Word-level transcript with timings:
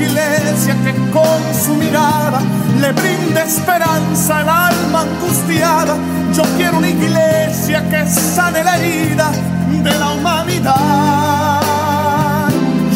Iglesia 0.00 0.76
que 0.84 0.92
con 1.10 1.40
su 1.64 1.74
mirada 1.74 2.40
le 2.80 2.92
brinde 2.92 3.42
esperanza 3.42 4.38
al 4.38 4.48
alma 4.48 5.00
angustiada. 5.02 5.96
Yo 6.32 6.42
quiero 6.56 6.78
una 6.78 6.88
iglesia 6.88 7.82
que 7.90 8.08
sane 8.08 8.62
la 8.62 8.78
herida 8.78 9.32
de 9.82 9.98
la 9.98 10.10
humanidad. 10.10 11.60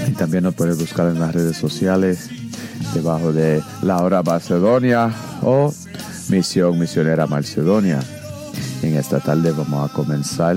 Y 0.08 0.12
también 0.12 0.44
nos 0.44 0.54
puede 0.54 0.74
buscar 0.74 1.08
en 1.08 1.20
las 1.20 1.34
redes 1.34 1.56
sociales 1.56 2.30
debajo 2.92 3.32
de 3.32 3.62
La 3.82 4.02
Hora 4.02 4.22
Macedonia 4.22 5.12
o 5.42 5.72
Misión 6.28 6.78
Misionera 6.78 7.26
Macedonia. 7.26 8.00
En 8.82 8.96
esta 8.96 9.20
tarde 9.20 9.52
vamos 9.52 9.90
a 9.90 9.92
comenzar 9.92 10.56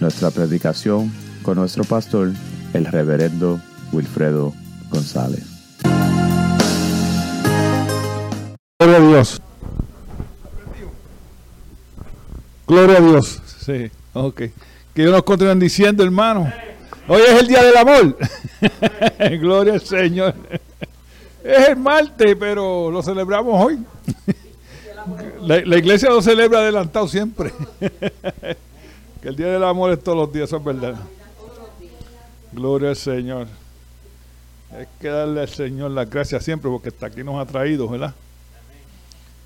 nuestra 0.00 0.30
predicación 0.30 1.12
con 1.42 1.56
nuestro 1.56 1.84
pastor, 1.84 2.32
el 2.72 2.86
reverendo 2.86 3.60
Wilfredo 3.92 4.54
González. 4.90 5.44
Gloria 8.78 8.96
a 8.96 9.08
Dios. 9.08 9.42
Gloria 12.66 12.98
a 12.98 13.00
Dios. 13.00 13.42
Sí. 13.60 13.90
Ok. 14.12 14.42
Que 14.96 15.04
nos 15.04 15.24
continúen 15.24 15.60
diciendo, 15.60 16.02
hermano. 16.02 16.50
Hoy 17.06 17.20
es 17.20 17.40
el 17.40 17.46
día 17.46 17.62
del 17.62 17.76
amor. 17.76 18.16
Gloria 19.38 19.74
al 19.74 19.82
Señor. 19.82 20.34
Es 21.44 21.68
el 21.68 21.76
martes, 21.76 22.34
pero 22.40 22.90
lo 22.90 23.02
celebramos 23.02 23.62
hoy. 23.62 23.78
La, 25.42 25.58
iglesia 25.58 26.08
lo 26.08 26.22
celebra 26.22 26.60
adelantado 26.60 27.06
siempre. 27.08 27.52
que 29.20 29.28
el 29.28 29.36
día 29.36 29.48
del 29.48 29.64
amor 29.64 29.92
es 29.92 30.02
todos 30.02 30.16
los 30.16 30.32
días, 30.32 30.48
eso 30.48 30.56
es 30.56 30.64
verdad. 30.64 30.94
Gloria 32.52 32.88
al 32.88 32.96
Señor. 32.96 33.48
Hay 34.72 34.86
que 34.98 35.08
darle 35.08 35.42
al 35.42 35.48
Señor 35.50 35.90
las 35.90 36.08
gracias 36.08 36.42
siempre 36.42 36.70
porque 36.70 36.88
hasta 36.88 37.08
aquí 37.08 37.22
nos 37.22 37.38
ha 37.38 37.44
traído, 37.44 37.86
¿verdad? 37.86 38.14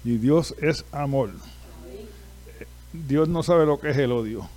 Y 0.05 0.16
Dios 0.16 0.55
es 0.62 0.84
amor. 0.93 1.31
Dios 2.93 3.28
no 3.28 3.43
sabe 3.43 3.66
lo 3.66 3.81
que 3.81 3.91
es 3.91 3.97
el 3.99 4.12
odio. 4.12 4.49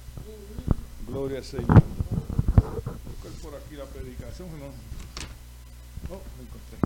Gloria 1.13 1.37
al 1.37 1.43
Señor. 1.43 1.67
Por 1.67 1.83
aquí 3.53 3.75
la 3.75 3.85
predicación. 3.85 4.47
No, 4.59 4.65
oh, 6.15 6.21
encontré. 6.41 6.79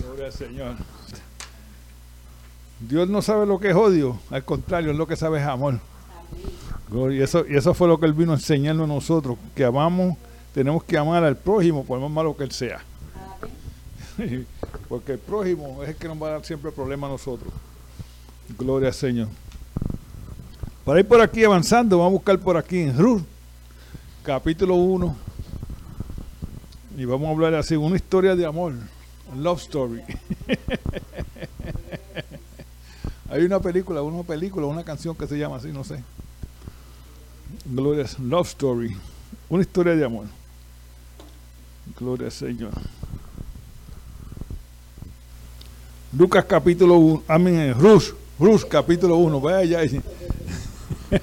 Gloria 0.00 0.26
al 0.26 0.32
Señor. 0.32 0.76
Dios 2.78 3.08
no 3.08 3.22
sabe 3.22 3.44
lo 3.44 3.58
que 3.58 3.70
es 3.70 3.74
odio, 3.74 4.20
al 4.30 4.44
contrario, 4.44 4.92
lo 4.92 5.08
que 5.08 5.16
sabe 5.16 5.40
es 5.40 5.46
amor. 5.46 5.80
Y 7.10 7.20
eso, 7.20 7.44
y 7.48 7.56
eso 7.56 7.74
fue 7.74 7.88
lo 7.88 7.98
que 7.98 8.06
Él 8.06 8.12
vino 8.12 8.30
a 8.30 8.36
enseñarnos 8.36 8.84
a 8.84 8.94
nosotros, 8.94 9.36
que 9.56 9.64
amamos, 9.64 10.16
tenemos 10.54 10.84
que 10.84 10.96
amar 10.96 11.24
al 11.24 11.36
prójimo 11.36 11.84
por 11.84 11.98
más 11.98 12.10
malo 12.10 12.36
que 12.36 12.44
Él 12.44 12.52
sea. 12.52 12.84
Porque 14.88 15.14
el 15.14 15.18
prójimo 15.18 15.82
es 15.82 15.88
el 15.88 15.96
que 15.96 16.06
nos 16.06 16.22
va 16.22 16.28
a 16.28 16.30
dar 16.30 16.44
siempre 16.44 16.70
problema 16.70 17.08
a 17.08 17.10
nosotros. 17.10 17.52
Gloria 18.56 18.86
al 18.88 18.94
Señor. 18.94 19.26
Para 20.84 21.00
ir 21.00 21.06
por 21.06 21.20
aquí 21.20 21.44
avanzando, 21.44 21.98
vamos 21.98 22.10
a 22.10 22.14
buscar 22.14 22.38
por 22.38 22.56
aquí 22.56 22.78
en 22.78 22.96
Ruth, 22.98 23.22
capítulo 24.22 24.74
1. 24.74 25.16
Y 26.96 27.04
vamos 27.04 27.28
a 27.28 27.30
hablar 27.30 27.54
así, 27.54 27.76
una 27.76 27.96
historia 27.96 28.34
de 28.34 28.46
amor, 28.46 28.74
love 29.36 29.60
story. 29.60 30.02
Hay 33.30 33.44
una 33.44 33.60
película, 33.60 34.02
una 34.02 34.24
película, 34.24 34.66
una 34.66 34.82
canción 34.82 35.14
que 35.14 35.26
se 35.28 35.38
llama 35.38 35.56
así, 35.56 35.68
no 35.68 35.84
sé. 35.84 36.02
Gloria 37.64 38.04
Love 38.18 38.48
Story. 38.48 38.96
Una 39.48 39.62
historia 39.62 39.94
de 39.94 40.04
amor. 40.04 40.26
Gloria 41.98 42.26
al 42.26 42.32
Señor. 42.32 42.72
Lucas 46.16 46.44
capítulo 46.44 46.96
1. 46.96 47.22
Amén. 47.28 47.74
Ruth. 47.78 48.14
Ruth 48.38 48.64
capítulo 48.68 49.16
1. 49.16 49.40
Vaya 49.40 49.80
allá. 51.10 51.20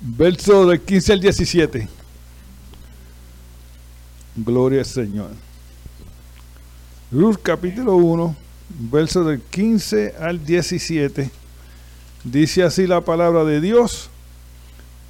Verso 0.00 0.66
del 0.66 0.80
15 0.80 1.12
al 1.12 1.20
17. 1.20 1.88
Gloria 4.36 4.80
al 4.80 4.86
Señor. 4.86 5.30
Ruth 7.10 7.38
capítulo 7.42 7.96
1, 7.96 8.36
verso 8.90 9.24
del 9.24 9.40
15 9.40 10.14
al 10.18 10.44
17. 10.44 11.30
Dice 12.24 12.62
así 12.62 12.86
la 12.86 13.00
palabra 13.02 13.44
de 13.44 13.60
Dios 13.60 14.10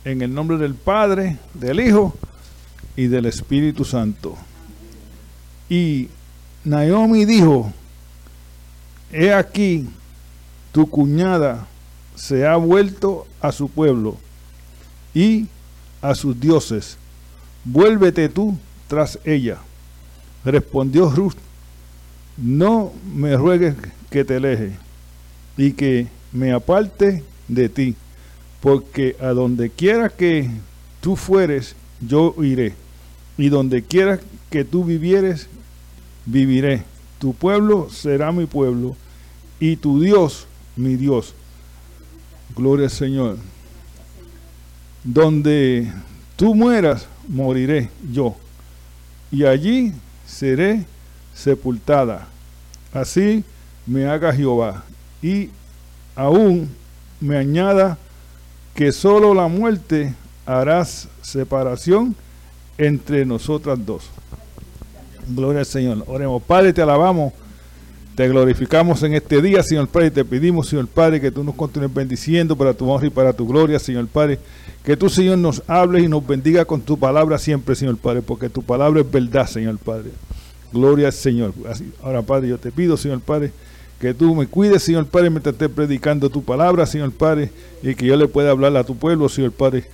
en 0.04 0.22
el 0.22 0.34
nombre 0.34 0.56
del 0.58 0.74
Padre, 0.74 1.38
del 1.54 1.80
Hijo 1.80 2.14
y 2.96 3.06
del 3.06 3.26
Espíritu 3.26 3.84
Santo. 3.84 4.36
Y 5.68 6.08
Naomi 6.64 7.24
dijo, 7.24 7.72
he 9.12 9.32
aquí, 9.32 9.88
tu 10.72 10.88
cuñada 10.88 11.66
se 12.14 12.46
ha 12.46 12.56
vuelto 12.56 13.26
a 13.40 13.52
su 13.52 13.68
pueblo 13.68 14.16
y 15.14 15.46
a 16.00 16.14
sus 16.14 16.38
dioses. 16.38 16.96
Vuélvete 17.64 18.28
tú 18.28 18.58
tras 18.88 19.18
ella. 19.24 19.58
Respondió 20.44 21.10
Ruth, 21.10 21.36
no 22.36 22.92
me 23.14 23.36
ruegues 23.36 23.74
que 24.10 24.24
te 24.24 24.36
aleje 24.36 24.72
y 25.56 25.72
que 25.72 26.08
me 26.32 26.52
aparte 26.52 27.22
de 27.48 27.68
ti, 27.68 27.94
porque 28.60 29.16
a 29.20 29.28
donde 29.28 29.70
quiera 29.70 30.08
que 30.08 30.50
tú 31.00 31.16
fueres, 31.16 31.76
yo 32.00 32.34
iré, 32.42 32.74
y 33.36 33.48
donde 33.48 33.82
quiera 33.82 34.18
que 34.50 34.64
tú 34.64 34.84
vivieres, 34.84 35.48
viviré. 36.26 36.84
Tu 37.22 37.32
pueblo 37.32 37.88
será 37.88 38.32
mi 38.32 38.46
pueblo, 38.46 38.96
y 39.60 39.76
tu 39.76 40.00
Dios 40.00 40.48
mi 40.74 40.96
Dios. 40.96 41.34
Gloria 42.56 42.86
al 42.86 42.90
Señor. 42.90 43.38
Donde 45.04 45.92
tú 46.34 46.52
mueras, 46.56 47.06
moriré 47.28 47.90
yo, 48.10 48.34
y 49.30 49.44
allí 49.44 49.92
seré 50.26 50.84
sepultada. 51.32 52.26
Así 52.92 53.44
me 53.86 54.04
haga 54.06 54.32
Jehová, 54.32 54.82
y 55.22 55.48
aún 56.16 56.68
me 57.20 57.36
añada 57.36 57.98
que 58.74 58.90
solo 58.90 59.32
la 59.32 59.46
muerte 59.46 60.12
harás 60.44 61.06
separación 61.20 62.16
entre 62.78 63.24
nosotras 63.24 63.78
dos. 63.86 64.10
Gloria 65.28 65.60
al 65.60 65.66
Señor. 65.66 66.04
Oremos, 66.06 66.42
Padre, 66.42 66.72
te 66.72 66.82
alabamos, 66.82 67.32
te 68.14 68.28
glorificamos 68.28 69.02
en 69.02 69.14
este 69.14 69.40
día, 69.40 69.62
Señor 69.62 69.88
Padre, 69.88 70.10
te 70.10 70.24
pedimos, 70.24 70.68
Señor 70.68 70.86
Padre, 70.86 71.20
que 71.20 71.30
tú 71.30 71.42
nos 71.42 71.54
continúes 71.54 71.92
bendiciendo 71.92 72.56
para 72.56 72.74
tu 72.74 72.90
honra 72.90 73.06
y 73.06 73.10
para 73.10 73.32
tu 73.32 73.46
gloria, 73.46 73.78
Señor 73.78 74.06
Padre. 74.06 74.38
Que 74.84 74.96
tú, 74.96 75.08
Señor, 75.08 75.38
nos 75.38 75.62
hables 75.66 76.04
y 76.04 76.08
nos 76.08 76.26
bendiga 76.26 76.64
con 76.64 76.80
tu 76.80 76.98
palabra 76.98 77.38
siempre, 77.38 77.74
Señor 77.74 77.96
Padre, 77.96 78.20
porque 78.20 78.48
tu 78.48 78.62
palabra 78.62 79.00
es 79.00 79.10
verdad, 79.10 79.46
Señor 79.46 79.78
Padre. 79.78 80.10
Gloria 80.72 81.06
al 81.06 81.12
Señor. 81.12 81.54
ahora, 82.02 82.22
Padre, 82.22 82.48
yo 82.48 82.58
te 82.58 82.72
pido, 82.72 82.96
Señor 82.96 83.20
Padre, 83.20 83.52
que 84.00 84.12
tú 84.12 84.34
me 84.34 84.46
cuides, 84.46 84.82
Señor 84.82 85.06
Padre, 85.06 85.30
mientras 85.30 85.52
esté 85.52 85.68
predicando 85.68 86.28
tu 86.28 86.42
palabra, 86.42 86.84
Señor 86.86 87.12
Padre, 87.12 87.52
y 87.82 87.94
que 87.94 88.06
yo 88.06 88.16
le 88.16 88.26
pueda 88.26 88.50
hablar 88.50 88.76
a 88.76 88.84
tu 88.84 88.96
pueblo, 88.96 89.28
Señor 89.28 89.52
Padre, 89.52 89.84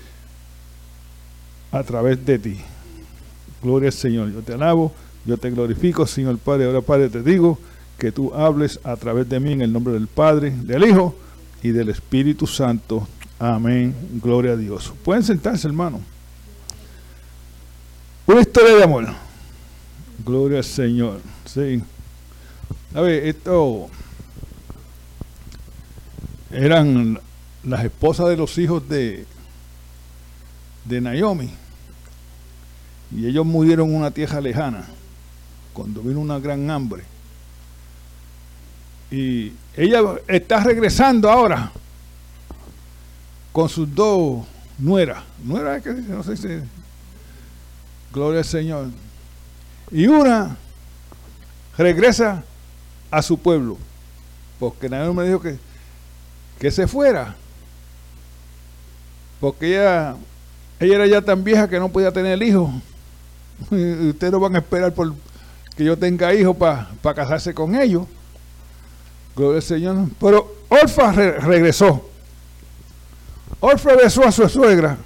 a 1.70 1.82
través 1.82 2.24
de 2.24 2.38
ti. 2.38 2.56
Gloria 3.62 3.88
al 3.88 3.92
Señor. 3.92 4.32
Yo 4.32 4.40
te 4.40 4.54
alabo, 4.54 4.92
yo 5.28 5.36
te 5.36 5.50
glorifico, 5.50 6.06
Señor 6.06 6.38
Padre. 6.38 6.64
Ahora, 6.64 6.80
Padre, 6.80 7.10
te 7.10 7.22
digo 7.22 7.58
que 7.98 8.10
tú 8.10 8.32
hables 8.34 8.80
a 8.82 8.96
través 8.96 9.28
de 9.28 9.38
mí 9.38 9.52
en 9.52 9.60
el 9.60 9.70
nombre 9.70 9.92
del 9.92 10.06
Padre, 10.06 10.50
del 10.50 10.84
Hijo 10.84 11.14
y 11.62 11.68
del 11.68 11.90
Espíritu 11.90 12.46
Santo. 12.46 13.06
Amén. 13.38 13.94
Gloria 14.22 14.52
a 14.52 14.56
Dios. 14.56 14.90
Pueden 15.04 15.22
sentarse, 15.22 15.68
hermano. 15.68 16.00
Una 18.26 18.40
historia 18.40 18.74
de 18.74 18.82
amor. 18.82 19.06
Gloria 20.24 20.58
al 20.58 20.64
Señor. 20.64 21.20
Sí. 21.44 21.82
A 22.94 23.02
ver, 23.02 23.26
esto 23.26 23.90
eran 26.50 27.20
las 27.64 27.84
esposas 27.84 28.28
de 28.30 28.36
los 28.38 28.56
hijos 28.56 28.88
de, 28.88 29.26
de 30.86 31.00
Naomi. 31.02 31.50
Y 33.14 33.26
ellos 33.26 33.44
murieron 33.44 33.90
en 33.90 33.96
una 33.96 34.10
tierra 34.10 34.40
lejana, 34.40 34.88
cuando 35.72 36.02
vino 36.02 36.20
una 36.20 36.38
gran 36.38 36.70
hambre. 36.70 37.04
Y 39.10 39.52
ella 39.76 40.00
está 40.26 40.62
regresando 40.62 41.30
ahora 41.30 41.72
con 43.52 43.68
sus 43.68 43.92
dos 43.94 44.46
nueras. 44.78 45.24
Nuera 45.42 45.80
que 45.80 45.92
no 45.92 46.22
sé 46.22 46.36
si. 46.36 46.48
Gloria 48.12 48.40
al 48.40 48.44
Señor. 48.44 48.88
Y 49.90 50.06
una 50.06 50.56
regresa 51.76 52.44
a 53.10 53.22
su 53.22 53.38
pueblo. 53.38 53.78
Porque 54.58 54.88
nadie 54.88 55.12
me 55.12 55.24
dijo 55.24 55.40
que, 55.40 55.58
que 56.58 56.70
se 56.70 56.86
fuera. 56.86 57.36
Porque 59.40 59.68
ella, 59.68 60.16
ella 60.80 60.94
era 60.96 61.06
ya 61.06 61.22
tan 61.22 61.44
vieja 61.44 61.68
que 61.68 61.78
no 61.78 61.88
podía 61.88 62.12
tener 62.12 62.42
hijos. 62.42 62.70
Ustedes 63.70 64.32
no 64.32 64.40
van 64.40 64.56
a 64.56 64.58
esperar 64.58 64.92
por 64.92 65.14
que 65.78 65.84
yo 65.84 65.96
tenga 65.96 66.34
hijos 66.34 66.56
para 66.56 67.14
casarse 67.14 67.54
con 67.54 67.76
ellos. 67.76 68.04
Gloria 69.36 69.58
al 69.58 69.62
Señor. 69.62 70.08
Pero 70.20 70.56
Orfa 70.68 71.12
regresó. 71.12 72.10
Orfa 73.60 73.90
regresó 73.90 74.24
a 74.24 74.32
su 74.32 74.48
suegra 74.48 74.98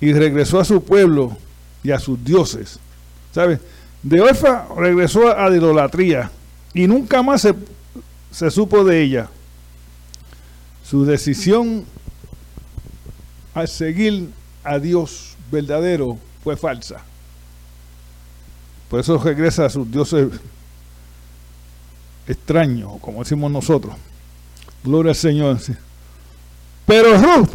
y 0.00 0.12
regresó 0.12 0.58
a 0.58 0.64
su 0.64 0.82
pueblo 0.82 1.36
y 1.84 1.92
a 1.92 2.00
sus 2.00 2.24
dioses. 2.24 2.80
¿Sabes? 3.32 3.60
De 4.02 4.20
Orfa 4.20 4.66
regresó 4.76 5.30
a 5.30 5.48
la 5.48 5.56
idolatría 5.56 6.32
y 6.72 6.88
nunca 6.88 7.22
más 7.22 7.42
se, 7.42 7.54
se 8.32 8.50
supo 8.50 8.82
de 8.82 9.00
ella. 9.00 9.28
Su 10.84 11.04
decisión 11.04 11.84
al 13.54 13.68
seguir 13.68 14.30
a 14.64 14.80
Dios 14.80 15.36
verdadero 15.52 16.18
fue 16.42 16.56
falsa. 16.56 17.04
Por 18.94 19.00
eso 19.00 19.18
regresa 19.18 19.66
a 19.66 19.70
sus 19.70 19.90
dioses 19.90 20.28
extraños, 22.28 22.92
como 23.00 23.24
decimos 23.24 23.50
nosotros. 23.50 23.92
Gloria 24.84 25.10
al 25.10 25.16
Señor. 25.16 25.58
Pero 26.86 27.18
Ruth 27.18 27.48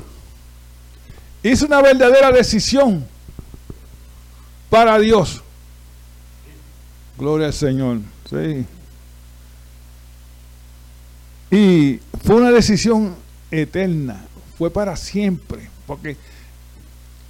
hizo 1.41 1.65
una 1.65 1.81
verdadera 1.81 2.33
decisión 2.33 3.07
para 4.69 4.99
Dios. 4.99 5.41
Gloria 7.17 7.47
al 7.47 7.53
Señor. 7.53 7.99
Sí. 8.29 8.65
Y 11.51 12.01
fue 12.21 12.35
una 12.35 12.51
decisión 12.51 13.15
eterna, 13.49 14.25
fue 14.57 14.69
para 14.69 14.97
siempre, 14.97 15.69
porque 15.87 16.17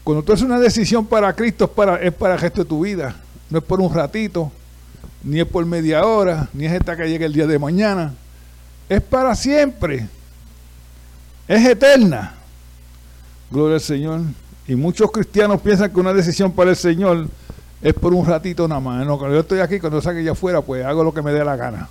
cuando 0.03 0.23
tú 0.23 0.33
haces 0.33 0.47
una 0.47 0.59
decisión 0.59 1.05
para 1.05 1.31
Cristo 1.35 1.65
es 1.65 1.69
para, 1.69 1.97
es 1.97 2.11
para 2.11 2.33
el 2.33 2.39
resto 2.39 2.63
de 2.63 2.69
tu 2.69 2.83
vida, 2.83 3.15
no 3.49 3.59
es 3.59 3.63
por 3.63 3.81
un 3.81 3.93
ratito, 3.93 4.51
ni 5.23 5.39
es 5.39 5.45
por 5.45 5.65
media 5.65 6.05
hora, 6.05 6.49
ni 6.53 6.65
es 6.65 6.73
esta 6.73 6.95
que 6.95 7.07
llegue 7.09 7.25
el 7.25 7.33
día 7.33 7.47
de 7.47 7.59
mañana, 7.59 8.13
es 8.87 9.01
para 9.01 9.35
siempre, 9.35 10.07
es 11.47 11.65
eterna. 11.65 12.35
Gloria 13.51 13.75
al 13.75 13.81
Señor. 13.81 14.21
Y 14.67 14.75
muchos 14.75 15.11
cristianos 15.11 15.61
piensan 15.61 15.91
que 15.91 15.99
una 15.99 16.13
decisión 16.13 16.51
para 16.51 16.69
el 16.69 16.75
Señor 16.75 17.27
es 17.81 17.93
por 17.93 18.13
un 18.13 18.25
ratito 18.25 18.67
nada 18.67 18.79
más. 18.79 19.05
No, 19.05 19.17
cuando 19.17 19.35
yo 19.35 19.41
estoy 19.41 19.59
aquí, 19.59 19.79
cuando 19.79 20.01
salga 20.01 20.21
ya 20.21 20.33
afuera, 20.33 20.61
pues 20.61 20.85
hago 20.85 21.03
lo 21.03 21.13
que 21.13 21.21
me 21.21 21.31
dé 21.31 21.43
la 21.43 21.55
gana. 21.55 21.89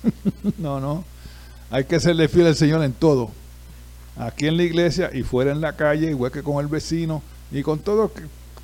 no, 0.58 0.80
no. 0.80 1.04
Hay 1.70 1.84
que 1.84 2.00
serle 2.00 2.28
fiel 2.28 2.46
al 2.46 2.56
Señor 2.56 2.82
en 2.82 2.92
todo. 2.92 3.30
Aquí 4.16 4.46
en 4.46 4.56
la 4.56 4.62
iglesia 4.62 5.10
y 5.12 5.22
fuera 5.22 5.50
en 5.50 5.60
la 5.60 5.74
calle, 5.74 6.08
igual 6.08 6.30
que 6.30 6.42
con 6.42 6.64
el 6.64 6.68
vecino 6.68 7.22
y 7.50 7.62
con 7.62 7.80
todo, 7.80 8.10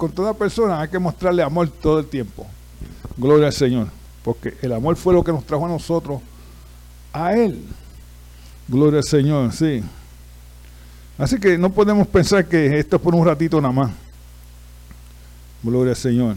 con 0.00 0.10
toda 0.12 0.32
persona 0.32 0.80
hay 0.80 0.88
que 0.88 0.98
mostrarle 0.98 1.42
amor 1.42 1.68
todo 1.68 1.98
el 1.98 2.06
tiempo. 2.06 2.46
Gloria 3.18 3.48
al 3.48 3.52
Señor. 3.52 3.88
Porque 4.24 4.56
el 4.62 4.72
amor 4.72 4.96
fue 4.96 5.12
lo 5.12 5.22
que 5.22 5.30
nos 5.30 5.44
trajo 5.44 5.66
a 5.66 5.68
nosotros 5.68 6.22
a 7.12 7.34
Él. 7.34 7.62
Gloria 8.66 9.00
al 9.00 9.04
Señor, 9.04 9.52
sí. 9.52 9.82
Así 11.18 11.38
que 11.38 11.58
no 11.58 11.68
podemos 11.68 12.06
pensar 12.06 12.48
que 12.48 12.78
esto 12.78 12.96
es 12.96 13.02
por 13.02 13.14
un 13.14 13.26
ratito 13.26 13.60
nada 13.60 13.74
más. 13.74 13.90
Gloria 15.62 15.90
al 15.90 15.96
Señor. 15.96 16.36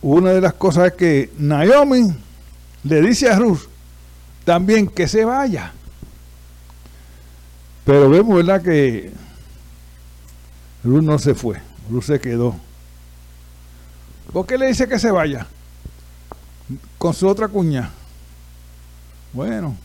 Una 0.00 0.30
de 0.30 0.40
las 0.40 0.54
cosas 0.54 0.86
es 0.86 0.92
que 0.94 1.32
Naomi 1.36 2.14
le 2.82 3.02
dice 3.02 3.28
a 3.28 3.38
Ruth 3.38 3.68
también 4.42 4.86
que 4.86 5.06
se 5.06 5.26
vaya. 5.26 5.70
Pero 7.84 8.08
vemos, 8.08 8.36
¿verdad? 8.36 8.62
Que 8.62 9.12
Ruth 10.82 11.02
no 11.02 11.18
se 11.18 11.34
fue, 11.34 11.60
Ruth 11.90 12.04
se 12.04 12.20
quedó. 12.20 12.56
¿Por 14.32 14.46
qué 14.46 14.58
le 14.58 14.66
dice 14.68 14.88
que 14.88 14.98
se 14.98 15.10
vaya? 15.10 15.46
Con 16.98 17.12
su 17.14 17.28
otra 17.28 17.48
cuña. 17.48 17.90
Bueno, 19.32 19.76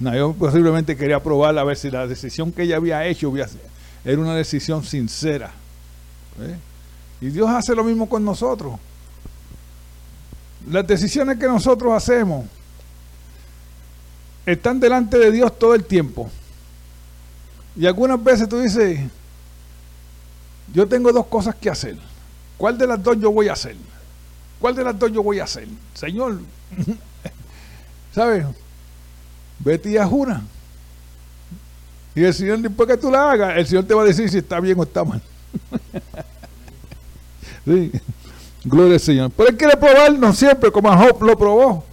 Naomi 0.00 0.34
posiblemente 0.34 0.96
quería 0.96 1.22
probar 1.22 1.56
a 1.58 1.64
ver 1.64 1.76
si 1.76 1.90
la 1.90 2.06
decisión 2.06 2.52
que 2.52 2.62
ella 2.62 2.76
había 2.76 3.04
hecho 3.06 3.32
era 4.04 4.20
una 4.20 4.34
decisión 4.34 4.84
sincera. 4.84 5.52
Y 7.20 7.28
Dios 7.28 7.48
hace 7.48 7.74
lo 7.74 7.84
mismo 7.84 8.08
con 8.08 8.24
nosotros. 8.24 8.78
Las 10.68 10.86
decisiones 10.86 11.38
que 11.38 11.46
nosotros 11.46 11.92
hacemos 11.92 12.46
están 14.46 14.80
delante 14.80 15.18
de 15.18 15.30
Dios 15.30 15.58
todo 15.58 15.74
el 15.74 15.84
tiempo. 15.84 16.30
Y 17.76 17.86
algunas 17.86 18.22
veces 18.22 18.48
tú 18.48 18.60
dices, 18.60 19.00
yo 20.74 20.88
tengo 20.88 21.12
dos 21.12 21.26
cosas 21.26 21.54
que 21.54 21.70
hacer. 21.70 21.96
¿Cuál 22.58 22.76
de 22.76 22.86
las 22.86 23.02
dos 23.02 23.16
yo 23.18 23.30
voy 23.30 23.48
a 23.48 23.52
hacer? 23.52 23.76
¿Cuál 24.60 24.74
de 24.74 24.84
las 24.84 24.98
dos 24.98 25.10
yo 25.12 25.22
voy 25.22 25.38
a 25.38 25.44
hacer? 25.44 25.68
Señor, 25.94 26.40
¿sabes? 28.14 28.44
Vete 29.60 29.90
y 29.90 29.96
haz 29.96 30.10
una. 30.10 30.42
Y 32.14 32.24
el 32.24 32.34
Señor, 32.34 32.58
después 32.58 32.88
que 32.88 32.96
tú 32.96 33.10
la 33.10 33.30
hagas, 33.30 33.56
el 33.56 33.66
Señor 33.66 33.84
te 33.84 33.94
va 33.94 34.02
a 34.02 34.06
decir 34.06 34.28
si 34.28 34.38
está 34.38 34.60
bien 34.60 34.78
o 34.78 34.82
está 34.82 35.04
mal. 35.04 35.22
sí. 37.64 37.92
Gloria 38.64 38.94
al 38.94 39.00
Señor. 39.00 39.30
Pero 39.36 39.50
Él 39.50 39.56
quiere 39.56 39.76
probarnos 39.76 40.36
siempre, 40.36 40.72
como 40.72 40.90
a 40.90 40.96
Job 40.96 41.22
lo 41.22 41.36
probó. 41.36 41.84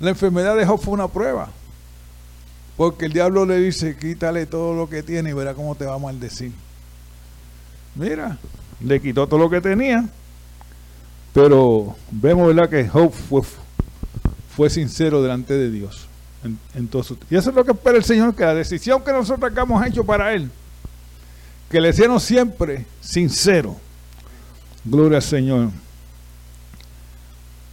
La 0.00 0.10
enfermedad 0.10 0.56
de 0.56 0.66
Job 0.66 0.80
fue 0.80 0.94
una 0.94 1.08
prueba. 1.08 1.50
Porque 2.76 3.06
el 3.06 3.12
diablo 3.12 3.44
le 3.44 3.58
dice, 3.58 3.96
quítale 3.96 4.46
todo 4.46 4.74
lo 4.74 4.88
que 4.88 5.02
tiene 5.02 5.30
y 5.30 5.32
verá 5.32 5.54
cómo 5.54 5.74
te 5.74 5.84
va 5.84 5.94
a 5.94 5.98
maldecir. 5.98 6.52
Mira, 7.98 8.38
le 8.80 9.00
quitó 9.00 9.26
todo 9.26 9.40
lo 9.40 9.50
que 9.50 9.60
tenía. 9.60 10.08
Pero 11.34 11.96
vemos, 12.10 12.46
¿verdad? 12.46 12.70
Que 12.70 12.88
Job 12.88 13.12
fue, 13.12 13.42
fue 14.56 14.70
sincero 14.70 15.20
delante 15.20 15.54
de 15.54 15.70
Dios. 15.70 16.06
En, 16.44 16.58
y 17.28 17.36
eso 17.36 17.50
es 17.50 17.56
lo 17.56 17.64
que 17.64 17.72
espera 17.72 17.96
el 17.96 18.04
Señor, 18.04 18.34
que 18.34 18.44
la 18.44 18.54
decisión 18.54 19.02
que 19.02 19.12
nosotros 19.12 19.52
hemos 19.56 19.84
hecho 19.84 20.04
para 20.04 20.32
Él, 20.32 20.48
que 21.68 21.80
le 21.80 21.92
seamos 21.92 22.22
siempre 22.22 22.86
sincero. 23.00 23.76
Gloria 24.84 25.16
al 25.16 25.22
Señor. 25.22 25.70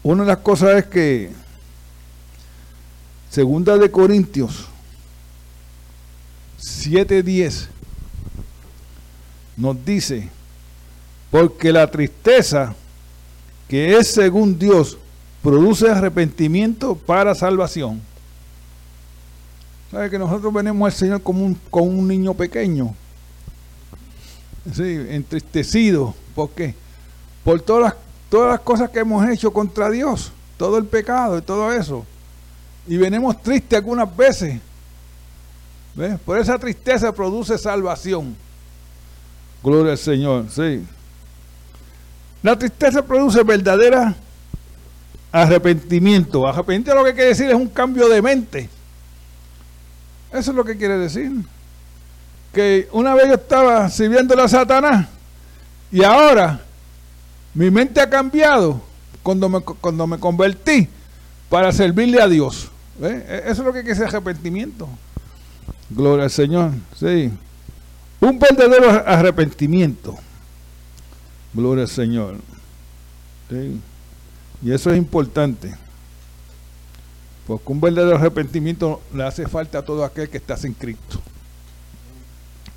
Una 0.02 0.24
de 0.24 0.28
las 0.28 0.38
cosas 0.38 0.78
es 0.78 0.86
que, 0.86 1.32
segunda 3.30 3.78
de 3.78 3.92
Corintios 3.92 4.68
7:10, 6.60 7.68
nos 9.58 9.84
dice, 9.86 10.30
porque 11.32 11.72
la 11.72 11.90
tristeza 11.90 12.76
que 13.68 13.98
es 13.98 14.08
según 14.08 14.58
Dios 14.58 14.98
produce 15.42 15.90
arrepentimiento 15.90 16.96
para 16.96 17.36
salvación. 17.36 18.02
¿Sabe 19.92 20.10
que 20.10 20.20
nosotros 20.20 20.54
venimos 20.54 20.86
al 20.86 20.98
Señor 20.98 21.22
como 21.22 21.46
un, 21.46 21.60
un 21.72 22.08
niño 22.08 22.34
pequeño? 22.34 22.96
Sí, 24.74 24.98
entristecido. 25.10 26.16
¿Por 26.34 26.50
qué? 26.50 26.74
Por 27.44 27.62
todas 27.62 27.84
las, 27.84 27.96
todas 28.30 28.52
las 28.52 28.60
cosas 28.62 28.90
que 28.90 29.00
hemos 29.00 29.28
hecho 29.30 29.54
contra 29.54 29.90
Dios, 29.90 30.32
todo 30.58 30.78
el 30.78 30.86
pecado 30.86 31.38
y 31.38 31.42
todo 31.42 31.72
eso. 31.72 32.06
Y 32.88 32.98
venimos 32.98 33.42
tristes 33.42 33.78
algunas 33.78 34.16
veces. 34.16 34.60
¿Ves? 35.96 36.20
Por 36.20 36.40
esa 36.40 36.58
tristeza 36.58 37.14
produce 37.14 37.58
salvación. 37.58 38.36
Gloria 39.66 39.94
al 39.94 39.98
Señor, 39.98 40.46
sí. 40.52 40.86
La 42.44 42.56
tristeza 42.56 43.04
produce 43.04 43.42
verdadera 43.42 44.14
arrepentimiento. 45.32 46.48
Arrepentimiento 46.48 46.94
lo 46.94 47.04
que 47.04 47.16
quiere 47.16 47.30
decir 47.30 47.50
es 47.50 47.56
un 47.56 47.70
cambio 47.70 48.08
de 48.08 48.22
mente. 48.22 48.70
Eso 50.32 50.52
es 50.52 50.56
lo 50.56 50.64
que 50.64 50.78
quiere 50.78 51.00
decir. 51.00 51.32
Que 52.54 52.88
una 52.92 53.16
vez 53.16 53.28
yo 53.28 53.34
estaba 53.34 53.90
sirviendo 53.90 54.40
a 54.40 54.48
Satanás 54.48 55.08
y 55.92 56.04
ahora 56.04 56.62
mi 57.56 57.72
mente 57.72 58.00
ha 58.00 58.08
cambiado 58.08 58.80
cuando 59.24 59.50
me, 59.50 59.62
cuando 59.62 60.06
me 60.06 60.20
convertí 60.20 60.88
para 61.50 61.72
servirle 61.72 62.22
a 62.22 62.28
Dios. 62.28 62.70
E, 63.02 63.46
eso 63.48 63.62
es 63.64 63.66
lo 63.66 63.74
que 63.74 63.82
quiere 63.82 63.98
decir 63.98 64.06
arrepentimiento. 64.06 64.88
Gloria 65.90 66.26
al 66.26 66.32
Señor. 66.32 66.70
Sí. 66.96 67.32
Un 68.26 68.40
verdadero 68.40 68.90
arrepentimiento. 68.90 70.18
Gloria 71.54 71.84
al 71.84 71.90
Señor. 71.90 72.38
Y 74.64 74.72
eso 74.72 74.90
es 74.90 74.98
importante. 74.98 75.76
Porque 77.46 77.72
un 77.72 77.80
verdadero 77.80 78.16
arrepentimiento 78.16 79.00
le 79.14 79.26
hace 79.26 79.48
falta 79.48 79.78
a 79.78 79.82
todo 79.84 80.04
aquel 80.04 80.28
que 80.28 80.38
está 80.38 80.58
sin 80.58 80.74
Cristo. 80.74 81.22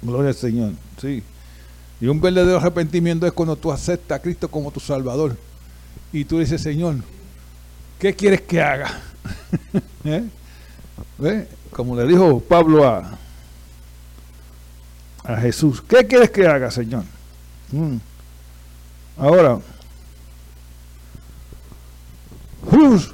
Gloria 0.02 0.28
al 0.28 0.34
Señor. 0.34 0.72
Sí. 1.00 1.22
Y 1.98 2.08
un 2.08 2.20
verdadero 2.20 2.58
arrepentimiento 2.58 3.26
es 3.26 3.32
cuando 3.32 3.56
tú 3.56 3.72
aceptas 3.72 4.18
a 4.18 4.22
Cristo 4.22 4.50
como 4.50 4.70
tu 4.70 4.80
Salvador. 4.80 5.34
Y 6.12 6.26
tú 6.26 6.40
dices, 6.40 6.60
Señor, 6.60 6.96
¿qué 7.98 8.14
quieres 8.14 8.42
que 8.42 8.60
haga? 8.60 9.00
¿Eh? 10.04 11.48
Como 11.70 11.96
le 11.96 12.06
dijo 12.06 12.38
Pablo 12.38 12.86
a, 12.86 13.18
a 15.28 15.36
Jesús, 15.36 15.82
¿qué 15.86 16.06
quieres 16.06 16.30
que 16.30 16.46
haga, 16.46 16.70
Señor? 16.70 17.04
Mm. 17.70 17.96
Ahora, 19.18 19.60
Rus 22.70 23.12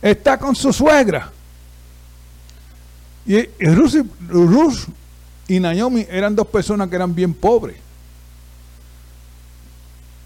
está 0.00 0.38
con 0.38 0.56
su 0.56 0.72
suegra. 0.72 1.30
Y, 3.26 3.42
Rus, 3.60 4.86
y 5.48 5.60
Naomi 5.60 6.06
eran 6.08 6.34
dos 6.34 6.46
personas 6.46 6.88
que 6.88 6.96
eran 6.96 7.14
bien 7.14 7.34
pobres. 7.34 7.76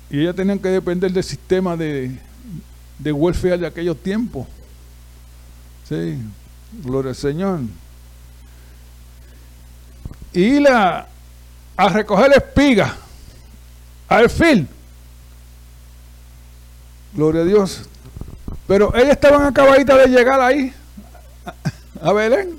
Y 0.09 0.21
ellas 0.21 0.37
tenían 0.37 0.61
que 0.61 0.69
depender 0.69 1.11
del 1.11 1.25
sistema 1.25 1.77
de, 1.77 2.17
de 2.97 3.13
welfare 3.13 3.59
de 3.59 3.67
aquellos 3.67 3.97
tiempos. 4.01 4.47
Sí, 5.89 6.17
gloria 6.85 7.11
al 7.11 7.17
Señor. 7.17 7.61
Y 10.33 10.61
la 10.61 11.09
a 11.77 11.89
recoger 11.89 12.33
espiga 12.33 12.97
al 14.09 14.29
fin. 14.29 14.69
Gloria 17.15 17.43
a 17.43 17.45
Dios. 17.45 17.83
Pero 18.67 18.95
ellas 18.95 19.13
estaban 19.13 19.45
acabaditas 19.47 19.97
de 19.99 20.09
llegar 20.09 20.41
ahí, 20.41 20.75
a 22.03 22.13
Belén. 22.13 22.59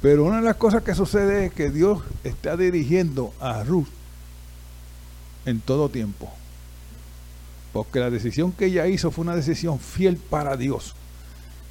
Pero 0.00 0.24
una 0.24 0.36
de 0.36 0.42
las 0.42 0.56
cosas 0.56 0.82
que 0.82 0.94
sucede 0.94 1.46
es 1.46 1.52
que 1.52 1.70
Dios 1.70 2.02
está 2.22 2.56
dirigiendo 2.56 3.34
a 3.40 3.64
Ruth 3.64 3.88
en 5.44 5.60
todo 5.60 5.88
tiempo. 5.88 6.32
Porque 7.72 8.00
la 8.00 8.10
decisión 8.10 8.52
que 8.52 8.66
ella 8.66 8.86
hizo 8.86 9.10
fue 9.10 9.24
una 9.24 9.34
decisión 9.34 9.80
fiel 9.80 10.16
para 10.16 10.56
Dios. 10.56 10.94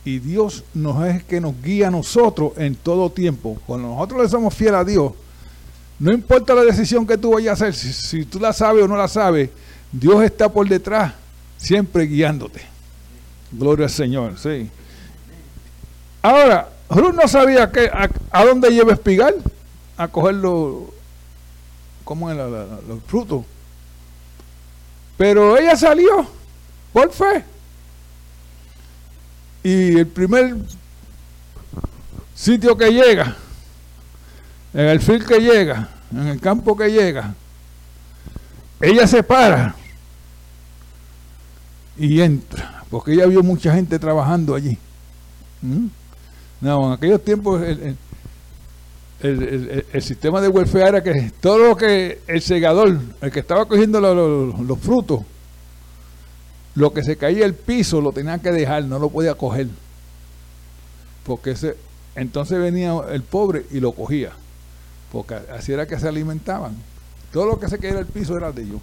Y 0.07 0.19
Dios 0.19 0.63
nos 0.73 1.05
es 1.05 1.21
que 1.25 1.41
nos 1.41 1.61
guía 1.61 1.89
a 1.89 1.91
nosotros 1.91 2.53
en 2.55 2.75
todo 2.75 3.09
tiempo. 3.09 3.57
Cuando 3.67 3.89
nosotros 3.89 4.21
le 4.21 4.29
somos 4.29 4.53
fieles 4.53 4.79
a 4.79 4.85
Dios, 4.85 5.11
no 5.99 6.13
importa 6.13 6.53
la 6.53 6.61
decisión 6.61 7.05
que 7.05 7.17
tú 7.17 7.33
vayas 7.33 7.61
a 7.61 7.67
hacer, 7.67 7.73
si, 7.75 8.23
tú 8.23 8.39
la 8.39 8.53
sabes 8.53 8.85
o 8.85 8.87
no 8.87 8.95
la 8.95 9.09
sabes, 9.09 9.49
Dios 9.91 10.23
está 10.23 10.47
por 10.47 10.65
detrás, 10.65 11.13
siempre 11.57 12.05
guiándote. 12.05 12.61
Gloria 13.51 13.87
al 13.87 13.91
Señor, 13.91 14.39
sí. 14.39 14.69
Ahora, 16.21 16.69
Ruth 16.89 17.13
no 17.13 17.27
sabía 17.27 17.69
que, 17.69 17.91
a, 18.31 18.45
dónde 18.45 18.69
lleva 18.69 18.93
espigal, 18.93 19.35
a 19.97 20.07
coger 20.07 20.35
los, 20.35 20.83
¿cómo 22.05 22.31
es 22.31 22.37
los 22.37 23.03
frutos. 23.07 23.43
Pero 25.17 25.57
ella 25.57 25.75
salió 25.75 26.25
por 26.93 27.11
fe. 27.11 27.43
Y 29.67 29.97
el 29.97 30.07
primer 30.07 30.55
sitio 32.33 32.77
que 32.77 32.89
llega, 32.89 33.35
en 34.73 34.85
el 34.85 35.01
fil 35.01 35.25
que 35.25 35.41
llega, 35.41 35.89
en 36.09 36.27
el 36.27 36.39
campo 36.39 36.77
que 36.77 36.89
llega, 36.89 37.33
ella 38.79 39.05
se 39.05 39.23
para 39.23 39.75
y 41.97 42.21
entra, 42.21 42.85
porque 42.89 43.11
ella 43.11 43.25
vio 43.25 43.43
mucha 43.43 43.73
gente 43.73 43.99
trabajando 43.99 44.55
allí. 44.55 44.77
¿Mm? 45.61 45.87
No, 46.61 46.87
en 46.87 46.93
aquellos 46.93 47.21
tiempos 47.25 47.61
el, 47.61 47.97
sistema 50.01 50.39
de 50.39 50.47
welfare 50.47 50.87
era 50.87 51.03
que 51.03 51.33
todo 51.41 51.57
lo 51.57 51.75
que 51.75 52.21
el 52.25 52.41
segador, 52.41 53.01
el 53.19 53.31
que 53.31 53.41
estaba 53.41 53.65
cogiendo 53.65 53.99
los, 53.99 54.79
frutos, 54.79 55.23
lo 56.77 56.93
que 56.93 57.03
se 57.03 57.17
caía 57.17 57.45
el 57.45 57.55
piso 57.55 57.99
lo 58.01 58.11
tenía 58.11 58.39
que 58.39 58.51
dejar, 58.51 58.85
no 58.85 58.99
lo 58.99 59.09
podía 59.09 59.35
coger. 59.35 59.67
Porque 61.25 61.51
ese, 61.51 61.75
entonces 62.15 62.59
venía 62.59 62.93
el 63.11 63.23
pobre 63.23 63.65
y 63.71 63.79
lo 63.79 63.91
cogía 63.91 64.31
porque 65.11 65.35
así 65.35 65.71
era 65.71 65.87
que 65.87 65.99
se 65.99 66.07
alimentaban. 66.07 66.75
Todo 67.31 67.45
lo 67.45 67.59
que 67.59 67.67
se 67.67 67.79
caía 67.79 67.99
el 67.99 68.05
piso 68.05 68.37
era 68.37 68.51
de 68.51 68.63
ellos. 68.63 68.81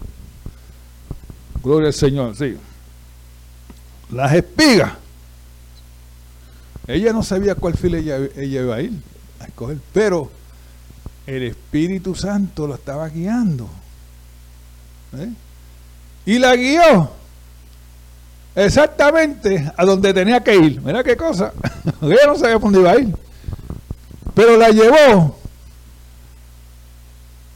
Gloria 1.62 1.88
al 1.88 1.94
Señor, 1.94 2.36
sí. 2.36 2.56
Las 4.10 4.32
espigas. 4.32 4.92
Ella 6.86 7.12
no 7.12 7.22
sabía 7.22 7.54
cuál 7.54 7.74
fila 7.76 7.98
ella, 7.98 8.18
iba 8.42 8.74
a 8.74 8.80
ir. 8.80 8.92
a 9.40 9.44
escoger. 9.44 9.78
Pero 9.92 10.30
el 11.26 11.42
Espíritu 11.44 12.14
Santo 12.14 12.66
lo 12.66 12.74
estaba 12.74 13.08
guiando. 13.08 13.68
¿eh? 15.16 15.30
Y 16.26 16.38
la 16.38 16.56
guió 16.56 17.24
exactamente 18.54 19.70
a 19.76 19.84
donde 19.84 20.12
tenía 20.14 20.40
que 20.42 20.54
ir. 20.54 20.80
Mira 20.80 21.02
qué 21.02 21.16
cosa. 21.16 21.52
Ella 22.02 22.26
no 22.26 22.37
sabía 22.37 22.58
dónde 22.58 22.80
iba 22.80 22.90
a 22.90 22.99
ir. 22.99 23.14
Pero 24.34 24.56
la 24.56 24.70
llevó 24.70 25.37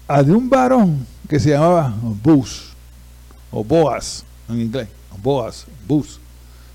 a 0.07 0.23
de 0.23 0.33
un 0.33 0.49
varón 0.49 1.07
que 1.28 1.38
se 1.38 1.50
llamaba 1.50 1.95
Bus 2.23 2.73
o 3.50 3.62
Boas 3.62 4.25
en 4.49 4.61
inglés. 4.61 4.88
Boas, 5.23 5.67
Bus. 5.87 6.21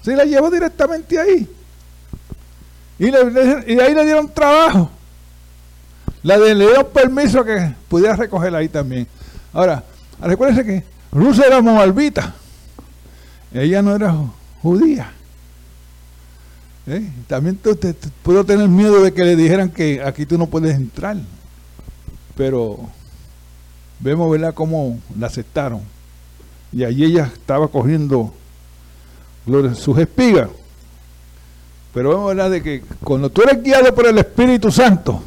Se 0.02 0.16
la 0.16 0.26
llevó 0.26 0.52
directamente 0.52 1.18
ahí. 1.20 1.50
Y, 3.00 3.08
y 3.08 3.80
ahí 3.80 3.94
le 3.94 4.06
dieron 4.06 4.30
trabajo. 4.30 4.90
La 6.22 6.38
le 6.38 6.56
dieron 6.56 6.88
permiso 6.94 7.44
que 7.44 7.74
pudiera 7.90 8.16
recogerla 8.16 8.60
ahí 8.60 8.70
también. 8.70 9.08
Ahora, 9.52 9.84
recuérdense 10.22 10.66
que 10.66 10.84
Ruth 11.12 11.40
era 11.40 11.62
moabita. 11.62 12.34
Ella 13.54 13.82
no 13.82 13.96
era 13.96 14.16
judía. 14.62 15.12
¿Eh? 16.88 17.10
También 17.28 17.56
te, 17.58 17.94
puedo 18.24 18.44
tener 18.44 18.68
miedo 18.68 19.02
de 19.02 19.14
que 19.14 19.24
le 19.24 19.36
dijeran 19.36 19.70
que 19.70 20.02
aquí 20.04 20.26
tú 20.26 20.38
no 20.38 20.48
puedes 20.48 20.76
entrar. 20.76 21.18
Pero 22.36 22.80
vemos, 24.00 24.36
cómo 24.54 25.00
la 25.18 25.28
aceptaron. 25.28 25.82
Y 26.72 26.84
allí 26.84 27.06
ella 27.06 27.32
estaba 27.34 27.68
cogiendo 27.68 28.34
sus 29.76 29.98
espigas. 29.98 30.50
Pero 31.94 32.10
vemos, 32.10 32.28
¿verdad?, 32.30 32.50
de 32.50 32.64
que 32.64 32.82
cuando 33.04 33.30
tú 33.30 33.44
eres 33.44 33.62
guiado 33.62 33.94
por 33.94 34.08
el 34.08 34.18
Espíritu 34.18 34.72
Santo 34.72 35.24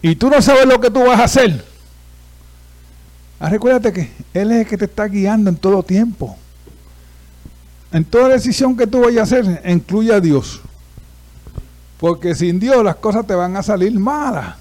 y 0.00 0.14
tú 0.14 0.30
no 0.30 0.40
sabes 0.40 0.66
lo 0.66 0.80
que 0.80 0.90
tú 0.90 1.00
vas 1.00 1.18
a 1.18 1.24
hacer, 1.24 1.64
ah, 3.40 3.48
recuérdate 3.48 3.92
que 3.92 4.12
Él 4.32 4.52
es 4.52 4.60
el 4.60 4.66
que 4.66 4.78
te 4.78 4.84
está 4.84 5.06
guiando 5.06 5.50
en 5.50 5.56
todo 5.56 5.82
tiempo. 5.82 6.38
En 7.92 8.04
toda 8.04 8.28
decisión 8.28 8.76
que 8.76 8.86
tú 8.86 9.02
vayas 9.02 9.32
a 9.32 9.38
hacer, 9.38 9.62
incluye 9.66 10.12
a 10.12 10.20
Dios. 10.20 10.60
Porque 11.98 12.34
sin 12.34 12.58
Dios 12.58 12.82
las 12.82 12.96
cosas 12.96 13.26
te 13.26 13.34
van 13.34 13.56
a 13.56 13.62
salir 13.62 13.96
malas. 13.98 14.56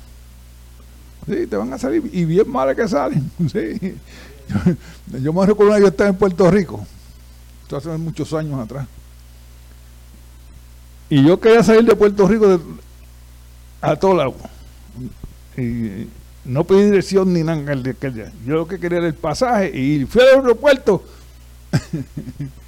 Sí, 1.26 1.48
te 1.48 1.56
van 1.56 1.72
a 1.72 1.78
salir 1.78 2.10
y 2.12 2.26
bien 2.26 2.50
malas 2.50 2.76
que 2.76 2.88
salen. 2.88 3.32
Sí. 3.52 3.96
Yo, 5.22 5.32
me 5.32 5.46
recuerdo 5.46 5.74
que 5.76 5.82
yo 5.82 5.88
estaba 5.88 6.10
en 6.10 6.18
Puerto 6.18 6.52
Rico. 6.52 6.86
Esto 7.64 7.78
hace 7.78 7.90
muchos 7.98 8.34
años 8.34 8.60
atrás. 8.60 8.86
Y 11.10 11.24
yo 11.26 11.40
quería 11.40 11.64
salir 11.64 11.86
de 11.86 11.96
Puerto 11.96 12.28
Rico 12.28 12.60
a 13.80 13.96
todo 13.96 14.14
lado. 14.14 14.36
Y 15.58 16.08
no 16.44 16.66
pedí 16.66 16.84
dirección 16.84 17.32
ni 17.32 17.44
nada. 17.44 17.62
Yo 18.46 18.56
lo 18.56 18.68
que 18.68 18.78
quería 18.78 18.98
era 18.98 19.08
el 19.08 19.14
pasaje 19.14 19.72
y 19.78 20.06
fui 20.06 20.22
al 20.22 20.40
aeropuerto. 20.42 21.04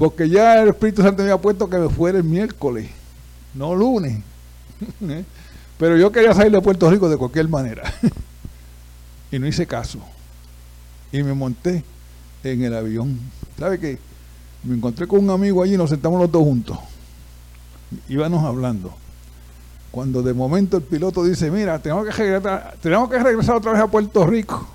Porque 0.00 0.30
ya 0.30 0.62
el 0.62 0.70
Espíritu 0.70 1.02
Santo 1.02 1.18
me 1.18 1.30
había 1.30 1.42
puesto 1.42 1.68
que 1.68 1.76
me 1.76 1.90
fuera 1.90 2.16
el 2.16 2.24
miércoles, 2.24 2.88
no 3.52 3.74
lunes. 3.74 4.22
¿Eh? 5.02 5.24
Pero 5.76 5.98
yo 5.98 6.10
quería 6.10 6.32
salir 6.32 6.50
de 6.50 6.62
Puerto 6.62 6.90
Rico 6.90 7.06
de 7.10 7.18
cualquier 7.18 7.50
manera. 7.50 7.82
y 9.30 9.38
no 9.38 9.46
hice 9.46 9.66
caso. 9.66 9.98
Y 11.12 11.22
me 11.22 11.34
monté 11.34 11.84
en 12.42 12.64
el 12.64 12.74
avión. 12.74 13.20
¿Sabe 13.58 13.78
qué? 13.78 13.98
Me 14.64 14.74
encontré 14.74 15.06
con 15.06 15.22
un 15.22 15.28
amigo 15.28 15.62
allí 15.62 15.74
y 15.74 15.76
nos 15.76 15.90
sentamos 15.90 16.18
los 16.18 16.32
dos 16.32 16.44
juntos. 16.44 16.78
Íbamos 18.08 18.42
hablando. 18.42 18.94
Cuando 19.90 20.22
de 20.22 20.32
momento 20.32 20.78
el 20.78 20.82
piloto 20.82 21.22
dice, 21.24 21.50
mira, 21.50 21.78
tenemos 21.78 22.06
que 22.06 22.12
regresar, 22.12 22.74
tenemos 22.80 23.10
que 23.10 23.18
regresar 23.18 23.56
otra 23.56 23.72
vez 23.72 23.82
a 23.82 23.86
Puerto 23.86 24.26
Rico. 24.26 24.66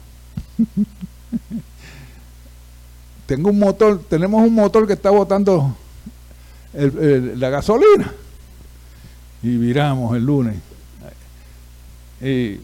tengo 3.25 3.49
un 3.49 3.59
motor, 3.59 4.01
tenemos 4.07 4.45
un 4.45 4.53
motor 4.53 4.85
que 4.85 4.93
está 4.93 5.09
botando 5.09 5.75
la 6.73 7.49
gasolina. 7.49 8.13
Y 9.41 9.57
viramos 9.57 10.15
el 10.15 10.25
lunes. 10.25 10.55
Y 12.21 12.59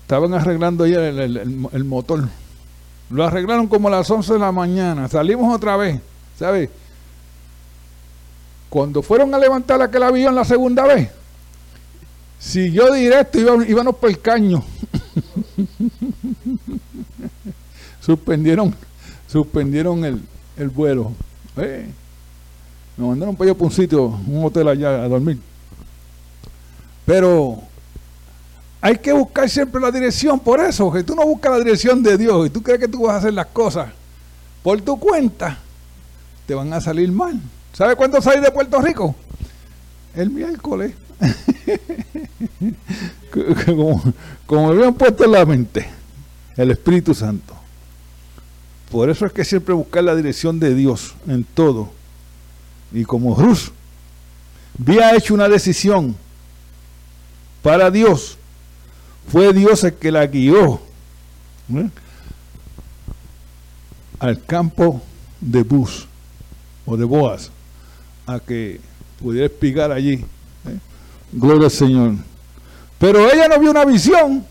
estaban 0.00 0.34
arreglando 0.34 0.86
ya 0.86 1.08
el, 1.08 1.84
motor. 1.84 2.28
Lo 3.10 3.24
arreglaron 3.24 3.66
como 3.66 3.88
a 3.88 3.90
las 3.90 4.10
11 4.10 4.34
de 4.34 4.38
la 4.38 4.52
mañana. 4.52 5.08
Salimos 5.08 5.54
otra 5.54 5.76
vez, 5.76 6.00
¿sabes? 6.38 6.70
Cuando 8.68 9.02
fueron 9.02 9.34
a 9.34 9.38
levantar 9.38 9.80
aquel 9.82 10.02
avión 10.02 10.34
la 10.34 10.44
segunda 10.44 10.84
vez, 10.84 11.10
siguió 12.38 12.92
directo, 12.92 13.38
y 13.38 13.70
íbamos 13.70 13.96
por 13.96 14.10
el 14.10 14.20
caño. 14.20 14.64
Suspendieron 18.00 18.74
suspendieron 19.34 20.04
el, 20.04 20.22
el 20.56 20.68
vuelo. 20.68 21.10
Eh, 21.56 21.88
me 22.96 23.08
mandaron 23.08 23.34
para 23.34 23.50
allá 23.50 23.60
un 23.60 23.72
sitio, 23.72 24.04
un 24.04 24.44
hotel 24.44 24.68
allá 24.68 25.02
a 25.02 25.08
dormir. 25.08 25.40
Pero 27.04 27.60
hay 28.80 28.96
que 28.96 29.12
buscar 29.12 29.50
siempre 29.50 29.80
la 29.80 29.90
dirección, 29.90 30.38
por 30.38 30.60
eso, 30.60 30.92
que 30.92 31.02
tú 31.02 31.16
no 31.16 31.26
buscas 31.26 31.50
la 31.50 31.58
dirección 31.58 32.00
de 32.00 32.16
Dios 32.16 32.46
y 32.46 32.50
tú 32.50 32.62
crees 32.62 32.78
que 32.78 32.86
tú 32.86 33.02
vas 33.02 33.14
a 33.14 33.18
hacer 33.18 33.34
las 33.34 33.46
cosas 33.46 33.88
por 34.62 34.80
tu 34.82 35.00
cuenta, 35.00 35.58
te 36.46 36.54
van 36.54 36.72
a 36.72 36.80
salir 36.80 37.10
mal. 37.10 37.40
¿Sabe 37.72 37.96
cuándo 37.96 38.22
salí 38.22 38.40
de 38.40 38.52
Puerto 38.52 38.80
Rico? 38.80 39.16
El 40.14 40.30
miércoles. 40.30 40.94
como, 43.66 44.00
como 44.46 44.68
me 44.68 44.76
habían 44.76 44.94
puesto 44.94 45.24
en 45.24 45.32
la 45.32 45.44
mente, 45.44 45.88
el 46.56 46.70
Espíritu 46.70 47.14
Santo. 47.14 47.63
Por 48.94 49.10
eso 49.10 49.26
es 49.26 49.32
que 49.32 49.44
siempre 49.44 49.74
buscar 49.74 50.04
la 50.04 50.14
dirección 50.14 50.60
de 50.60 50.72
Dios 50.72 51.16
en 51.26 51.42
todo. 51.42 51.90
Y 52.92 53.02
como 53.02 53.34
Rus 53.34 53.72
había 54.80 55.16
hecho 55.16 55.34
una 55.34 55.48
decisión 55.48 56.14
para 57.60 57.90
Dios, 57.90 58.38
fue 59.26 59.52
Dios 59.52 59.82
el 59.82 59.94
que 59.94 60.12
la 60.12 60.24
guió 60.28 60.80
al 64.20 64.40
campo 64.44 65.02
de 65.40 65.64
Bus 65.64 66.06
o 66.86 66.96
de 66.96 67.04
Boas 67.04 67.50
a 68.28 68.38
que 68.38 68.80
pudiera 69.20 69.46
espigar 69.46 69.90
allí. 69.90 70.24
¿eh? 70.68 70.78
Gloria 71.32 71.64
al 71.64 71.72
Señor. 71.72 72.14
Pero 73.00 73.28
ella 73.28 73.48
no 73.48 73.58
vio 73.58 73.72
una 73.72 73.84
visión, 73.84 74.46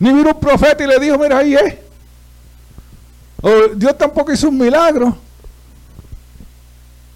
ni 0.00 0.12
vio 0.12 0.24
un 0.24 0.40
profeta 0.40 0.82
y 0.82 0.88
le 0.88 0.98
dijo, 0.98 1.16
mira 1.16 1.38
ahí 1.38 1.54
es. 1.54 1.87
Dios 3.76 3.96
tampoco 3.96 4.32
hizo 4.32 4.48
un 4.48 4.58
milagro, 4.58 5.16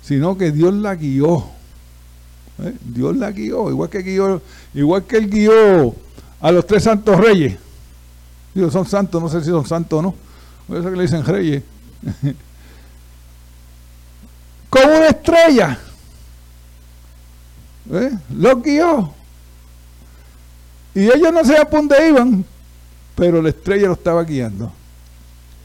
sino 0.02 0.38
que 0.38 0.52
Dios 0.52 0.72
la 0.74 0.94
guió. 0.94 1.44
¿Eh? 2.62 2.76
Dios 2.80 3.16
la 3.16 3.32
guió, 3.32 3.68
igual 3.70 3.90
que 3.90 4.02
guió, 4.02 4.40
igual 4.72 5.04
que 5.04 5.16
él 5.16 5.28
guió 5.28 5.96
a 6.40 6.52
los 6.52 6.64
tres 6.66 6.84
santos 6.84 7.18
reyes. 7.18 7.58
Dios, 8.54 8.72
son 8.72 8.86
santos, 8.86 9.20
no 9.20 9.28
sé 9.28 9.40
si 9.40 9.46
son 9.46 9.66
santos 9.66 9.98
o 9.98 10.02
no. 10.02 10.14
Por 10.68 10.76
eso 10.76 10.90
que 10.90 10.96
le 10.96 11.02
dicen 11.02 11.24
reyes. 11.24 11.62
Con 14.70 14.84
una 14.84 15.08
estrella. 15.08 15.78
¿Eh? 17.90 18.10
Los 18.36 18.62
guió. 18.62 19.12
Y 20.94 21.04
ellos 21.04 21.32
no 21.32 21.44
sabían 21.44 21.68
por 21.68 21.80
dónde 21.80 22.08
iban, 22.08 22.44
pero 23.16 23.42
la 23.42 23.48
estrella 23.48 23.88
lo 23.88 23.94
estaba 23.94 24.22
guiando 24.24 24.72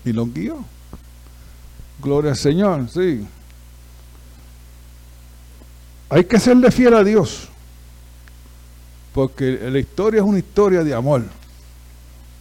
y 0.08 0.14
los 0.14 0.34
guió. 0.34 0.64
Gloria 2.02 2.32
al 2.32 2.38
Señor, 2.38 2.90
sí. 2.90 3.28
Hay 6.10 6.24
que 6.24 6.40
serle 6.40 6.72
fiel 6.72 6.94
a 6.94 7.04
Dios, 7.04 7.50
porque 9.14 9.60
la 9.70 9.80
historia 9.80 10.22
es 10.22 10.26
una 10.26 10.38
historia 10.38 10.84
de 10.84 10.94
amor. 10.94 11.26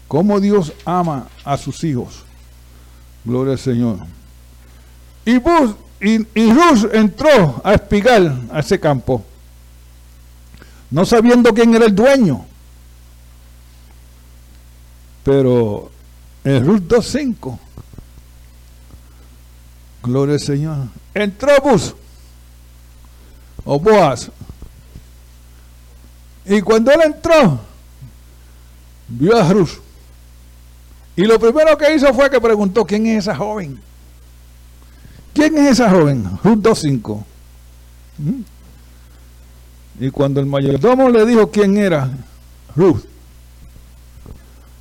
Cómo 0.06 0.38
Dios 0.38 0.72
ama 0.84 1.26
a 1.44 1.56
sus 1.56 1.82
hijos. 1.82 2.24
Gloria 3.24 3.54
al 3.54 3.58
Señor. 3.58 3.98
Y, 5.24 5.38
Bus, 5.38 5.74
y, 6.00 6.20
y 6.40 6.52
entró 6.92 7.60
a 7.64 7.74
espigar 7.74 8.32
a 8.52 8.60
ese 8.60 8.78
campo, 8.78 9.24
no 10.90 11.04
sabiendo 11.04 11.52
quién 11.52 11.74
era 11.74 11.86
el 11.86 11.94
dueño. 11.94 12.46
Pero 15.24 15.90
en 16.46 16.64
Ruth 16.64 16.82
2.5. 16.82 17.58
Gloria 20.04 20.34
al 20.34 20.40
Señor. 20.40 20.76
Entró 21.12 21.50
Bus 21.62 21.94
o 23.64 23.80
Boaz. 23.80 24.30
Y 26.44 26.60
cuando 26.60 26.92
él 26.92 27.00
entró, 27.04 27.58
vio 29.08 29.36
a 29.36 29.52
Ruth. 29.52 29.80
Y 31.16 31.24
lo 31.24 31.40
primero 31.40 31.76
que 31.76 31.92
hizo 31.96 32.14
fue 32.14 32.30
que 32.30 32.40
preguntó, 32.40 32.84
¿quién 32.84 33.06
es 33.06 33.24
esa 33.24 33.34
joven? 33.34 33.80
¿Quién 35.34 35.58
es 35.58 35.72
esa 35.72 35.90
joven? 35.90 36.38
Ruth 36.44 36.58
2.5. 36.58 37.24
¿Mm? 38.18 38.40
Y 39.98 40.10
cuando 40.10 40.38
el 40.38 40.46
mayordomo 40.46 41.08
le 41.08 41.26
dijo 41.26 41.50
quién 41.50 41.76
era, 41.76 42.08
Ruth, 42.76 43.02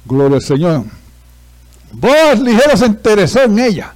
gloria 0.06 0.38
al 0.38 0.44
Señor, 0.44 0.84
vos 1.96 2.40
ligero 2.40 2.78
se 2.78 2.86
interesó 2.86 3.44
en 3.44 3.60
ella. 3.60 3.94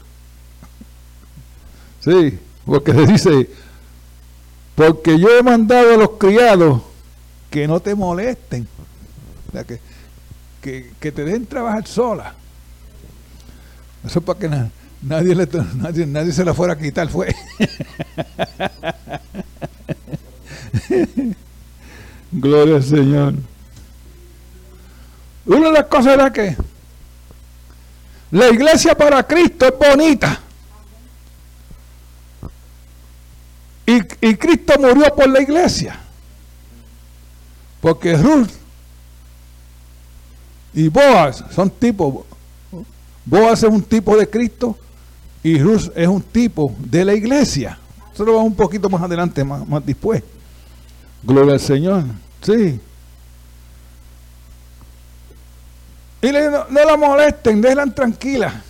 Sí, 2.00 2.40
porque 2.66 2.94
le 2.94 3.06
dice, 3.06 3.50
porque 4.76 5.20
yo 5.20 5.38
he 5.38 5.44
mandado 5.44 5.94
a 5.94 5.98
los 5.98 6.12
criados 6.12 6.82
que 7.50 7.68
no 7.68 7.82
te 7.82 7.96
molesten, 7.96 8.68
que, 10.62 10.92
que, 11.00 11.12
te 11.12 11.26
dejen 11.26 11.46
trabajar 11.46 11.86
sola. 11.88 12.34
Eso 14.06 14.20
es 14.20 14.26
para 14.26 14.40
que 14.40 14.50
nadie, 15.02 15.36
le, 15.36 15.48
nadie, 15.76 16.06
nadie 16.06 16.32
se 16.32 16.46
la 16.46 16.54
fuera 16.54 16.74
a 16.74 16.78
quitar, 16.78 17.10
fue. 17.10 17.36
Gloria 22.32 22.76
al 22.76 22.84
Señor. 22.84 23.34
Una 25.46 25.68
de 25.68 25.74
las 25.74 25.86
cosas 25.86 26.14
era 26.14 26.32
que 26.32 26.56
la 28.32 28.50
iglesia 28.50 28.96
para 28.96 29.24
Cristo 29.24 29.66
es 29.66 29.74
bonita. 29.78 30.40
Y, 33.86 34.36
Cristo 34.36 34.74
murió 34.80 35.16
por 35.16 35.28
la 35.28 35.42
iglesia. 35.42 36.00
Porque 37.82 38.16
Ruth 38.16 38.50
y 40.76 40.88
Boaz 40.90 41.44
son 41.56 41.72
tipos. 41.72 42.26
Boaz 43.26 43.64
es 43.64 43.70
un 43.70 43.82
tipo 43.82 44.16
de 44.16 44.30
Cristo 44.30 44.78
y 45.42 45.58
Ruth 45.58 45.92
es 45.96 46.08
un 46.08 46.22
tipo 46.22 46.76
de 46.78 47.04
la 47.04 47.16
iglesia. 47.16 47.80
Eso 48.14 48.26
lo 48.26 48.34
vamos 48.34 48.52
un 48.52 48.56
poquito 48.56 48.90
más 48.90 49.02
adelante, 49.02 49.44
más, 49.44 49.68
más 49.68 49.84
después. 49.84 50.22
Gloria 51.24 51.54
al 51.54 51.60
Señor. 51.60 52.04
Sí. 52.42 52.80
Y 56.22 56.32
le, 56.32 56.50
no, 56.50 56.66
no 56.70 56.86
la 56.86 56.98
molesten, 56.98 57.62
déjenla 57.62 57.86
tranquila. 57.88 58.64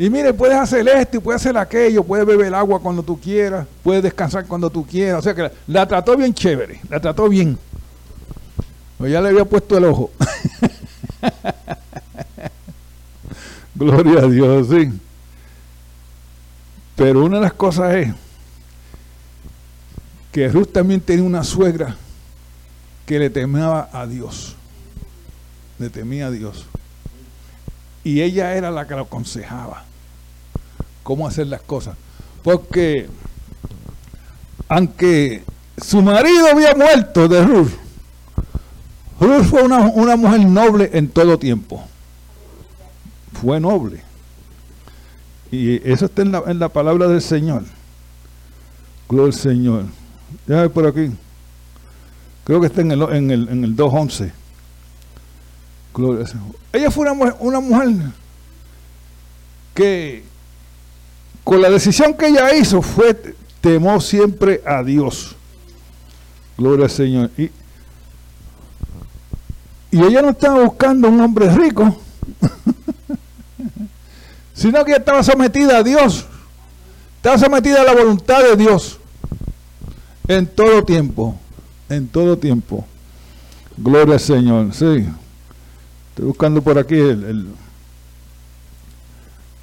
Y 0.00 0.08
mire, 0.08 0.32
puedes 0.32 0.56
hacer 0.56 0.88
esto 0.88 1.18
y 1.18 1.20
puedes 1.20 1.42
hacer 1.42 1.58
aquello, 1.58 2.02
puedes 2.02 2.24
beber 2.24 2.54
agua 2.54 2.80
cuando 2.80 3.02
tú 3.02 3.20
quieras, 3.20 3.66
puedes 3.82 4.02
descansar 4.02 4.46
cuando 4.46 4.70
tú 4.70 4.86
quieras. 4.86 5.18
O 5.18 5.22
sea 5.22 5.34
que 5.34 5.50
la, 5.66 5.86
trató 5.86 6.16
bien 6.16 6.32
chévere, 6.32 6.80
la 6.88 7.00
trató 7.00 7.28
bien. 7.28 7.58
Pues 8.96 9.12
ya 9.12 9.20
le 9.20 9.28
había 9.28 9.44
puesto 9.44 9.76
el 9.76 9.84
ojo. 9.84 10.10
Gloria 13.74 14.20
a 14.20 14.26
Dios, 14.26 14.68
sí. 14.68 14.90
Pero 16.96 17.24
una 17.24 17.36
de 17.36 17.42
las 17.42 17.52
cosas 17.52 17.94
es 17.94 18.14
que 20.32 20.48
Ruth 20.48 20.72
también 20.72 21.02
tenía 21.02 21.24
una 21.24 21.44
suegra 21.44 21.94
que 23.04 23.18
le 23.18 23.28
temía 23.28 23.90
a 23.92 24.06
Dios. 24.06 24.56
Le 25.80 25.90
temía 25.90 26.28
a 26.28 26.30
Dios. 26.30 26.66
Y 28.04 28.22
ella 28.22 28.54
era 28.54 28.70
la 28.70 28.86
que 28.86 28.94
lo 28.94 29.02
aconsejaba 29.02 29.84
cómo 31.02 31.26
hacer 31.26 31.48
las 31.48 31.62
cosas. 31.62 31.96
Porque 32.44 33.08
aunque 34.68 35.42
su 35.76 36.00
marido 36.02 36.46
había 36.46 36.74
muerto 36.74 37.26
de 37.26 37.44
Ruth, 37.44 37.72
Ruth 39.18 39.44
fue 39.44 39.62
una, 39.62 39.80
una 39.86 40.14
mujer 40.14 40.46
noble 40.46 40.90
en 40.92 41.08
todo 41.08 41.36
tiempo. 41.38 41.84
Fue 43.40 43.58
noble. 43.58 44.02
Y 45.50 45.76
eso 45.90 46.04
está 46.04 46.22
en 46.22 46.30
la, 46.30 46.44
en 46.46 46.58
la 46.60 46.68
palabra 46.68 47.08
del 47.08 47.20
Señor. 47.20 47.64
Gloria 49.08 49.26
al 49.26 49.32
Señor. 49.32 49.84
Ya 50.46 50.68
por 50.68 50.86
aquí. 50.86 51.10
Creo 52.44 52.60
que 52.60 52.68
está 52.68 52.82
en 52.82 52.92
el, 52.92 53.02
en 53.02 53.30
el, 53.30 53.48
en 53.48 53.64
el 53.64 53.76
2.11. 53.76 54.30
Gloria. 56.00 56.26
Ella 56.72 56.90
fue 56.90 57.10
una 57.10 57.34
una 57.40 57.60
mujer 57.60 57.88
que 59.74 60.24
con 61.44 61.60
la 61.60 61.70
decisión 61.70 62.14
que 62.14 62.28
ella 62.28 62.54
hizo 62.54 62.82
fue 62.82 63.34
temó 63.60 64.00
siempre 64.00 64.62
a 64.66 64.82
Dios. 64.82 65.36
Gloria 66.56 66.86
al 66.86 66.90
Señor. 66.90 67.30
Y, 67.36 67.50
y 69.90 70.02
ella 70.02 70.22
no 70.22 70.30
estaba 70.30 70.64
buscando 70.64 71.08
un 71.08 71.20
hombre 71.20 71.50
rico, 71.50 72.00
sino 74.54 74.84
que 74.84 74.92
estaba 74.92 75.22
sometida 75.22 75.78
a 75.78 75.82
Dios. 75.82 76.26
Estaba 77.16 77.38
sometida 77.38 77.82
a 77.82 77.84
la 77.84 77.94
voluntad 77.94 78.42
de 78.42 78.56
Dios 78.56 78.98
en 80.28 80.46
todo 80.46 80.84
tiempo. 80.84 81.38
En 81.88 82.06
todo 82.06 82.38
tiempo. 82.38 82.86
Gloria 83.76 84.14
al 84.14 84.20
Señor. 84.20 84.72
Sí. 84.72 85.06
Buscando 86.20 86.62
por 86.62 86.78
aquí 86.78 86.94
el 86.94 87.48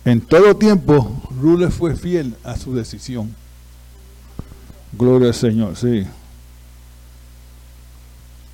en 0.08 0.22
todo 0.22 0.56
tiempo, 0.56 1.22
Rule 1.42 1.70
fue 1.70 1.94
fiel 1.94 2.34
a 2.46 2.56
su 2.56 2.74
decisión. 2.74 3.36
Gloria 4.94 5.28
al 5.28 5.34
Señor, 5.34 5.76
sí. 5.76 6.08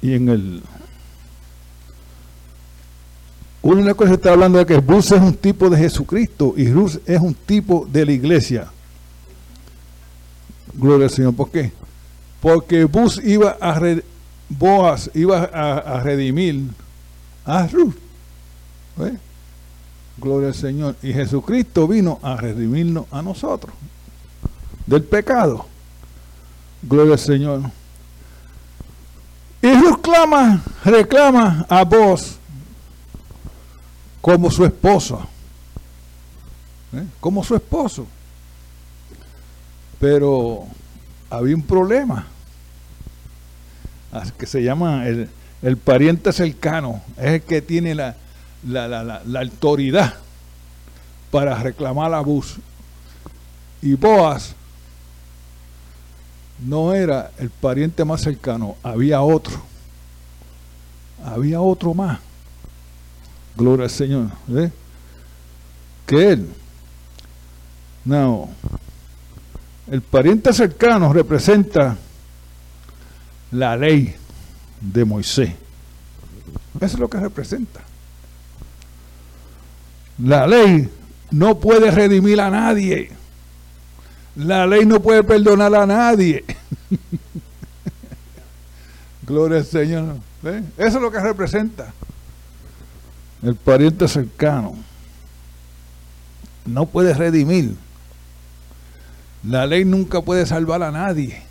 Y 0.02 0.16
en 0.16 0.30
el... 0.30 0.63
Una 3.62 3.94
cosa 3.94 4.13
está 4.13 4.32
hablando 4.32 4.58
de 4.58 4.66
que 4.66 4.80
Bus 4.80 5.12
es 5.12 5.22
un 5.22 5.36
tipo 5.36 5.70
de 5.70 5.78
Jesucristo 5.78 6.56
y 6.58 6.72
Ruth 6.72 6.96
es 7.06 7.22
un 7.22 7.36
tipo 7.36 7.88
de 7.88 8.08
la 8.08 8.12
iglesia. 8.13 8.72
Gloria 10.74 11.06
al 11.06 11.12
Señor. 11.12 11.36
¿Por 11.36 11.52
qué? 11.52 11.72
Porque 12.42 12.86
Bus 12.86 13.22
iba 13.24 13.56
a 13.62 13.80
Boaz 14.50 15.12
iba 15.13 15.44
a, 15.44 16.02
redimir 16.02 16.63
a 17.45 17.67
Ruth. 17.67 17.95
¿Eh? 18.99 19.17
Gloria 20.17 20.49
al 20.49 20.56
Señor. 20.56 20.95
Y 21.01 21.13
Jesucristo 21.13 21.88
vino 21.88 22.19
a 22.21 22.36
redimirnos 22.36 23.06
a 23.12 23.21
nosotros 23.21 23.73
del 24.86 25.03
pecado. 25.03 25.65
Gloria 26.82 27.13
al 27.13 27.19
Señor. 27.19 27.62
Y 29.62 29.71
reclama, 29.71 30.62
reclama 30.84 31.65
a 31.69 31.84
vos 31.84 32.38
como 34.21 34.51
su 34.51 34.65
esposo. 34.65 35.25
¿eh? 36.93 37.06
Como 37.19 37.43
su 37.43 37.56
esposo. 37.56 38.06
Pero 39.99 40.65
había 41.29 41.56
un 41.56 41.62
problema. 41.63 42.27
Que 44.38 44.45
se 44.45 44.62
llama 44.62 45.08
el, 45.08 45.29
el 45.63 45.78
pariente 45.78 46.32
cercano. 46.32 47.02
Es 47.17 47.26
el 47.26 47.41
que 47.41 47.62
tiene 47.62 47.95
la, 47.95 48.15
la, 48.67 48.88
la, 48.88 49.21
la, 49.26 49.39
autoridad 49.39 50.13
para 51.32 51.56
reclamar 51.56 52.13
abuso. 52.13 52.60
Y 53.82 53.95
Boaz 53.95 54.54
no 56.60 56.93
era 56.93 57.32
el 57.39 57.49
pariente 57.49 58.06
más 58.06 58.21
cercano, 58.21 58.76
había 58.84 59.21
otro. 59.21 59.62
Había 61.26 61.62
otro 61.62 61.93
más. 61.93 62.19
Gloria 63.56 63.86
al 63.86 63.89
Señor. 63.89 64.28
¿eh? 64.49 64.69
Que 66.06 66.32
él. 66.34 66.49
No. 68.04 68.49
El 69.89 70.02
pariente 70.02 70.52
cercano 70.52 71.13
representa 71.13 71.97
la 73.52 73.78
ley 73.78 74.15
de 74.84 75.06
Moisés. 75.06 75.54
Eso 76.76 76.86
es 76.86 77.00
lo 77.00 77.10
que 77.10 77.19
representa. 77.19 77.82
La 80.19 80.46
ley 80.46 80.89
no 81.32 81.60
puede 81.60 81.89
redimir 81.89 82.41
a 82.41 82.50
nadie. 82.50 83.12
La 84.36 84.67
ley 84.67 84.86
no 84.86 85.02
puede 85.02 85.24
perdonar 85.24 85.74
a 85.74 85.86
nadie. 85.86 86.43
Gloria 89.26 89.60
al 89.60 89.65
Señor. 89.65 90.17
Eso 90.78 90.98
es 90.98 91.02
lo 91.02 91.12
que 91.12 91.19
representa. 91.19 91.93
El 93.41 93.56
pariente 93.56 94.08
cercano. 94.08 94.76
No 96.65 96.86
puede 96.86 97.13
redimir. 97.13 97.76
La 99.43 99.65
ley 99.65 99.86
nunca 99.86 100.22
puede 100.22 100.46
salvar 100.46 100.84
a 100.84 100.91
nadie. 100.91 101.41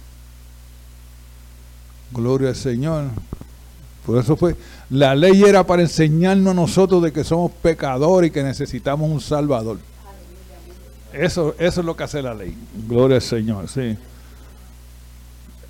Gloria 2.13 2.51
al 2.51 2.57
Señor. 2.57 3.05
Por 4.05 4.19
eso 4.19 4.37
fue, 4.37 4.57
la 4.91 5.15
ley 5.15 5.43
era 5.45 5.65
para 5.65 5.83
enseñarnos 5.83 6.51
a 6.51 6.55
nosotros 6.55 7.03
de 7.03 7.13
que 7.13 7.23
somos 7.23 7.53
pecadores 7.53 8.29
y 8.29 8.33
que 8.33 8.43
necesitamos 8.43 9.11
un 9.11 9.21
Salvador. 9.21 9.79
Eso, 11.13 11.55
eso 11.59 11.81
es 11.81 11.87
lo 11.87 11.95
que 11.95 12.05
hace 12.05 12.23
la 12.23 12.35
ley. 12.35 12.57
Gloria 12.89 13.17
al 13.17 13.23
Señor, 13.23 13.69
sí. 13.69 13.97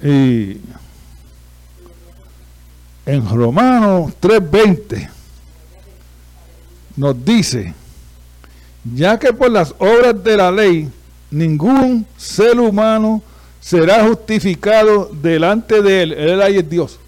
Y 0.02 0.60
en 3.04 3.28
Romanos 3.28 4.12
3:20 4.20 5.10
nos 6.96 7.24
dice, 7.24 7.74
ya 8.94 9.18
que 9.18 9.32
por 9.32 9.50
las 9.50 9.74
obras 9.78 10.22
de 10.22 10.36
la 10.36 10.50
ley 10.50 10.90
ningún 11.30 12.06
ser 12.16 12.58
humano 12.60 13.22
será 13.62 14.04
justificado 14.04 15.08
delante 15.12 15.80
de 15.80 16.02
él. 16.02 16.12
Él 16.12 16.42
ahí 16.42 16.58
es 16.58 16.68
Dios. 16.68 16.98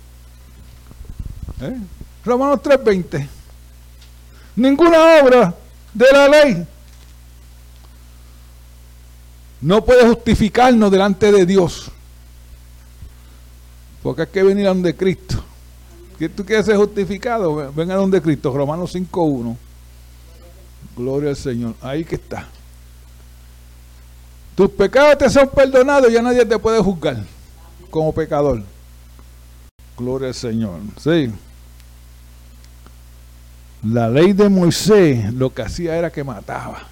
¿Eh? 1.60 1.76
Romanos 2.24 2.60
3:20. 2.62 3.28
Ninguna 4.56 5.20
obra 5.20 5.54
de 5.92 6.06
la 6.12 6.28
ley 6.28 6.66
no 9.60 9.84
puede 9.84 10.06
justificarnos 10.06 10.90
delante 10.90 11.32
de 11.32 11.44
Dios. 11.44 11.90
Porque 14.02 14.22
hay 14.22 14.28
que 14.28 14.42
venir 14.42 14.66
a 14.66 14.68
donde 14.68 14.94
Cristo. 14.94 15.42
¿Que 16.18 16.28
tú 16.28 16.44
quieres 16.44 16.66
ser 16.66 16.76
justificado? 16.76 17.72
Ven 17.72 17.90
a 17.90 17.96
donde 17.96 18.22
Cristo. 18.22 18.52
Romanos 18.52 18.94
5.1. 18.94 19.56
Gloria 20.96 21.30
al 21.30 21.36
Señor. 21.36 21.74
Ahí 21.80 22.04
que 22.04 22.14
está. 22.14 22.46
Tus 24.54 24.70
pecados 24.70 25.18
te 25.18 25.30
son 25.30 25.48
perdonados, 25.48 26.12
ya 26.12 26.22
nadie 26.22 26.44
te 26.44 26.58
puede 26.58 26.80
juzgar 26.80 27.16
como 27.90 28.12
pecador. 28.12 28.62
Gloria 29.96 30.28
al 30.28 30.34
Señor. 30.34 30.80
Sí. 31.00 31.30
La 33.82 34.08
ley 34.08 34.32
de 34.32 34.48
Moisés 34.48 35.32
lo 35.32 35.52
que 35.52 35.62
hacía 35.62 35.96
era 35.96 36.10
que 36.10 36.24
mataba. 36.24 36.82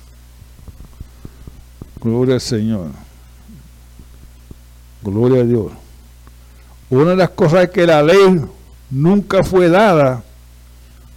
Gloria 2.00 2.34
al 2.34 2.40
Señor. 2.40 2.90
Gloria 5.02 5.42
a 5.42 5.44
Dios. 5.44 5.72
Una 6.90 7.10
de 7.10 7.16
las 7.16 7.30
cosas 7.30 7.64
es 7.64 7.70
que 7.70 7.86
la 7.86 8.02
ley 8.02 8.44
nunca 8.90 9.42
fue 9.42 9.68
dada 9.68 10.22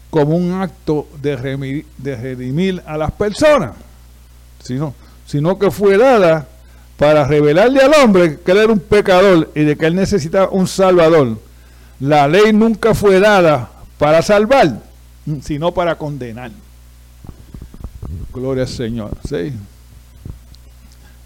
como 0.09 0.37
un 0.37 0.53
acto 0.53 1.07
de, 1.21 1.35
redimir, 1.35 2.81
a 2.85 2.97
las 2.97 3.11
personas, 3.11 3.75
sino, 4.63 4.93
sino 5.25 5.57
que 5.57 5.71
fue 5.71 5.97
dada 5.97 6.47
para 6.97 7.27
revelarle 7.27 7.81
al 7.81 7.93
hombre 8.01 8.39
que 8.39 8.51
él 8.51 8.57
era 8.57 8.73
un 8.73 8.79
pecador 8.79 9.51
y 9.55 9.61
de 9.61 9.75
que 9.75 9.85
él 9.85 9.95
necesitaba 9.95 10.49
un 10.49 10.67
salvador. 10.67 11.39
La 11.99 12.27
ley 12.27 12.53
nunca 12.53 12.93
fue 12.93 13.19
dada 13.19 13.69
para 13.97 14.21
salvar, 14.21 14.81
sino 15.41 15.73
para 15.73 15.97
condenar. 15.97 16.51
Gloria 18.33 18.63
al 18.63 18.69
Señor. 18.69 19.17
¿sí? 19.27 19.53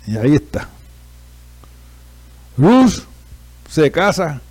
Y 0.08 0.18
ahí 0.18 0.36
está. 0.36 0.68
Luz 2.58 3.06
se 3.70 3.92
casa. 3.92 4.42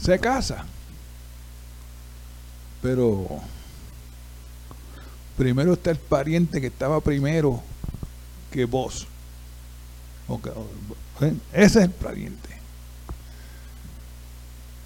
Se 0.00 0.18
casa. 0.18 0.64
Pero 2.80 3.40
primero 5.42 5.72
está 5.72 5.90
el 5.90 5.96
pariente 5.96 6.60
que 6.60 6.68
estaba 6.68 7.00
primero 7.00 7.60
que 8.52 8.64
vos. 8.64 9.08
¿eh? 11.20 11.34
Ese 11.52 11.78
es 11.80 11.84
el 11.84 11.90
pariente. 11.90 12.48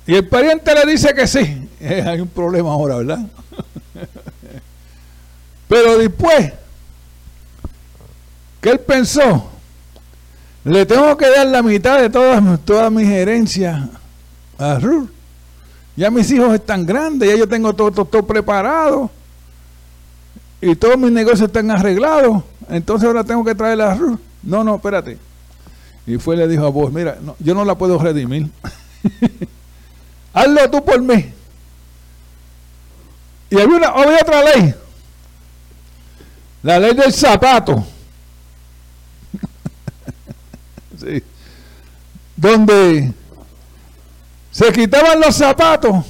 Y 0.07 0.15
el 0.15 0.27
pariente 0.27 0.75
le 0.75 0.91
dice 0.91 1.15
que 1.15 1.27
sí. 1.27 1.63
Eh, 1.79 2.03
hay 2.03 2.23
un 2.23 2.29
problema 2.29 2.73
ahora, 2.73 2.97
¿verdad? 2.97 3.27
Pero 5.69 5.99
después 5.99 6.55
que 8.63 8.71
él 8.71 8.81
pensó, 8.81 9.51
le 10.65 10.87
tengo 10.87 11.15
que 11.19 11.29
dar 11.29 11.47
la 11.47 11.63
mitad 11.63 12.01
de 12.01 12.09
todas, 12.09 12.43
todas 12.65 12.91
mis 12.91 13.07
herencias 13.09 13.91
a 14.57 14.79
Ruth. 14.79 15.11
Ya 15.97 16.11
mis 16.11 16.31
hijos 16.31 16.55
están 16.55 16.87
grandes, 16.87 17.29
ya 17.29 17.37
yo 17.37 17.47
tengo 17.47 17.75
todo, 17.75 18.07
todo, 18.07 18.27
preparado. 18.27 19.11
Y 20.61 20.75
todos 20.77 20.97
mis 20.99 21.13
negocios 21.13 21.49
están 21.49 21.71
arreglados. 21.71 22.43
Entonces 22.69 23.07
ahora 23.07 23.25
tengo 23.25 23.45
que 23.45 23.55
traer 23.55 23.81
a 23.81 23.95
Ruth. 23.95 24.21
No, 24.43 24.65
no, 24.65 24.77
espérate. 24.77 25.19
Y 26.07 26.19
fue 26.19 26.37
y 26.37 26.39
le 26.39 26.49
dijo 26.49 26.65
a 26.65 26.71
vos, 26.71 26.93
mira, 26.93 27.19
yo 27.39 27.55
no 27.55 27.65
la 27.65 27.77
puedo 27.77 27.99
redimir. 27.99 28.49
Hazlo 30.33 30.71
tú 30.71 30.85
por 30.85 31.01
mí. 31.01 31.33
Y 33.51 33.61
había, 33.61 33.77
una, 33.77 33.89
había 33.89 34.19
otra 34.21 34.43
ley. 34.43 34.75
La 36.63 36.79
ley 36.79 36.95
del 36.95 37.13
zapato. 37.13 37.85
sí. 40.99 41.23
Donde 42.37 43.13
se 44.51 44.73
quitaban 44.73 45.21
los 45.21 45.37
zapatos. 45.37 46.05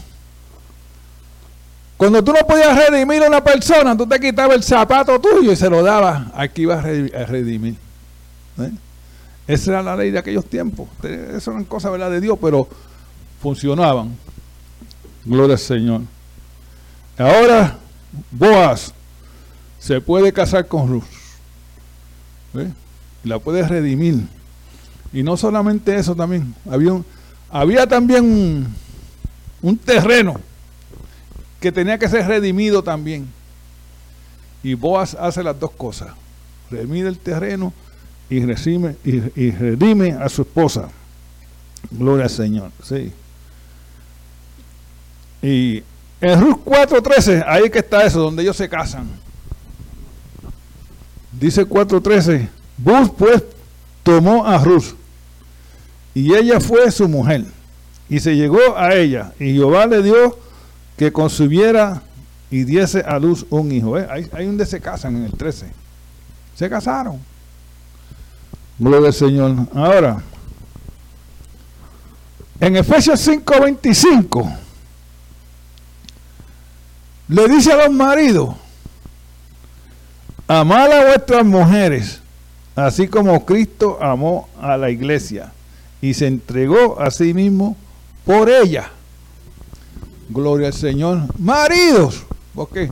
Cuando 1.97 2.23
tú 2.23 2.33
no 2.33 2.47
podías 2.47 2.77
redimir 2.89 3.23
a 3.23 3.29
una 3.29 3.43
persona, 3.43 3.97
tú 3.97 4.07
te 4.07 4.21
quitabas 4.21 4.57
el 4.57 4.63
zapato 4.63 5.19
tuyo 5.19 5.53
y 5.53 5.57
se 5.57 5.71
lo 5.71 5.83
dabas 5.83 6.27
a 6.35 6.47
quien 6.49 6.65
ibas 6.65 6.85
a 6.85 7.25
redimir. 7.25 7.77
¿Eh? 8.59 8.71
Esa 9.47 9.71
era 9.71 9.83
la 9.83 9.97
ley 9.97 10.11
de 10.11 10.19
aquellos 10.19 10.45
tiempos. 10.45 10.89
Eso 11.03 11.53
eran 11.53 11.65
cosas 11.65 11.93
¿verdad? 11.93 12.11
de 12.11 12.21
Dios, 12.21 12.39
pero 12.41 12.69
funcionaban. 13.41 14.17
Gloria 15.25 15.55
al 15.55 15.59
Señor. 15.59 16.03
Ahora, 17.19 17.79
Boaz 18.31 18.93
se 19.79 20.01
puede 20.01 20.33
casar 20.33 20.67
con 20.67 20.89
Ruth. 20.89 21.05
¿Eh? 22.55 22.71
La 23.25 23.39
puede 23.39 23.67
redimir. 23.67 24.27
Y 25.13 25.23
no 25.23 25.37
solamente 25.37 25.97
eso 25.97 26.15
también. 26.15 26.55
Había 27.51 27.87
también 27.87 28.67
un, 29.63 29.79
terreno 29.79 30.41
que 31.67 31.73
tenía 31.73 31.99
que 31.99 32.09
ser 32.09 32.25
redimido 32.29 32.81
también. 32.81 33.27
Y 34.63 34.75
Boaz 34.75 35.17
hace 35.19 35.43
las 35.43 35.59
dos 35.59 35.73
cosas. 35.73 36.11
Redime 36.71 37.09
el 37.09 37.19
terreno 37.19 37.73
y, 38.31 38.39
redime, 38.45 38.95
y, 39.05 39.51
redime 39.51 40.13
a 40.13 40.29
su 40.29 40.43
esposa. 40.43 40.89
Gloria 41.91 42.27
al 42.27 42.31
Señor. 42.31 42.71
Sí. 42.85 43.13
Y 45.43 45.83
en 46.21 46.41
Ruth 46.41 46.61
4.13, 46.65 47.45
ahí 47.45 47.69
que 47.69 47.81
está 47.81 48.07
eso, 48.07 48.21
donde 48.21 48.45
ellos 48.45 48.57
se 48.57 48.69
casan. 48.69 49.09
Dice 51.33 51.67
4.13, 51.67 52.49
Bus 52.77 53.11
pues 53.19 53.43
tomó 54.05 54.47
a 54.47 54.59
Ruth 54.59 54.95
y 56.15 56.33
ella 56.33 56.61
fue 56.61 56.93
su 56.93 57.09
mujer. 57.09 57.45
Y 58.09 58.21
se 58.21 58.37
llegó 58.37 58.79
a 58.79 58.95
ella. 58.95 59.33
Y 59.41 59.55
Jehová 59.55 59.87
le 59.87 60.01
dio 60.01 60.46
que 60.97 61.13
consumiera 61.13 62.03
y 62.51 62.65
diese 62.65 63.01
a 63.01 63.19
luz 63.19 63.47
un 63.51 63.71
hijo. 63.73 63.99
¿Eh? 63.99 64.07
Hay, 64.11 64.29
hay 64.33 64.47
donde 64.47 64.67
se 64.67 64.81
casan 64.81 65.17
en 65.17 65.25
el 65.25 65.33
13. 65.33 65.67
Se 66.55 66.71
casaron. 66.71 67.21
Gloria 68.79 69.09
al 69.09 69.15
Señor. 69.15 69.57
Ahora, 69.75 70.23
en 72.61 72.77
Efesios 72.77 73.27
5:25, 73.27 74.57
le 77.29 77.49
dice 77.49 77.73
a 77.73 77.77
los 77.77 77.95
maridos, 77.95 78.55
amad 80.49 80.93
a 80.93 81.05
vuestras 81.07 81.45
mujeres, 81.45 82.21
así 82.75 83.09
como 83.09 83.45
Cristo 83.45 83.99
amó 84.01 84.49
a 84.61 84.77
la 84.77 84.91
iglesia 84.91 85.53
y 86.01 86.15
se 86.15 86.27
entregó 86.27 87.01
a 87.01 87.11
sí 87.11 87.35
mismo 87.35 87.77
por 88.25 88.49
ella. 88.49 88.91
Gloria 90.29 90.69
al 90.69 90.75
Señor. 90.75 91.23
Maridos, 91.39 92.25
¿por 92.55 92.69
qué? 92.69 92.91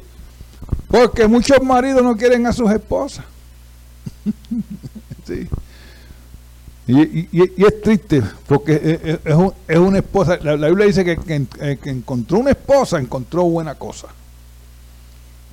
Porque 0.89 1.27
muchos 1.27 1.63
maridos 1.63 2.03
no 2.03 2.17
quieren 2.17 2.47
a 2.47 2.53
sus 2.53 2.71
esposas. 2.71 3.25
sí. 5.27 5.49
y, 6.87 7.65
es 7.65 7.83
triste, 7.83 8.23
porque 8.47 9.19
es, 9.67 9.79
una 9.79 9.99
esposa. 9.99 10.39
La, 10.43 10.69
Biblia 10.69 10.87
dice 10.87 11.05
que, 11.05 11.17
que, 11.17 11.79
que, 11.79 11.91
encontró 11.91 12.39
una 12.39 12.51
esposa, 12.51 12.99
encontró 12.99 13.45
buena 13.45 13.75
cosa. 13.75 14.09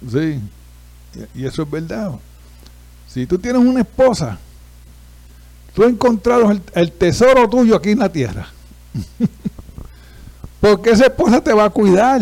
Sí. 0.09 0.39
Y 1.35 1.45
eso 1.45 1.63
es 1.63 1.71
verdad. 1.71 2.11
Si 3.07 3.25
tú 3.25 3.37
tienes 3.37 3.61
una 3.61 3.81
esposa, 3.81 4.37
tú 5.73 5.83
has 5.83 5.89
encontrado 5.89 6.51
el, 6.73 6.91
tesoro 6.93 7.49
tuyo 7.49 7.75
aquí 7.75 7.89
en 7.91 7.99
la 7.99 8.09
tierra. 8.09 8.47
Porque 10.61 10.91
esa 10.91 11.07
esposa 11.07 11.41
te 11.43 11.51
va 11.51 11.65
a 11.65 11.69
cuidar. 11.69 12.21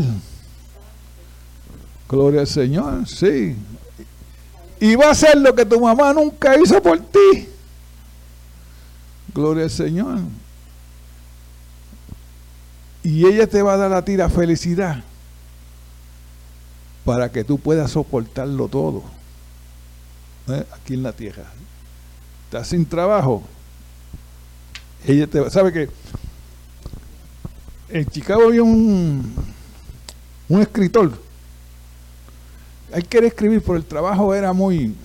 Gloria 2.07 2.41
al 2.41 2.47
Señor, 2.47 3.07
sí. 3.07 3.55
Y 4.79 4.95
va 4.95 5.07
a 5.07 5.11
hacer 5.11 5.37
lo 5.37 5.53
que 5.53 5.65
tu 5.65 5.79
mamá 5.79 6.13
nunca 6.13 6.57
hizo 6.57 6.81
por 6.81 6.99
ti. 6.99 7.47
Gloria 9.35 9.65
al 9.65 9.69
Señor. 9.69 10.19
Y 13.03 13.27
ella 13.27 13.45
te 13.45 13.61
va 13.61 13.73
a 13.73 13.77
dar 13.77 13.93
a 13.93 14.03
ti 14.03 14.17
la 14.17 14.29
felicidad 14.29 15.03
para 17.05 17.31
que 17.31 17.43
tú 17.43 17.59
puedas 17.59 17.91
soportarlo 17.91 18.67
todo 18.67 19.03
¿eh? 20.47 20.65
aquí 20.73 20.95
en 20.95 21.03
la 21.03 21.13
tierra 21.13 21.45
estás 22.49 22.69
sin 22.69 22.83
trabajo, 22.83 23.43
ella 25.05 25.27
te 25.27 25.47
sabe 25.51 25.71
que 25.71 25.87
en 27.89 28.05
Chicago 28.05 28.43
había 28.45 28.63
un, 28.63 29.33
un 30.47 30.61
escritor. 30.61 31.11
Él 32.93 33.05
quería 33.07 33.29
escribir, 33.29 33.61
pero 33.61 33.75
el 33.75 33.85
trabajo 33.85 34.33
era 34.33 34.51
muy 34.53 34.95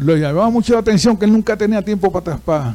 le 0.00 0.16
llamaba 0.16 0.48
mucho 0.48 0.74
la 0.74 0.78
atención 0.78 1.16
que 1.16 1.24
él 1.24 1.32
nunca 1.32 1.56
tenía 1.56 1.82
tiempo 1.82 2.10
para, 2.12 2.36
para, 2.36 2.74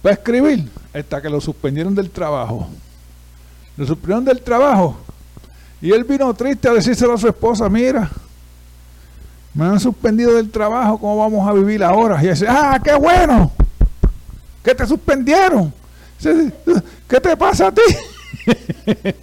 para 0.00 0.14
escribir, 0.14 0.68
hasta 0.94 1.20
que 1.20 1.28
lo 1.28 1.40
suspendieron 1.40 1.94
del 1.94 2.10
trabajo. 2.10 2.68
Lo 3.76 3.86
suspendieron 3.86 4.24
del 4.24 4.40
trabajo 4.40 4.96
y 5.80 5.92
él 5.92 6.04
vino 6.04 6.32
triste 6.32 6.68
a 6.68 6.72
decírselo 6.72 7.14
a 7.14 7.18
su 7.18 7.28
esposa, 7.28 7.68
mira, 7.68 8.10
me 9.52 9.66
han 9.66 9.78
suspendido 9.78 10.34
del 10.34 10.50
trabajo, 10.50 10.98
¿cómo 10.98 11.18
vamos 11.18 11.46
a 11.46 11.52
vivir 11.52 11.84
ahora? 11.84 12.22
Y 12.22 12.28
dice, 12.28 12.46
ah, 12.48 12.80
qué 12.82 12.94
bueno, 12.94 13.52
que 14.66 14.74
te 14.74 14.84
suspendieron. 14.84 15.72
¿Qué 17.08 17.20
te 17.20 17.36
pasa 17.36 17.68
a 17.68 17.72
ti? 17.72 17.82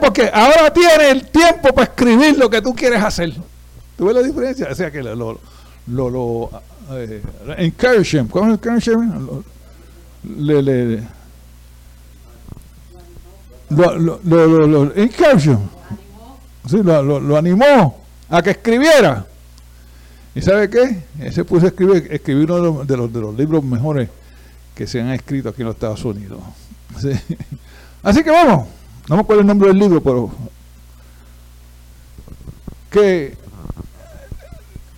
Porque 0.00 0.30
ahora 0.32 0.72
tienes 0.72 1.10
el 1.10 1.26
tiempo 1.26 1.74
para 1.74 1.88
escribir 1.88 2.38
lo 2.38 2.48
que 2.48 2.62
tú 2.62 2.72
quieres 2.72 3.02
hacer. 3.02 3.34
¿Tú 3.98 4.06
ves 4.06 4.14
la 4.14 4.22
diferencia? 4.22 4.68
O 4.70 4.74
sea 4.76 4.92
que 4.92 5.02
lo, 5.02 5.16
lo, 5.16 5.40
lo, 5.88 6.10
lo 6.10 6.50
eh, 6.92 7.20
encourage 7.58 8.24
¿Cómo 8.30 8.54
es 8.54 8.90
Le, 10.38 10.62
le, 10.62 11.02
lo, 13.70 13.98
lo, 13.98 14.20
lo, 14.22 14.66
lo, 14.66 14.92
Sí, 14.94 16.76
lo, 16.84 17.36
animó 17.36 18.04
a 18.28 18.40
que 18.40 18.50
escribiera. 18.50 19.26
¿Y 20.32 20.42
sabe 20.42 20.70
qué? 20.70 21.02
Ese 21.18 21.44
puso 21.44 21.66
a 21.66 21.68
escribir, 21.70 22.06
escribir 22.08 22.52
uno 22.52 22.84
de 22.84 22.96
los, 22.96 23.12
de 23.12 23.20
los 23.20 23.34
libros 23.36 23.64
mejores 23.64 24.08
que 24.80 24.86
se 24.86 24.98
han 24.98 25.10
escrito 25.10 25.50
aquí 25.50 25.60
en 25.60 25.66
los 25.66 25.74
Estados 25.74 26.02
Unidos. 26.06 26.40
Así 28.02 28.24
que 28.24 28.30
vamos, 28.30 28.66
no 29.08 29.16
me 29.16 29.20
acuerdo 29.20 29.42
el 29.42 29.46
nombre 29.46 29.68
del 29.68 29.78
libro, 29.78 30.02
pero 30.02 30.30
que 32.90 33.36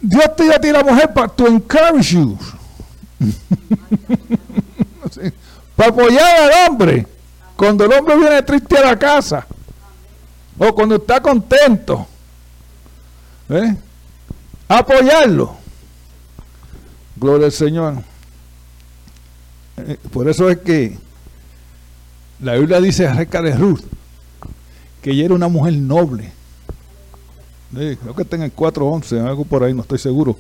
Dios 0.01 0.37
te 0.37 0.45
dio 0.45 0.55
a 0.55 0.61
ti 0.61 0.71
la 0.71 0.85
mujer 0.85 1.13
para 1.13 1.27
to 1.27 1.49
encourage 1.49 2.15
you. 2.15 2.39
para 5.75 5.91
apoyar 5.91 6.43
al 6.43 6.71
hombre 6.71 7.05
cuando 7.57 7.85
el 7.85 7.93
hombre 7.93 8.17
viene 8.19 8.41
triste 8.45 8.79
a 8.79 8.83
la 8.83 8.97
casa 8.97 9.45
o 10.59 10.73
cuando 10.73 10.95
está 10.95 11.21
contento. 11.21 12.07
¿eh? 13.49 13.75
Apoyarlo. 14.69 15.57
Gloria 17.17 17.47
al 17.47 17.53
Señor. 17.53 18.12
Eh, 19.77 19.99
por 20.13 20.29
eso 20.29 20.51
es 20.51 20.59
que 20.59 20.99
la 22.41 22.55
Biblia 22.55 22.81
dice 22.81 23.07
acerca 23.07 23.41
de 23.41 23.55
Ruth 23.57 23.83
que 25.01 25.11
ella 25.11 25.25
era 25.27 25.35
una 25.35 25.49
mujer 25.49 25.75
noble. 25.75 26.33
creo 27.73 28.15
que 28.15 28.23
está 28.23 28.37
en 28.37 28.43
el 28.43 28.55
4.11, 28.55 29.27
algo 29.27 29.45
por 29.45 29.65
ahí, 29.65 29.75
no 29.75 29.83
estoy 29.83 29.99
seguro. 29.99 30.39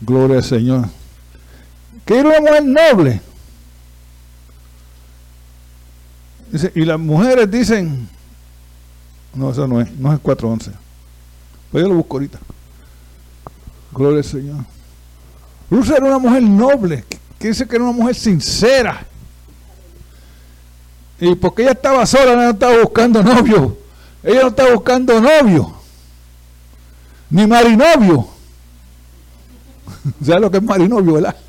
Gloria 0.00 0.38
al 0.38 0.44
Señor. 0.44 0.88
Que 2.04 2.18
era 2.18 2.28
una 2.30 2.40
mujer 2.40 2.64
noble. 2.64 3.20
y 6.74 6.84
las 6.84 7.00
mujeres 7.00 7.50
dicen, 7.50 8.08
no, 9.34 9.50
eso 9.50 9.66
no 9.66 9.80
es, 9.80 9.90
no 9.92 10.12
es 10.12 10.18
el 10.18 10.22
4.11. 10.22 10.72
Pues 11.72 11.82
yo 11.82 11.88
lo 11.88 11.96
busco 11.96 12.16
ahorita. 12.16 12.38
Gloria 13.92 14.18
al 14.18 14.24
Señor. 14.24 14.64
Ruth 15.70 15.90
era 15.90 16.06
una 16.06 16.18
mujer 16.18 16.42
noble, 16.42 17.04
dice 17.48 17.66
que 17.66 17.76
era 17.76 17.84
una 17.84 17.92
mujer 17.92 18.14
sincera. 18.14 19.06
Y 21.20 21.34
porque 21.34 21.62
ella 21.62 21.72
estaba 21.72 22.06
sola, 22.06 22.34
no 22.34 22.50
estaba 22.50 22.78
buscando 22.78 23.22
novio. 23.22 23.76
Ella 24.22 24.42
no 24.42 24.48
estaba 24.48 24.72
buscando 24.72 25.20
novio. 25.20 25.74
Ni 27.30 27.46
marinovio. 27.46 28.28
¿Sabes 30.24 30.40
lo 30.40 30.50
que 30.50 30.58
es 30.58 30.62
marinovio, 30.62 31.14
verdad? 31.14 31.36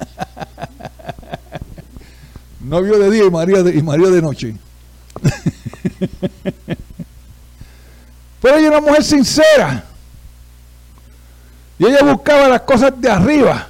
novio 2.61 2.97
de 2.99 3.11
día 3.11 3.25
y 3.25 3.31
marido 3.31 3.63
de, 3.63 3.71
de 3.71 4.21
noche. 4.21 4.55
Pero 8.41 8.57
ella 8.57 8.67
era 8.67 8.77
una 8.77 8.87
mujer 8.87 9.03
sincera. 9.03 9.83
Y 11.79 11.85
ella 11.85 12.03
buscaba 12.03 12.47
las 12.47 12.61
cosas 12.61 12.93
de 12.99 13.09
arriba. 13.09 13.69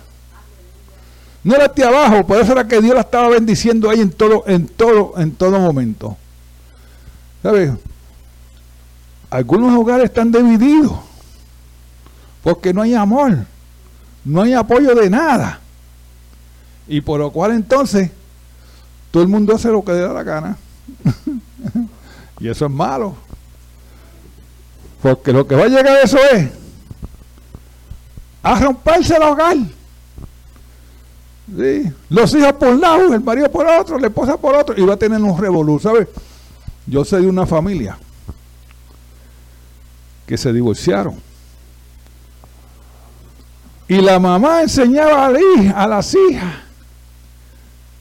No 1.45 1.55
era 1.55 1.67
de 1.67 1.83
abajo, 1.83 2.25
por 2.25 2.41
eso 2.41 2.53
era 2.53 2.67
que 2.67 2.81
Dios 2.81 2.95
la 2.95 3.01
estaba 3.01 3.29
bendiciendo 3.29 3.87
ahí 3.87 4.01
en 4.01 4.09
todo, 4.09 4.43
en 4.47 4.67
todo, 4.67 5.13
en 5.17 5.31
todo 5.31 5.59
momento. 5.59 6.17
¿Sabes? 7.43 7.71
Algunos 9.29 9.77
hogares 9.77 10.05
están 10.05 10.31
divididos 10.31 10.91
porque 12.41 12.73
no 12.73 12.81
hay 12.81 12.95
amor, 12.95 13.45
no 14.23 14.41
hay 14.41 14.53
apoyo 14.53 14.95
de 14.95 15.07
nada. 15.07 15.59
Y 16.87 17.01
por 17.01 17.19
lo 17.19 17.29
cual 17.31 17.51
entonces 17.51 18.09
todo 19.11 19.21
el 19.21 19.29
mundo 19.29 19.53
hace 19.53 19.69
lo 19.69 19.85
que 19.85 19.91
le 19.91 19.99
da 19.99 20.13
la 20.13 20.23
gana. 20.23 20.57
y 22.39 22.47
eso 22.47 22.65
es 22.65 22.71
malo. 22.71 23.15
Porque 24.99 25.31
lo 25.31 25.45
que 25.45 25.53
va 25.53 25.65
a 25.65 25.67
llegar 25.67 25.89
a 25.89 26.01
eso 26.01 26.17
es 26.33 26.49
a 28.41 28.59
romperse 28.59 29.15
el 29.15 29.21
hogar. 29.21 29.57
Los 32.09 32.33
hijos 32.33 32.53
por 32.53 32.69
un 32.69 32.81
lado, 32.81 33.13
el 33.13 33.21
marido 33.21 33.51
por 33.51 33.67
otro, 33.67 33.99
la 33.99 34.07
esposa 34.07 34.37
por 34.37 34.55
otro, 34.55 34.75
y 34.77 34.85
va 34.85 34.95
a 34.95 34.97
tener 34.97 35.21
un 35.21 35.37
revolú, 35.37 35.79
¿sabes? 35.79 36.07
Yo 36.87 37.05
sé 37.05 37.19
de 37.19 37.27
una 37.27 37.45
familia 37.45 37.97
que 40.25 40.37
se 40.37 40.51
divorciaron. 40.51 41.21
Y 43.87 44.01
la 44.01 44.19
mamá 44.19 44.63
enseñaba 44.63 45.27
a, 45.27 45.83
a 45.83 45.87
las 45.87 46.15
hijas 46.15 46.55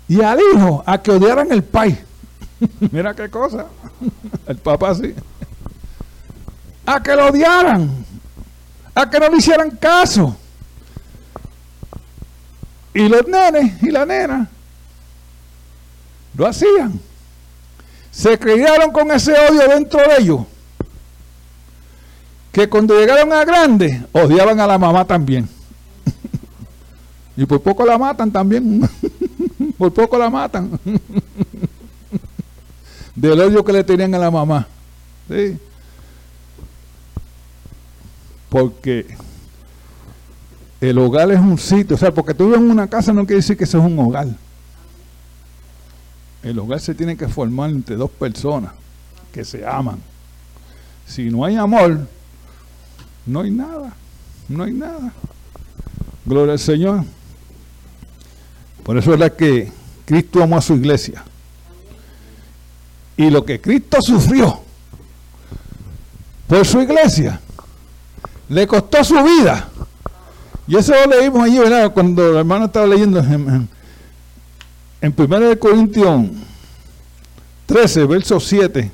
y 0.08 0.22
al 0.22 0.38
hijo 0.40 0.82
a 0.86 1.02
que 1.02 1.10
odiaran 1.10 1.52
el 1.52 1.62
país. 1.62 1.98
Mira 2.90 3.14
qué 3.14 3.28
cosa. 3.28 3.66
El 4.46 4.56
papá 4.56 4.94
sí. 4.94 5.14
A 6.86 7.02
que 7.02 7.16
lo 7.16 7.28
odiaran. 7.28 8.04
A 8.94 9.08
que 9.08 9.18
no 9.18 9.28
le 9.28 9.38
hicieran 9.38 9.70
caso. 9.72 10.36
Y 12.94 13.08
los 13.08 13.26
nenes 13.26 13.82
y 13.82 13.90
la 13.90 14.06
nena 14.06 14.48
lo 16.36 16.46
hacían. 16.46 17.00
Se 18.10 18.38
criaron 18.38 18.92
con 18.92 19.10
ese 19.10 19.32
odio 19.32 19.68
dentro 19.68 20.00
de 20.00 20.22
ellos. 20.22 20.40
Que 22.52 22.68
cuando 22.68 22.98
llegaron 22.98 23.32
a 23.32 23.44
grande, 23.44 24.04
odiaban 24.12 24.60
a 24.60 24.66
la 24.66 24.78
mamá 24.78 25.04
también. 25.04 25.48
y 27.36 27.44
por 27.46 27.60
poco 27.60 27.84
la 27.84 27.98
matan 27.98 28.30
también. 28.30 28.88
por 29.78 29.92
poco 29.92 30.16
la 30.16 30.30
matan. 30.30 30.78
Del 33.16 33.40
odio 33.40 33.64
que 33.64 33.72
le 33.72 33.82
tenían 33.82 34.14
a 34.14 34.18
la 34.18 34.30
mamá. 34.30 34.68
¿Sí? 35.28 35.58
Porque 38.48 39.16
el 40.80 40.98
hogar 40.98 41.30
es 41.30 41.40
un 41.40 41.58
sitio, 41.58 41.96
o 41.96 41.98
sea, 41.98 42.12
porque 42.12 42.34
tú 42.34 42.46
vives 42.46 42.60
en 42.60 42.70
una 42.70 42.88
casa 42.88 43.12
no 43.12 43.24
quiere 43.24 43.36
decir 43.36 43.56
que 43.56 43.64
eso 43.64 43.78
es 43.78 43.84
un 43.84 43.98
hogar. 43.98 44.28
El 46.42 46.58
hogar 46.58 46.80
se 46.80 46.94
tiene 46.94 47.16
que 47.16 47.26
formar 47.26 47.70
entre 47.70 47.96
dos 47.96 48.10
personas 48.10 48.72
que 49.32 49.44
se 49.44 49.66
aman. 49.66 49.98
Si 51.06 51.30
no 51.30 51.44
hay 51.44 51.56
amor, 51.56 52.06
no 53.26 53.40
hay 53.40 53.50
nada, 53.50 53.94
no 54.48 54.64
hay 54.64 54.72
nada. 54.72 55.12
Gloria 56.26 56.52
al 56.52 56.58
Señor. 56.58 57.04
Por 58.82 58.98
eso 58.98 59.14
es 59.14 59.20
la 59.20 59.30
que 59.30 59.72
Cristo 60.04 60.42
amó 60.42 60.58
a 60.58 60.62
su 60.62 60.74
iglesia. 60.74 61.24
Y 63.16 63.30
lo 63.30 63.44
que 63.44 63.60
Cristo 63.60 64.02
sufrió 64.02 64.60
por 66.46 66.66
su 66.66 66.80
iglesia, 66.80 67.40
le 68.48 68.66
costó 68.66 69.02
su 69.02 69.14
vida 69.22 69.68
y 70.66 70.76
eso 70.76 70.92
lo 70.92 71.18
leímos 71.18 71.42
allí, 71.42 71.58
¿verdad? 71.58 71.92
Cuando 71.92 72.30
el 72.30 72.36
hermano 72.36 72.66
estaba 72.66 72.86
leyendo 72.86 73.18
en, 73.20 73.68
en 75.00 75.14
1 75.16 75.58
Corintios 75.58 76.26
13, 77.66 78.04
verso 78.06 78.40
7. 78.40 78.90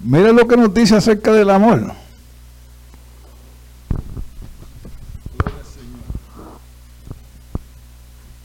Mira 0.00 0.32
lo 0.32 0.46
que 0.46 0.56
nos 0.56 0.72
dice 0.72 0.96
acerca 0.96 1.32
del 1.32 1.50
amor. 1.50 1.92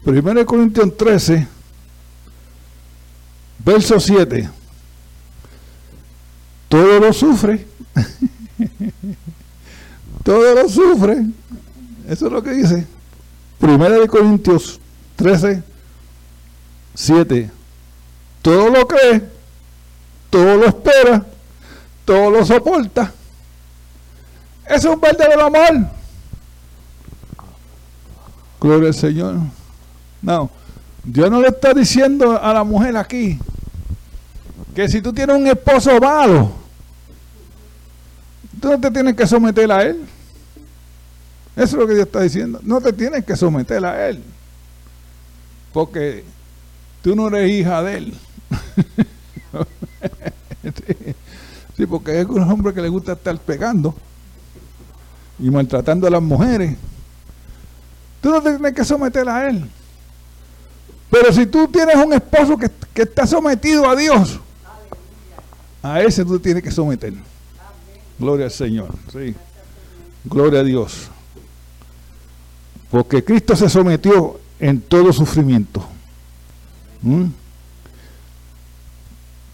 Primero 0.06 0.46
Corintios 0.46 0.96
13, 0.96 1.48
verso 3.60 4.00
7. 4.00 4.50
Todo 6.70 7.00
lo 7.00 7.12
sufre. 7.12 7.66
todo 10.26 10.56
lo 10.56 10.68
sufre. 10.68 11.24
Eso 12.10 12.26
es 12.26 12.32
lo 12.32 12.42
que 12.42 12.50
dice. 12.50 12.88
Primera 13.60 14.00
de 14.00 14.08
Corintios 14.08 14.80
13, 15.18 15.62
7. 16.96 17.52
Todo 18.42 18.70
lo 18.72 18.88
cree, 18.88 19.22
todo 20.32 20.58
lo 20.58 20.66
espera, 20.66 21.24
todo 22.04 22.32
lo 22.32 22.44
soporta. 22.44 23.14
Eso 24.66 24.90
es 24.90 24.96
un 24.96 25.00
verdadero 25.00 25.46
amor. 25.46 25.88
Gloria 28.60 28.88
al 28.88 28.96
Señor. 28.96 29.36
No, 30.24 30.50
Dios 31.04 31.30
no 31.30 31.40
le 31.40 31.50
está 31.50 31.72
diciendo 31.72 32.42
a 32.42 32.52
la 32.52 32.64
mujer 32.64 32.98
aquí 32.98 33.38
que 34.74 34.90
si 34.90 35.04
tú 35.04 35.14
tienes 35.14 35.36
un 35.36 35.46
esposo 35.46 36.00
malo, 36.00 36.52
tú 38.60 38.70
no 38.70 38.80
te 38.80 38.90
tienes 38.90 39.16
que 39.16 39.28
someter 39.28 39.72
a 39.72 39.84
él. 39.84 40.15
Eso 41.56 41.64
es 41.64 41.74
lo 41.74 41.88
que 41.88 41.94
Dios 41.94 42.08
está 42.08 42.22
diciendo. 42.22 42.60
No 42.64 42.82
te 42.82 42.92
tienes 42.92 43.24
que 43.24 43.36
someter 43.36 43.84
a 43.86 44.10
él. 44.10 44.22
Porque 45.72 46.24
tú 47.02 47.16
no 47.16 47.28
eres 47.30 47.52
hija 47.52 47.82
de 47.82 47.98
él. 47.98 48.14
sí, 51.78 51.86
porque 51.86 52.22
es 52.22 52.28
un 52.28 52.44
hombre 52.44 52.74
que 52.74 52.82
le 52.82 52.90
gusta 52.90 53.14
estar 53.14 53.38
pegando 53.40 53.96
y 55.40 55.50
maltratando 55.50 56.08
a 56.08 56.10
las 56.10 56.22
mujeres. 56.22 56.76
Tú 58.22 58.32
no 58.32 58.42
te 58.42 58.52
tienes 58.52 58.74
que 58.74 58.84
someter 58.84 59.28
a 59.30 59.48
él. 59.48 59.70
Pero 61.10 61.32
si 61.32 61.46
tú 61.46 61.68
tienes 61.68 61.96
un 61.96 62.14
esposo 62.14 62.58
que, 62.58 62.70
está 63.02 63.28
sometido 63.28 63.88
a 63.88 63.96
Dios, 63.96 64.40
a 65.82 66.02
ese 66.02 66.26
tú 66.26 66.40
tienes 66.40 66.64
que 66.64 66.72
someter. 66.72 67.14
Gloria 68.18 68.46
al 68.46 68.52
Señor. 68.52 68.96
Sí. 69.12 69.36
Gloria 70.26 70.62
a 70.62 70.64
Dios. 70.64 71.10
Porque 72.96 73.26
Cristo 73.26 73.58
se 73.58 73.70
sometió 73.70 74.40
en 74.58 74.80
todo 74.80 75.12
sufrimiento. 75.12 75.86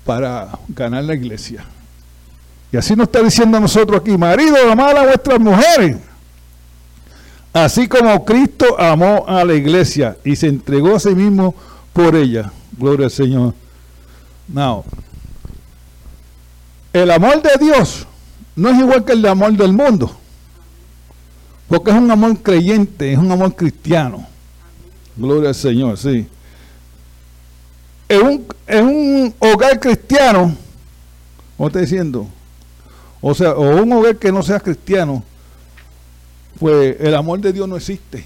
Para 0.06 0.60
ganar 0.68 1.06
la 1.06 1.16
iglesia. 1.16 1.66
Y 2.72 2.78
así 2.78 2.96
nos 2.96 3.06
está 3.08 3.24
diciendo 3.24 3.58
a 3.58 3.60
nosotros 3.60 4.00
aquí, 4.00 4.16
marido, 4.16 4.58
amad 4.72 4.96
a 4.96 5.06
vuestras 5.06 5.40
mujeres. 5.40 5.98
Así 7.52 7.88
como 7.88 8.24
Cristo 8.26 8.80
amó 8.80 9.26
a 9.28 9.44
la 9.44 9.56
iglesia 9.56 10.16
y 10.24 10.36
se 10.36 10.48
entregó 10.48 10.98
a 10.98 11.00
sí 11.00 11.16
mismo 11.16 11.56
por 11.94 12.16
ella. 12.16 12.52
Gloria 12.78 13.08
al 13.08 13.12
Señor. 13.12 13.56
Now, 14.50 14.84
el 16.94 17.10
amor 17.10 17.42
de 17.42 17.54
Dios 17.60 18.06
no 18.56 18.70
es 18.70 18.78
igual 18.78 19.04
que 19.04 19.14
el 19.14 19.26
amor 19.26 19.54
del 19.54 19.74
mundo. 19.74 20.21
Porque 21.72 21.90
es 21.90 21.96
un 21.96 22.12
amor 22.12 22.38
creyente, 22.40 23.14
es 23.14 23.18
un 23.18 23.32
amor 23.32 23.56
cristiano. 23.56 24.28
Gloria 25.16 25.48
al 25.48 25.56
Señor, 25.56 25.98
sí. 25.98 26.28
En 28.10 28.22
un, 28.28 28.46
en 28.68 28.86
un 28.86 29.34
hogar 29.40 29.80
cristiano, 29.80 30.54
¿cómo 31.56 31.68
está 31.68 31.80
diciendo? 31.80 32.28
O 33.22 33.34
sea, 33.34 33.54
o 33.54 33.82
un 33.82 33.94
hogar 33.94 34.18
que 34.18 34.34
no 34.34 34.44
sea 34.44 34.60
cristiano, 34.60 35.24
pues 36.60 36.98
el 37.00 37.16
amor 37.16 37.40
de 37.40 37.54
Dios 37.54 37.70
no 37.70 37.78
existe. 37.78 38.26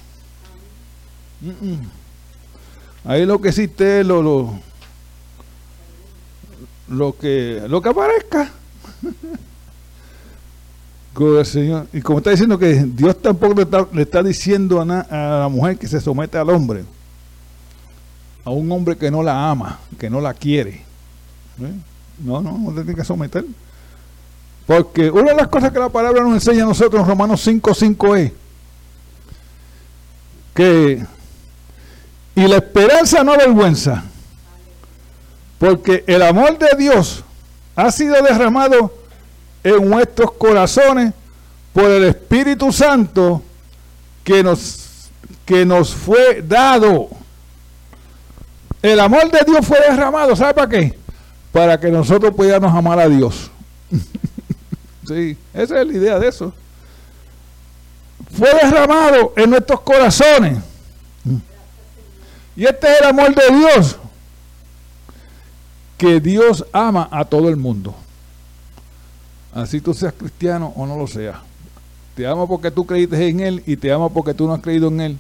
Ahí 3.04 3.28
lo 3.28 3.39
que 3.39 3.50
existe 3.50 4.00
es 4.00 4.08
lo, 4.08 4.24
lo, 6.88 7.16
que 7.16 7.62
lo 7.68 7.80
que 7.80 7.89
aparezca. 7.89 8.52
Y 11.93 12.01
como 12.01 12.18
está 12.18 12.32
diciendo 12.32 12.59
que 12.59 12.74
Dios 12.86 13.22
tampoco 13.22 13.55
le 13.93 14.01
está, 14.01 14.22
diciendo 14.22 14.82
a, 14.82 14.86
la 14.86 15.47
mujer 15.49 15.78
que 15.78 15.88
se 15.88 16.01
somete 16.01 16.38
al 16.38 16.49
hombre, 16.49 16.84
a 18.43 18.49
un 18.49 18.70
hombre 18.72 18.97
que 18.97 19.09
no 19.09 19.24
la 19.24 19.49
ama, 19.49 19.80
que 19.97 20.09
no 20.09 20.20
la 20.20 20.34
quiere. 20.34 20.82
¿Eh? 21.61 21.74
No, 22.20 22.41
no, 22.41 22.57
no 22.57 22.72
le 22.72 22.82
tiene 22.82 22.95
que 22.95 23.05
someter. 23.05 23.45
Porque 24.66 25.09
una 25.09 25.32
de 25.32 25.38
las 25.38 25.47
cosas 25.47 25.72
que 25.72 25.80
la 25.80 25.89
palabra 25.89 26.22
nos 26.22 26.34
enseña 26.34 26.63
a 26.63 26.68
nosotros 26.68 27.01
en 27.01 27.07
Romanos 27.07 27.47
5.5 27.47 28.18
es 28.18 28.32
que 30.53 31.05
y 32.36 32.47
la 32.47 32.57
esperanza 32.57 33.24
no 33.24 33.34
avergüenza, 33.34 34.03
porque 35.57 36.03
el 36.07 36.22
amor 36.22 36.57
de 36.57 36.68
Dios 36.78 37.24
ha 37.76 37.89
sido 37.91 38.22
derramado 38.22 39.05
en 39.66 39.89
nuestros 39.89 40.32
corazones 40.34 41.11
por 41.74 41.89
el 41.89 42.03
Espíritu 42.03 42.72
Santo 42.72 43.41
que 44.24 44.43
nos, 44.43 45.09
que 45.43 45.66
nos 45.66 45.93
fue 45.93 46.43
dado. 46.43 47.09
El 48.84 48.99
amor 48.99 49.32
de 49.32 49.39
Dios 49.43 49.66
fue 49.66 49.80
derramado, 49.80 50.36
¿sabe 50.36 50.53
para 50.53 50.70
qué? 50.70 50.97
Para 51.51 51.80
que 51.80 51.89
nosotros 51.89 52.34
pudiéramos 52.36 52.72
amar 52.74 52.99
a 52.99 53.09
Dios. 53.09 53.51
Sí, 55.07 55.38
esa 55.53 55.82
es 55.82 55.88
la 55.88 55.93
idea 55.93 56.18
de 56.18 56.28
eso. 56.28 56.51
Fue 58.36 58.49
derramado 58.55 59.34
en 59.36 59.51
nuestros 59.51 59.82
corazones. 59.82 60.57
Y 62.55 62.66
este 62.66 62.91
es 62.91 63.01
el 63.01 63.05
amor 63.09 63.36
de 63.36 63.55
Dios. 63.55 63.97
Que 65.95 66.20
Dios 66.20 66.66
ama 66.74 67.07
a 67.11 67.24
todo 67.24 67.49
el 67.49 67.55
mundo. 67.55 67.93
Así 69.56 69.80
tú 69.80 69.93
seas 69.93 70.14
cristiano 70.14 70.74
o 70.76 70.86
no 70.86 70.97
lo 70.97 71.08
seas. 71.08 71.38
Te 72.14 72.28
ama 72.28 72.45
porque 72.45 72.70
tú 72.70 72.86
creíste 72.86 73.28
en 73.28 73.39
Él 73.39 73.64
y 73.66 73.78
te 73.78 73.91
ama 73.91 74.10
porque 74.10 74.34
tú 74.34 74.45
no 74.45 74.53
has 74.53 74.62
creído 74.62 74.89
en 74.89 74.99
Él. 74.99 75.18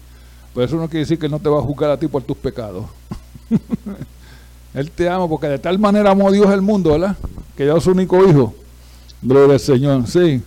Pero 0.53 0.65
eso 0.65 0.75
no 0.75 0.87
quiere 0.87 0.99
decir 0.99 1.17
que 1.17 1.25
Él 1.25 1.31
no 1.31 1.39
te 1.39 1.49
va 1.49 1.59
a 1.59 1.63
juzgar 1.63 1.89
a 1.89 1.97
ti 1.97 2.07
por 2.07 2.21
tus 2.21 2.35
pecados. 2.35 2.85
él 4.73 4.91
te 4.91 5.09
ama 5.09 5.27
porque 5.27 5.47
de 5.47 5.57
tal 5.57 5.79
manera 5.79 6.11
amó 6.11 6.31
Dios 6.31 6.51
el 6.51 6.61
mundo, 6.61 6.91
¿verdad? 6.91 7.15
Que 7.55 7.63
dio 7.63 7.79
su 7.79 7.91
único 7.91 8.27
hijo 8.27 8.53
Gloria 9.21 9.53
al 9.53 9.59
Señor, 9.59 10.07
sí. 10.07 10.43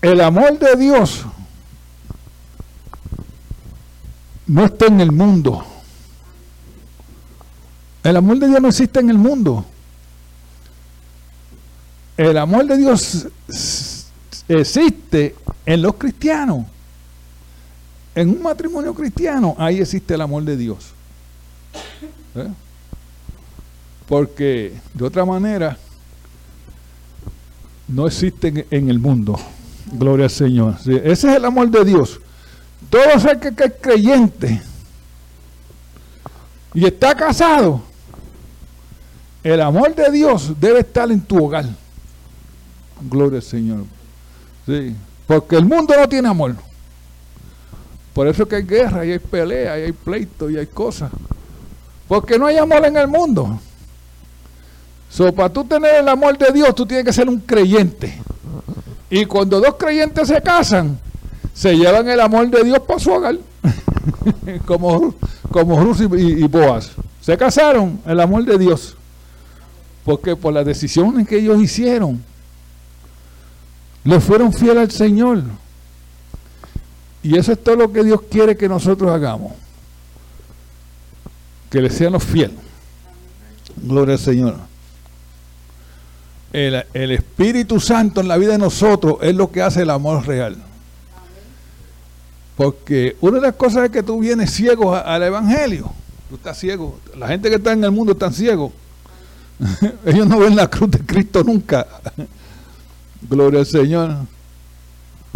El 0.00 0.20
amor 0.20 0.58
de 0.58 0.76
Dios 0.76 1.24
no 4.46 4.64
está 4.64 4.86
en 4.86 5.00
el 5.00 5.12
mundo. 5.12 5.62
El 8.02 8.16
amor 8.16 8.38
de 8.38 8.48
Dios 8.48 8.60
no 8.62 8.68
existe 8.68 9.00
en 9.00 9.10
el 9.10 9.18
mundo. 9.18 9.64
El 12.18 12.36
amor 12.36 12.66
de 12.66 12.76
Dios 12.76 13.28
existe 14.48 15.36
en 15.64 15.82
los 15.82 15.94
cristianos. 15.94 16.66
En 18.12 18.30
un 18.30 18.42
matrimonio 18.42 18.92
cristiano, 18.92 19.54
ahí 19.56 19.78
existe 19.80 20.14
el 20.14 20.20
amor 20.20 20.42
de 20.42 20.56
Dios. 20.56 20.88
¿Eh? 22.34 22.48
Porque 24.08 24.74
de 24.94 25.04
otra 25.04 25.24
manera, 25.24 25.78
no 27.86 28.08
existen 28.08 28.66
en 28.68 28.90
el 28.90 28.98
mundo. 28.98 29.38
Gloria 29.92 30.24
al 30.24 30.30
Señor. 30.30 30.74
ese 30.86 31.04
es 31.04 31.24
el 31.24 31.44
amor 31.44 31.70
de 31.70 31.84
Dios. 31.84 32.20
Todo 32.90 33.02
aquel 33.14 33.38
que, 33.38 33.54
que 33.54 33.64
es 33.64 33.72
creyente 33.80 34.60
y 36.74 36.84
está 36.84 37.14
casado, 37.14 37.80
el 39.44 39.60
amor 39.60 39.94
de 39.94 40.10
Dios 40.10 40.58
debe 40.58 40.80
estar 40.80 41.08
en 41.12 41.20
tu 41.20 41.44
hogar. 41.44 41.66
Gloria 43.02 43.38
al 43.38 43.42
Señor. 43.42 43.84
Sí, 44.66 44.94
porque 45.26 45.56
el 45.56 45.64
mundo 45.64 45.94
no 45.96 46.08
tiene 46.08 46.28
amor. 46.28 46.54
Por 48.12 48.26
eso 48.26 48.46
que 48.46 48.56
hay 48.56 48.62
guerra 48.62 49.04
y 49.06 49.12
hay 49.12 49.18
pelea 49.18 49.78
y 49.78 49.82
hay 49.84 49.92
pleito 49.92 50.50
y 50.50 50.56
hay 50.56 50.66
cosas. 50.66 51.10
Porque 52.08 52.38
no 52.38 52.46
hay 52.46 52.56
amor 52.56 52.84
en 52.84 52.96
el 52.96 53.06
mundo. 53.06 53.60
So, 55.10 55.32
para 55.32 55.48
tú 55.48 55.64
tener 55.64 55.96
el 55.96 56.08
amor 56.08 56.36
de 56.36 56.50
Dios, 56.52 56.74
tú 56.74 56.84
tienes 56.84 57.04
que 57.04 57.12
ser 57.12 57.28
un 57.28 57.40
creyente. 57.40 58.18
Y 59.10 59.24
cuando 59.24 59.60
dos 59.60 59.76
creyentes 59.78 60.28
se 60.28 60.40
casan, 60.42 60.98
se 61.54 61.76
llevan 61.76 62.08
el 62.08 62.20
amor 62.20 62.48
de 62.50 62.62
Dios 62.64 62.78
para 62.80 63.00
su 63.00 63.10
hogar. 63.10 63.36
como, 64.66 65.14
como 65.50 65.80
Rus 65.80 66.00
y, 66.00 66.46
Boaz. 66.46 66.92
Se 67.20 67.36
casaron, 67.36 68.00
el 68.06 68.20
amor 68.20 68.44
de 68.44 68.58
Dios. 68.58 68.96
Porque 70.04 70.36
por 70.36 70.52
las 70.52 70.64
decisiones 70.64 71.26
que 71.26 71.38
ellos 71.38 71.60
hicieron, 71.60 72.22
le 74.08 74.20
fueron 74.20 74.52
fieles 74.52 74.78
al 74.78 74.90
Señor. 74.90 75.42
Y 77.22 77.36
eso 77.36 77.52
es 77.52 77.62
todo 77.62 77.76
lo 77.76 77.92
que 77.92 78.04
Dios 78.04 78.22
quiere 78.30 78.56
que 78.56 78.68
nosotros 78.68 79.10
hagamos. 79.10 79.52
Que 81.70 81.80
le 81.80 81.90
seamos 81.90 82.24
fieles. 82.24 82.56
Gloria 83.76 84.14
al 84.14 84.20
Señor 84.20 84.68
el, 86.52 87.10
Espíritu 87.12 87.80
Santo 87.80 88.20
en 88.20 88.28
la 88.28 88.36
vida 88.36 88.52
de 88.52 88.58
nosotros 88.58 89.16
es 89.20 89.34
lo 89.34 89.50
que 89.50 89.62
hace 89.62 89.82
el 89.82 89.90
amor 89.90 90.26
real. 90.26 90.56
Porque 92.56 93.16
una 93.20 93.36
de 93.36 93.42
las 93.42 93.54
cosas 93.54 93.84
es 93.84 93.90
que 93.90 94.02
tú 94.02 94.18
vienes 94.20 94.50
ciego 94.50 94.94
al 94.94 95.22
Evangelio. 95.22 95.92
Tú 96.28 96.36
estás 96.36 96.58
ciego. 96.58 96.98
La 97.16 97.28
gente 97.28 97.48
que 97.48 97.56
está 97.56 97.72
en 97.72 97.84
el 97.84 97.90
mundo 97.90 98.12
está 98.12 98.32
ciego. 98.32 98.72
Ellos 100.04 100.26
no 100.26 100.38
ven 100.38 100.56
la 100.56 100.68
cruz 100.68 100.90
de 100.90 100.98
Cristo 101.00 101.44
nunca. 101.44 101.86
Gloria 103.22 103.60
al 103.60 103.66
Señor. 103.66 104.16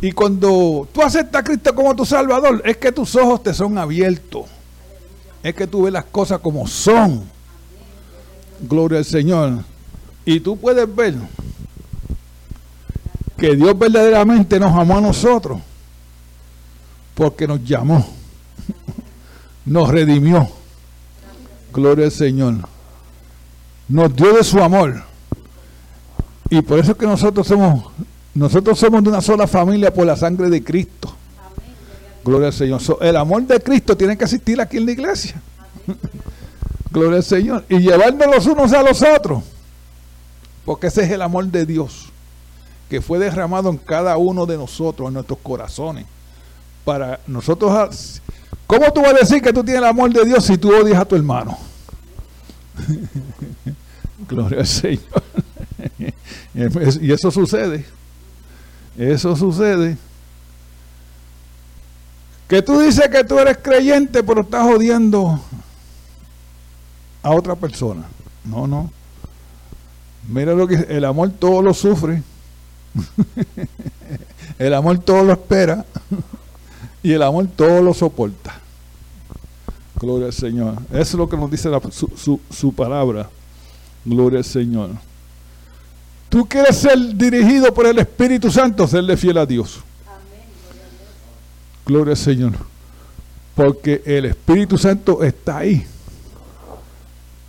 Y 0.01 0.13
cuando 0.13 0.89
tú 0.93 1.03
aceptas 1.03 1.41
a 1.41 1.45
Cristo 1.45 1.75
como 1.75 1.95
tu 1.95 2.05
Salvador, 2.05 2.61
es 2.65 2.77
que 2.77 2.91
tus 2.91 3.15
ojos 3.15 3.43
te 3.43 3.55
son 3.55 3.79
abiertos. 3.79 4.47
Es 5.43 5.55
que 5.55 5.67
tú 5.67 5.83
ves 5.83 5.93
las 5.93 6.05
cosas 6.07 6.41
como 6.41 6.67
son. 6.67 7.23
Gloria 8.61 8.99
al 8.99 9.05
Señor. 9.05 9.65
Y 10.25 10.41
tú 10.41 10.57
puedes 10.57 10.93
ver 10.95 11.15
que 13.37 13.57
Dios 13.57 13.77
verdaderamente 13.79 14.59
nos 14.61 14.73
amó 14.73 14.99
a 14.99 15.01
nosotros 15.01 15.61
porque 17.15 17.47
nos 17.47 17.63
llamó, 17.65 18.07
nos 19.65 19.89
redimió. 19.89 20.49
Gloria 21.73 22.07
al 22.07 22.13
Señor. 22.13 22.55
Nos 23.89 24.15
dio 24.15 24.35
de 24.35 24.45
su 24.45 24.61
amor. 24.63 25.12
Y 26.53 26.61
por 26.61 26.79
eso 26.79 26.93
es 26.93 26.99
que 26.99 27.07
nosotros 27.07 27.47
somos, 27.47 27.83
nosotros 28.35 28.79
somos 28.79 29.03
de 29.03 29.09
una 29.09 29.23
sola 29.23 29.47
familia 29.47 29.91
por 29.91 30.05
la 30.05 30.15
sangre 30.15 30.51
de 30.51 30.63
Cristo. 30.63 31.11
Gloria 32.23 32.49
al 32.49 32.53
Señor. 32.53 32.79
el 33.01 33.17
amor 33.17 33.47
de 33.47 33.59
Cristo 33.59 33.97
tiene 33.97 34.19
que 34.19 34.25
asistir 34.25 34.61
aquí 34.61 34.77
en 34.77 34.85
la 34.85 34.93
iglesia. 34.93 35.41
Gloria 36.91 37.17
al 37.17 37.25
Señor. 37.25 37.65
Y 37.71 37.79
llevarnos 37.79 38.27
los 38.27 38.47
unos 38.47 38.71
a 38.75 38.83
los 38.83 39.01
otros. 39.01 39.43
Porque 40.67 40.89
ese 40.89 41.05
es 41.05 41.11
el 41.11 41.23
amor 41.23 41.47
de 41.47 41.65
Dios. 41.65 42.11
Que 42.91 43.01
fue 43.01 43.19
derramado 43.19 43.71
en 43.71 43.79
cada 43.79 44.19
uno 44.19 44.45
de 44.45 44.59
nosotros, 44.59 45.09
en 45.09 45.15
nuestros 45.15 45.39
corazones. 45.43 46.05
Para 46.85 47.19
nosotros. 47.27 48.21
¿Cómo 48.67 48.93
tú 48.93 49.01
vas 49.01 49.15
a 49.15 49.21
decir 49.21 49.41
que 49.41 49.55
tú 49.55 49.65
tienes 49.65 49.81
el 49.83 49.89
amor 49.89 50.13
de 50.13 50.23
Dios 50.27 50.45
si 50.45 50.59
tú 50.59 50.69
odias 50.69 51.01
a 51.01 51.07
tu 51.07 51.17
hermano? 51.17 51.57
Gloria 54.29 54.61
al 54.61 54.67
Señor. 54.67 55.23
Y 56.55 57.13
eso 57.13 57.31
sucede. 57.31 57.85
Eso 58.97 59.35
sucede. 59.37 59.97
Que 62.49 62.61
tú 62.61 62.81
dices 62.81 63.09
que 63.09 63.25
tú 63.25 63.39
eres 63.39 63.59
creyente, 63.63 64.23
pero 64.23 64.43
estás 64.43 64.67
odiando 64.67 65.41
a 67.23 67.31
otra 67.31 67.57
persona. 67.57 68.05
No, 68.45 68.67
no. 68.67 68.91
Mira 70.29 70.53
lo 70.53 70.67
que 70.67 70.75
el 70.75 71.05
amor 71.05 71.31
todo 71.31 71.63
lo 71.63 71.73
sufre. 71.73 72.23
el 74.59 74.75
amor 74.75 74.99
todo 74.99 75.25
lo 75.25 75.33
espera. 75.33 75.87
y 77.03 77.13
el 77.13 77.23
amor 77.23 77.49
todo 77.57 77.81
lo 77.81 77.95
soporta. 77.95 78.61
Gloria 79.99 80.27
al 80.27 80.33
Señor. 80.33 80.75
Eso 80.91 81.01
es 81.01 81.15
lo 81.15 81.29
que 81.29 81.37
nos 81.37 81.51
dice 81.51 81.71
su, 81.91 82.41
su 82.51 82.75
palabra. 82.75 83.31
Gloria 84.05 84.41
al 84.41 84.45
Señor. 84.45 84.91
Tú 86.33 86.49
quieres 86.49 86.79
ser 86.79 86.99
dirigido 87.15 87.75
por 87.75 87.85
el 87.85 87.99
Espíritu 87.99 88.51
Santo, 88.51 88.89
serle 88.89 89.19
fiel 89.19 89.37
a 89.37 89.45
Dios. 89.45 89.81
Gloria 91.85 92.13
al 92.13 92.17
Señor. 92.17 92.53
Porque 93.55 94.03
el 94.07 94.25
Espíritu 94.25 94.79
Santo 94.79 95.23
está 95.23 95.59
ahí 95.59 95.87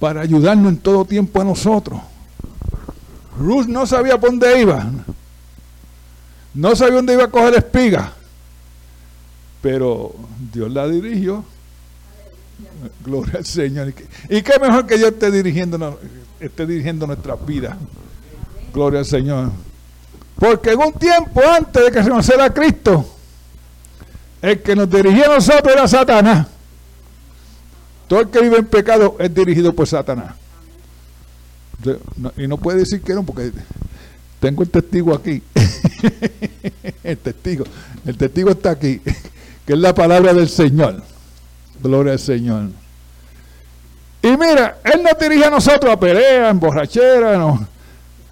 para 0.01 0.19
ayudarnos 0.19 0.73
en 0.73 0.79
todo 0.79 1.05
tiempo 1.05 1.39
a 1.39 1.45
nosotros. 1.45 2.01
Ruth 3.39 3.67
no 3.67 3.87
sabía 3.87 4.19
por 4.19 4.31
dónde 4.31 4.59
iba. 4.59 4.85
No 6.53 6.75
sabía 6.75 6.95
dónde 6.95 7.13
iba 7.13 7.23
a 7.23 7.31
coger 7.31 7.53
espiga. 7.53 8.11
Pero 9.61 10.13
Dios 10.51 10.69
la 10.69 10.89
dirigió. 10.89 11.45
Gloria 13.05 13.35
al 13.37 13.45
Señor. 13.45 13.93
Y 14.27 14.41
qué 14.41 14.59
mejor 14.59 14.85
que 14.85 14.99
yo 14.99 15.07
esté 15.07 15.31
dirigiendo, 15.31 16.01
esté 16.41 16.67
dirigiendo 16.67 17.07
nuestras 17.07 17.45
vidas. 17.45 17.77
Gloria 18.73 18.99
al 18.99 19.05
Señor. 19.05 19.51
Porque 20.37 20.71
en 20.71 20.79
un 20.79 20.93
tiempo 20.93 21.41
antes 21.47 21.85
de 21.85 21.91
que 21.91 22.03
se 22.03 22.09
conociera 22.09 22.45
a 22.45 22.53
Cristo, 22.53 23.05
el 24.41 24.61
que 24.61 24.75
nos 24.75 24.89
dirigía 24.89 25.25
a 25.25 25.35
nosotros 25.35 25.73
era 25.73 25.87
Satanás. 25.87 26.47
Todo 28.07 28.21
el 28.21 28.29
que 28.29 28.41
vive 28.41 28.57
en 28.57 28.65
pecado 28.65 29.15
es 29.19 29.33
dirigido 29.33 29.73
por 29.73 29.87
Satanás. 29.87 30.35
y 32.37 32.47
no 32.47 32.57
puede 32.57 32.79
decir 32.79 33.01
que 33.01 33.13
no, 33.13 33.23
porque 33.23 33.51
tengo 34.39 34.63
el 34.63 34.69
testigo 34.69 35.13
aquí. 35.13 35.41
el 37.03 37.17
testigo. 37.17 37.65
El 38.05 38.17
testigo 38.17 38.49
está 38.49 38.71
aquí. 38.71 38.99
Que 39.65 39.73
es 39.73 39.79
la 39.79 39.93
palabra 39.93 40.33
del 40.33 40.49
Señor. 40.49 41.01
Gloria 41.81 42.13
al 42.13 42.19
Señor. 42.19 42.69
Y 44.21 44.27
mira, 44.37 44.79
Él 44.83 45.03
nos 45.03 45.17
dirige 45.19 45.45
a 45.45 45.49
nosotros 45.49 45.93
a 45.93 45.99
pelea, 45.99 46.49
en 46.49 46.59
borrachera, 46.59 47.57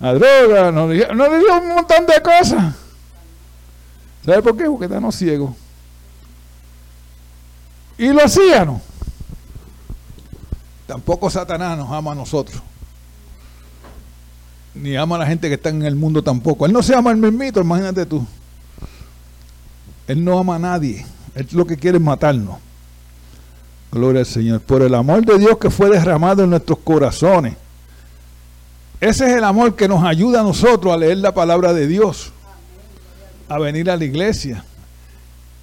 a 0.02 0.14
droga, 0.14 0.72
nos 0.72 0.90
dirige, 0.90 1.14
nos 1.14 1.30
un 1.30 1.76
montón 1.76 2.06
de 2.08 2.22
cosas. 2.22 2.74
¿Sabe 4.26 4.42
por 4.42 4.58
qué? 4.58 4.66
Porque 4.66 4.86
estamos 4.86 5.16
ciegos. 5.16 5.52
Y 7.98 8.08
lo 8.08 8.24
hacían. 8.24 8.82
Tampoco 10.88 11.30
Satanás 11.30 11.78
nos 11.78 11.92
ama 11.92 12.14
a 12.14 12.16
nosotros. 12.16 12.62
Ni 14.74 14.96
ama 14.96 15.18
a 15.18 15.20
la 15.20 15.28
gente 15.28 15.48
que 15.48 15.56
está 15.56 15.70
en 15.70 15.84
el 15.84 15.96
mundo 15.96 16.24
tampoco. 16.24 16.66
Él 16.66 16.74
no 16.74 16.82
se 16.82 16.96
ama 16.96 17.12
el 17.12 17.18
mismito, 17.18 17.62
imagínate 17.62 18.06
tú. 18.06 18.26
Él 20.08 20.24
no 20.24 20.40
ama 20.40 20.56
a 20.56 20.60
nadie. 20.60 21.06
Él 21.36 21.48
lo 21.52 21.66
que 21.66 21.78
quiere 21.78 21.98
es 21.98 22.04
matarnos. 22.04 22.58
Gloria 23.92 24.22
al 24.22 24.26
Señor. 24.26 24.62
Por 24.62 24.82
el 24.82 24.96
amor 24.96 25.24
de 25.26 25.38
Dios 25.38 25.58
que 25.58 25.70
fue 25.70 25.90
derramado 25.90 26.44
en 26.44 26.50
nuestros 26.50 26.80
corazones. 26.80 27.56
Ese 29.02 29.26
es 29.26 29.38
el 29.38 29.44
amor 29.44 29.76
que 29.76 29.90
nos 29.90 30.04
ayuda 30.06 30.40
a 30.40 30.44
nosotros 30.44 30.94
a 30.94 30.98
leer 30.98 31.18
la 31.18 31.34
palabra 31.34 31.74
de 31.74 31.88
Dios. 31.88 32.32
A 33.50 33.60
venir 33.60 33.92
a 33.92 33.98
la 33.98 34.06
iglesia. 34.06 34.64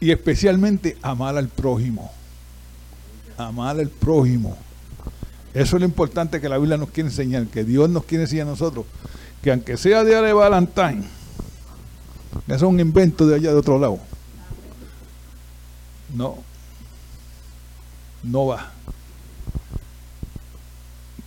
Y 0.01 0.11
especialmente 0.11 0.99
amar 1.01 1.39
al 1.39 1.49
prójimo 1.49 2.12
amar 3.39 3.78
al 3.78 3.89
prójimo. 3.89 4.57
Eso 5.55 5.76
es 5.76 5.80
lo 5.80 5.86
importante 5.86 6.41
que 6.41 6.49
la 6.49 6.59
Biblia 6.59 6.76
nos 6.76 6.91
quiere 6.91 7.09
enseñar, 7.09 7.47
que 7.47 7.64
Dios 7.64 7.89
nos 7.89 8.05
quiere 8.05 8.24
enseñar 8.24 8.47
a 8.47 8.51
nosotros, 8.51 8.84
que 9.43 9.51
aunque 9.51 9.76
sea 9.76 10.05
día 10.05 10.20
de 10.20 10.32
Valentine, 10.32 11.05
eso 12.47 12.57
es 12.57 12.62
un 12.62 12.80
invento 12.80 13.26
de 13.26 13.36
allá 13.36 13.51
de 13.51 13.57
otro 13.57 13.78
lado. 13.78 13.99
No, 16.14 16.39
no 18.22 18.47
va. 18.47 18.72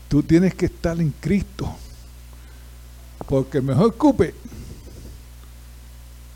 Tú 0.07 0.21
tienes 0.23 0.53
que 0.53 0.65
estar 0.65 0.99
en 0.99 1.13
Cristo, 1.19 1.73
porque 3.31 3.57
el 3.59 3.63
mejor 3.63 3.95
cupe 3.95 4.35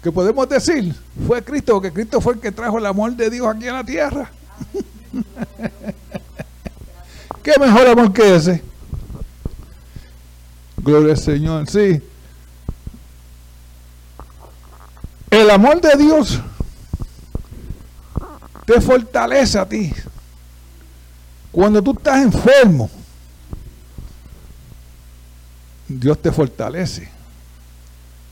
que 0.01 0.09
podemos 0.13 0.47
decir 0.47 0.95
fue 1.27 1.43
Cristo, 1.43 1.73
porque 1.73 1.91
Cristo 1.91 2.21
fue 2.21 2.35
el 2.35 2.39
que 2.39 2.53
trajo 2.53 2.77
el 2.77 2.85
amor 2.85 3.13
de 3.17 3.29
Dios 3.29 3.53
aquí 3.53 3.67
a 3.67 3.73
la 3.73 3.83
tierra. 3.83 4.31
¿Qué 7.43 7.51
mejor 7.59 7.89
amor 7.89 8.13
que 8.13 8.35
ese? 8.35 8.63
Gloria 10.77 11.11
al 11.11 11.19
Señor, 11.19 11.69
sí. 11.69 12.01
El 15.29 15.49
amor 15.49 15.81
de 15.81 15.97
Dios 15.97 16.39
te 18.65 18.79
fortalece 18.79 19.59
a 19.59 19.67
ti. 19.67 19.91
Cuando 21.51 21.83
tú 21.83 21.91
estás 21.91 22.23
enfermo, 22.23 22.89
Dios 25.88 26.21
te 26.21 26.31
fortalece. 26.31 27.09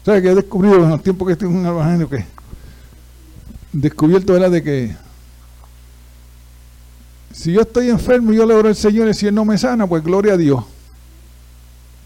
¿Sabes 0.05 0.21
que 0.21 0.29
he 0.29 0.35
descubierto 0.35 0.83
en 0.83 0.91
el 0.91 1.01
tiempo 1.01 1.25
que 1.25 1.33
estoy 1.33 1.49
en 1.49 1.57
un 1.57 1.65
evangelio 1.65 2.09
que 2.09 2.25
descubierto 3.71 4.35
era 4.35 4.49
de 4.49 4.61
que 4.61 4.95
si 7.33 7.51
yo 7.51 7.61
estoy 7.61 7.89
enfermo 7.89 8.31
y 8.31 8.37
yo 8.37 8.45
le 8.45 8.53
oro 8.53 8.69
al 8.69 8.75
Señor 8.75 9.09
y 9.09 9.13
si 9.13 9.27
Él 9.27 9.33
no 9.33 9.43
me 9.43 9.57
sana, 9.57 9.87
pues 9.87 10.03
gloria 10.03 10.33
a 10.33 10.37
Dios. 10.37 10.63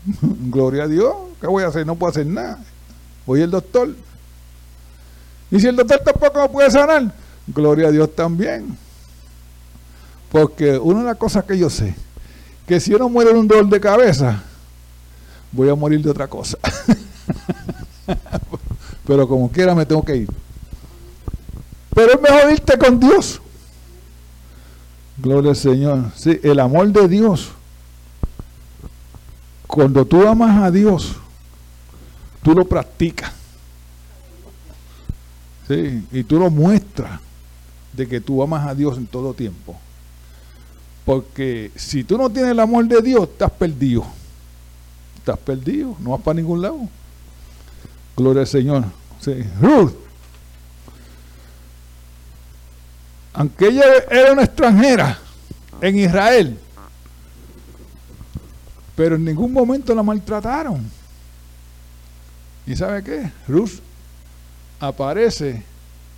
gloria 0.21 0.83
a 0.83 0.87
Dios. 0.87 1.13
¿Qué 1.41 1.47
voy 1.47 1.63
a 1.63 1.67
hacer? 1.67 1.85
No 1.85 1.95
puedo 1.95 2.11
hacer 2.11 2.25
nada. 2.25 2.59
Voy 3.25 3.41
al 3.41 3.51
doctor. 3.51 3.93
Y 5.51 5.59
si 5.59 5.67
el 5.67 5.75
doctor 5.75 6.01
tampoco 6.03 6.41
me 6.41 6.49
puede 6.49 6.71
sanar, 6.71 7.13
gloria 7.47 7.89
a 7.89 7.91
Dios 7.91 8.15
también. 8.15 8.77
Porque 10.31 10.77
una 10.77 10.99
de 10.99 11.05
las 11.05 11.17
cosas 11.17 11.43
que 11.43 11.57
yo 11.57 11.69
sé, 11.69 11.95
que 12.65 12.79
si 12.79 12.91
yo 12.91 12.97
no 12.97 13.09
muero 13.09 13.33
de 13.33 13.39
un 13.39 13.47
dolor 13.47 13.67
de 13.69 13.79
cabeza, 13.79 14.43
voy 15.51 15.69
a 15.69 15.75
morir 15.75 16.01
de 16.01 16.09
otra 16.09 16.27
cosa. 16.27 16.57
Pero 19.05 19.27
como 19.27 19.51
quiera 19.51 19.73
me 19.73 19.85
tengo 19.85 20.03
que 20.03 20.17
ir. 20.17 20.29
Pero 21.93 22.13
es 22.13 22.21
mejor 22.21 22.51
irte 22.51 22.77
con 22.77 22.99
Dios. 22.99 23.41
Gloria 25.17 25.51
al 25.51 25.55
Señor. 25.55 26.11
Sí, 26.15 26.39
el 26.43 26.59
amor 26.59 26.87
de 26.89 27.07
Dios. 27.07 27.49
Cuando 29.65 30.05
tú 30.05 30.27
amas 30.27 30.61
a 30.63 30.71
Dios, 30.71 31.15
tú 32.43 32.53
lo 32.53 32.65
practicas. 32.65 33.31
Sí, 35.67 36.05
y 36.11 36.23
tú 36.23 36.39
lo 36.39 36.49
muestras 36.49 37.19
de 37.93 38.07
que 38.07 38.21
tú 38.21 38.41
amas 38.41 38.67
a 38.67 38.75
Dios 38.75 38.97
en 38.97 39.07
todo 39.07 39.33
tiempo. 39.33 39.75
Porque 41.03 41.71
si 41.75 42.03
tú 42.03 42.17
no 42.17 42.29
tienes 42.29 42.51
el 42.51 42.59
amor 42.59 42.85
de 42.85 43.01
Dios, 43.01 43.23
estás 43.23 43.51
perdido. 43.51 44.05
Estás 45.27 45.43
perdido, 45.43 45.93
no 45.99 46.11
vas 46.11 46.21
para 46.21 46.35
ningún 46.35 46.61
lado. 46.61 46.87
Gloria 48.15 48.43
al 48.43 48.47
Señor. 48.47 48.85
Sí. 49.19 49.43
Ruth, 49.59 49.91
aunque 53.33 53.67
ella 53.67 53.83
era 54.09 54.31
una 54.31 54.43
extranjera 54.43 55.19
en 55.81 55.99
Israel, 55.99 56.57
pero 58.95 59.17
en 59.17 59.25
ningún 59.25 59.51
momento 59.51 59.93
la 59.93 60.01
maltrataron. 60.01 60.89
¿Y 62.65 62.73
sabe 62.77 63.03
qué? 63.03 63.29
Ruth 63.49 63.81
aparece 64.79 65.61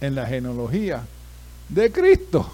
en 0.02 0.14
la 0.14 0.28
genealogía 0.28 1.02
de 1.68 1.92
Cristo. 1.92 2.48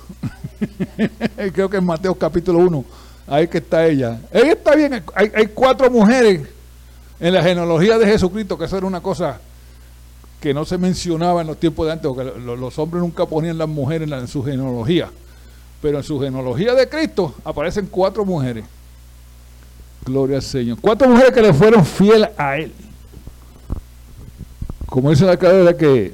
Creo 1.53 1.69
que 1.69 1.75
en 1.75 1.85
Mateo 1.85 2.15
capítulo 2.15 2.59
1, 2.59 2.85
ahí 3.27 3.47
que 3.47 3.59
está 3.59 3.85
ella. 3.85 4.19
Ella 4.31 4.53
está 4.53 4.75
bien, 4.75 5.03
hay, 5.13 5.47
cuatro 5.53 5.89
mujeres 5.89 6.41
en 7.19 7.33
la 7.33 7.41
genealogía 7.41 7.97
de 7.97 8.05
Jesucristo, 8.05 8.57
que 8.57 8.65
eso 8.65 8.77
era 8.77 8.85
una 8.85 9.01
cosa 9.01 9.39
que 10.39 10.53
no 10.53 10.65
se 10.65 10.77
mencionaba 10.77 11.41
en 11.41 11.47
los 11.47 11.59
tiempos 11.59 11.87
de 11.87 11.93
antes, 11.93 12.07
porque 12.07 12.39
los 12.39 12.77
hombres 12.77 13.01
nunca 13.01 13.25
ponían 13.25 13.57
las 13.57 13.67
mujeres 13.67 14.11
en, 14.11 14.27
su 14.27 14.43
genealogía. 14.43 15.09
Pero 15.81 15.97
en 15.97 16.03
su 16.03 16.19
genealogía 16.19 16.73
de 16.73 16.87
Cristo 16.87 17.33
aparecen 17.43 17.87
cuatro 17.87 18.25
mujeres. 18.25 18.65
Gloria 20.05 20.37
al 20.37 20.43
Señor. 20.43 20.77
Cuatro 20.79 21.09
mujeres 21.09 21.31
que 21.31 21.41
le 21.41 21.53
fueron 21.53 21.85
fieles 21.85 22.29
a 22.37 22.57
Él. 22.57 22.71
Como 24.85 25.09
dice 25.09 25.25
la 25.25 25.37
cadera 25.37 25.75
que 25.75 26.13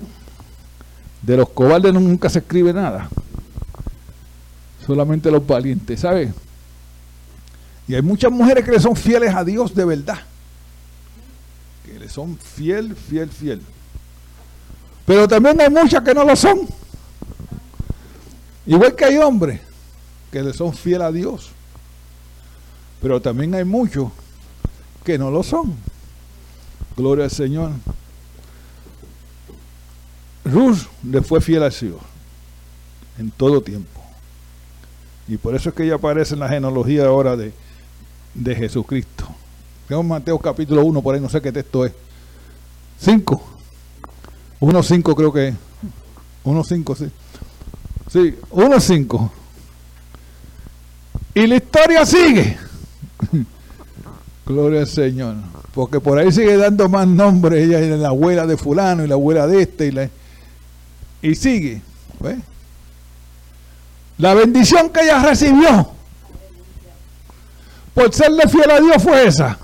de 1.22 1.38
los 1.38 1.50
cobardes 1.50 1.94
nunca 1.94 2.30
se 2.30 2.40
escribe 2.40 2.74
nada. 2.74 3.10
Solamente 4.86 5.30
los 5.30 5.46
valientes, 5.46 6.00
¿sabe? 6.00 6.34
Y 7.88 7.96
hay 7.96 8.02
muchas 8.02 8.32
mujeres 8.32 8.64
que 8.64 8.72
le 8.72 8.80
son 8.80 8.96
fieles 8.96 9.34
a 9.34 9.44
Dios 9.44 9.74
de 9.76 9.86
verdad. 9.86 10.20
Que 11.86 12.00
le 12.00 12.10
son 12.10 12.38
fiel, 12.38 12.96
fiel, 12.96 13.30
fiel. 13.30 13.62
Pero 15.06 15.28
también 15.28 15.60
hay 15.60 15.70
muchas 15.70 16.04
que 16.04 16.14
no 16.14 16.24
lo 16.24 16.36
son. 16.36 16.68
Igual 18.66 18.96
que 18.96 19.06
hay 19.06 19.18
hombres 19.18 19.60
que 20.32 20.42
le 20.42 20.54
son 20.54 20.74
fieles 20.74 21.08
a 21.08 21.12
Dios. 21.12 21.52
Pero 23.02 23.22
también 23.22 23.54
hay 23.56 23.66
muchos 23.66 24.12
que 25.04 25.18
no 25.18 25.32
lo 25.32 25.44
son. 25.44 25.76
Gloria 26.96 27.26
al 27.26 27.32
Señor. 27.32 27.72
Ruth 30.46 30.80
le 31.04 31.22
fue 31.22 31.42
fiel 31.42 31.64
al 31.64 31.72
Señor 31.72 32.00
en 33.18 33.32
todo 33.32 33.62
tiempo. 33.62 34.02
Y 35.28 35.38
por 35.38 35.56
eso 35.56 35.70
es 35.70 35.76
que 35.76 35.84
ella 35.84 35.96
aparece 35.96 36.34
en 36.34 36.42
la 36.42 36.50
genealogía 36.50 37.06
ahora 37.06 37.38
de, 37.38 37.54
de 38.34 38.56
Jesucristo. 38.56 39.28
Tengo 39.88 40.04
Mateo 40.04 40.40
capítulo 40.40 40.84
1, 40.86 41.02
por 41.02 41.16
ahí 41.16 41.22
no 41.22 41.30
sé 41.30 41.42
qué 41.42 41.52
texto 41.52 41.86
es. 41.86 41.92
5. 43.00 43.42
1.5 44.62 45.16
creo 45.16 45.34
que 45.34 45.50
es. 45.50 45.56
1.5, 46.46 46.96
sí. 46.96 47.12
Sí, 48.12 48.36
1.5. 48.52 49.30
Y 51.34 51.48
la 51.48 51.56
historia 51.56 52.06
sigue. 52.06 52.58
Gloria 54.46 54.82
al 54.82 54.88
Señor. 54.88 55.36
Porque 55.74 56.00
por 56.00 56.18
ahí 56.18 56.32
sigue 56.32 56.58
dando 56.58 56.90
más 56.90 57.08
nombres. 57.08 57.66
Ella 57.66 57.80
es 57.80 58.00
la 58.00 58.10
abuela 58.10 58.46
de 58.46 58.58
fulano 58.58 59.04
y 59.04 59.08
la 59.08 59.16
abuela 59.16 59.48
de 59.48 59.62
este. 59.62 59.88
Y, 59.88 59.92
la, 59.92 60.10
y 61.22 61.36
sigue. 61.36 61.82
La 64.18 64.34
bendición 64.34 64.90
que 64.90 65.02
ella 65.02 65.24
recibió 65.24 66.01
por 67.94 68.14
serle 68.14 68.48
fiel 68.48 68.72
a 68.72 68.80
Dios 68.80 69.04
fue 69.04 69.26
esa. 69.26 69.58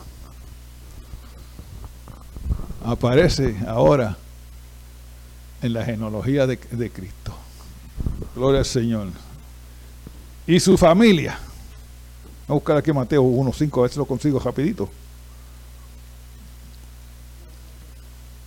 Aparece 2.84 3.56
ahora 3.68 4.18
en 5.62 5.74
la 5.74 5.84
genealogía 5.84 6.48
de, 6.48 6.58
Cristo. 6.58 7.34
Gloria 8.36 8.60
al 8.60 8.66
Señor. 8.66 9.10
Y 10.46 10.60
su 10.60 10.78
familia. 10.78 11.40
Voy 12.48 12.56
a 12.56 12.60
buscar 12.60 12.78
aquí 12.78 12.94
Mateo 12.94 13.24
1.5, 13.24 13.78
a 13.78 13.82
ver 13.82 13.92
si 13.92 13.98
lo 13.98 14.06
consigo 14.06 14.40
rapidito. 14.40 14.90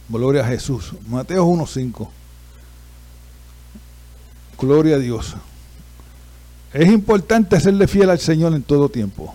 Gloria 0.08 0.42
a 0.42 0.46
Jesús. 0.46 0.92
Mateo 1.06 1.46
1.5. 1.46 2.08
Gloria 4.58 4.96
a 4.96 4.98
Dios. 4.98 5.36
Es 6.72 6.88
importante 6.88 7.60
serle 7.60 7.86
fiel 7.86 8.10
al 8.10 8.18
Señor 8.18 8.54
en 8.54 8.62
todo 8.62 8.88
tiempo. 8.88 9.34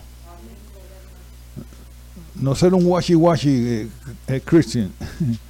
No 2.40 2.54
ser 2.54 2.74
un 2.74 2.84
washi-washi 2.84 3.48
eh, 3.48 3.88
eh, 4.28 4.40
Christian. 4.44 4.92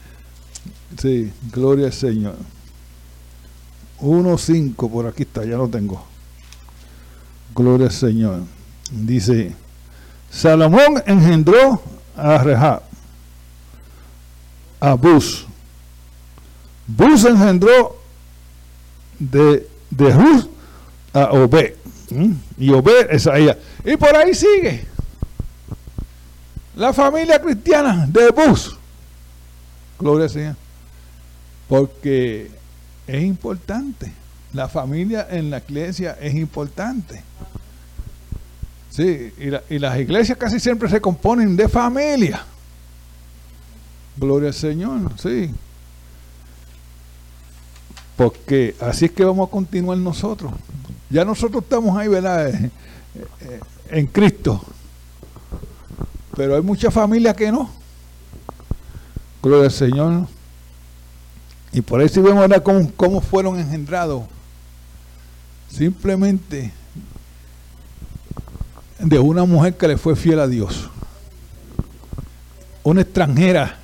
Sí, 0.99 1.31
gloria 1.53 1.87
al 1.87 1.93
Señor. 1.93 2.37
1.5, 4.01 4.91
por 4.91 5.07
aquí 5.07 5.25
está, 5.25 5.45
ya 5.45 5.57
lo 5.57 5.69
tengo. 5.69 6.03
Gloria 7.55 7.89
al 7.89 7.93
Señor. 7.93 8.43
Dice, 8.91 9.55
Salomón 10.31 11.03
engendró 11.07 11.83
a 12.17 12.39
Rehab, 12.39 12.83
a 14.81 14.95
Bus. 14.95 15.45
Bus 16.87 17.25
engendró 17.25 17.97
de, 19.19 19.69
de 19.91 20.13
Ruth 20.13 20.47
a 21.13 21.25
Obed. 21.33 21.75
¿Mm? 22.11 22.33
Y 22.59 22.71
Obed 22.71 23.09
es 23.11 23.27
a 23.27 23.37
ella. 23.37 23.59
Y 23.85 23.97
por 23.97 24.15
ahí 24.17 24.35
sigue. 24.35 24.87
La 26.77 26.93
familia 26.93 27.41
cristiana 27.41 28.07
de 28.07 28.31
Bus. 28.31 28.77
Gloria 29.99 30.25
al 30.25 30.31
Señor. 30.31 30.57
Porque 31.69 32.51
es 33.07 33.23
importante. 33.23 34.13
La 34.53 34.69
familia 34.69 35.27
en 35.31 35.51
la 35.51 35.59
iglesia 35.59 36.17
es 36.21 36.35
importante. 36.35 37.23
Sí, 38.91 39.33
y, 39.39 39.75
y, 39.75 39.79
las 39.79 39.99
iglesias 39.99 40.39
casi 40.39 40.61
siempre 40.61 40.89
se 40.89 41.01
componen 41.01 41.57
de 41.57 41.69
familia. 41.69 42.45
Gloria 44.17 44.49
al 44.49 44.55
Señor, 44.55 45.13
sí. 45.19 45.51
Porque 48.17 48.75
así 48.81 49.07
es 49.07 49.11
que 49.11 49.25
vamos 49.25 49.49
a 49.49 49.51
continuar 49.51 49.99
nosotros. 49.99 50.53
Ya 51.11 51.25
nosotros 51.25 51.63
estamos 51.63 51.97
ahí, 51.97 52.09
¿verdad? 52.09 52.49
Eh, 52.49 52.71
eh, 53.41 53.61
en 53.91 54.07
Cristo. 54.07 54.65
Pero 56.37 56.55
hay 56.55 56.61
muchas 56.61 56.93
familias 56.93 57.35
que 57.35 57.51
no. 57.51 57.71
Gloria 59.43 59.65
al 59.65 59.73
Señor. 59.73 60.27
Y 61.73 61.81
por 61.81 62.07
si 62.09 62.21
vemos 62.21 62.43
ahora 62.43 62.61
cómo, 62.61 63.21
fueron 63.23 63.59
engendrados. 63.59 64.25
Simplemente 65.71 66.73
de 68.99 69.19
una 69.19 69.45
mujer 69.45 69.77
que 69.77 69.89
le 69.89 69.97
fue 69.97 70.15
fiel 70.15 70.39
a 70.41 70.47
Dios. 70.47 70.91
Una 72.83 73.01
extranjera 73.01 73.79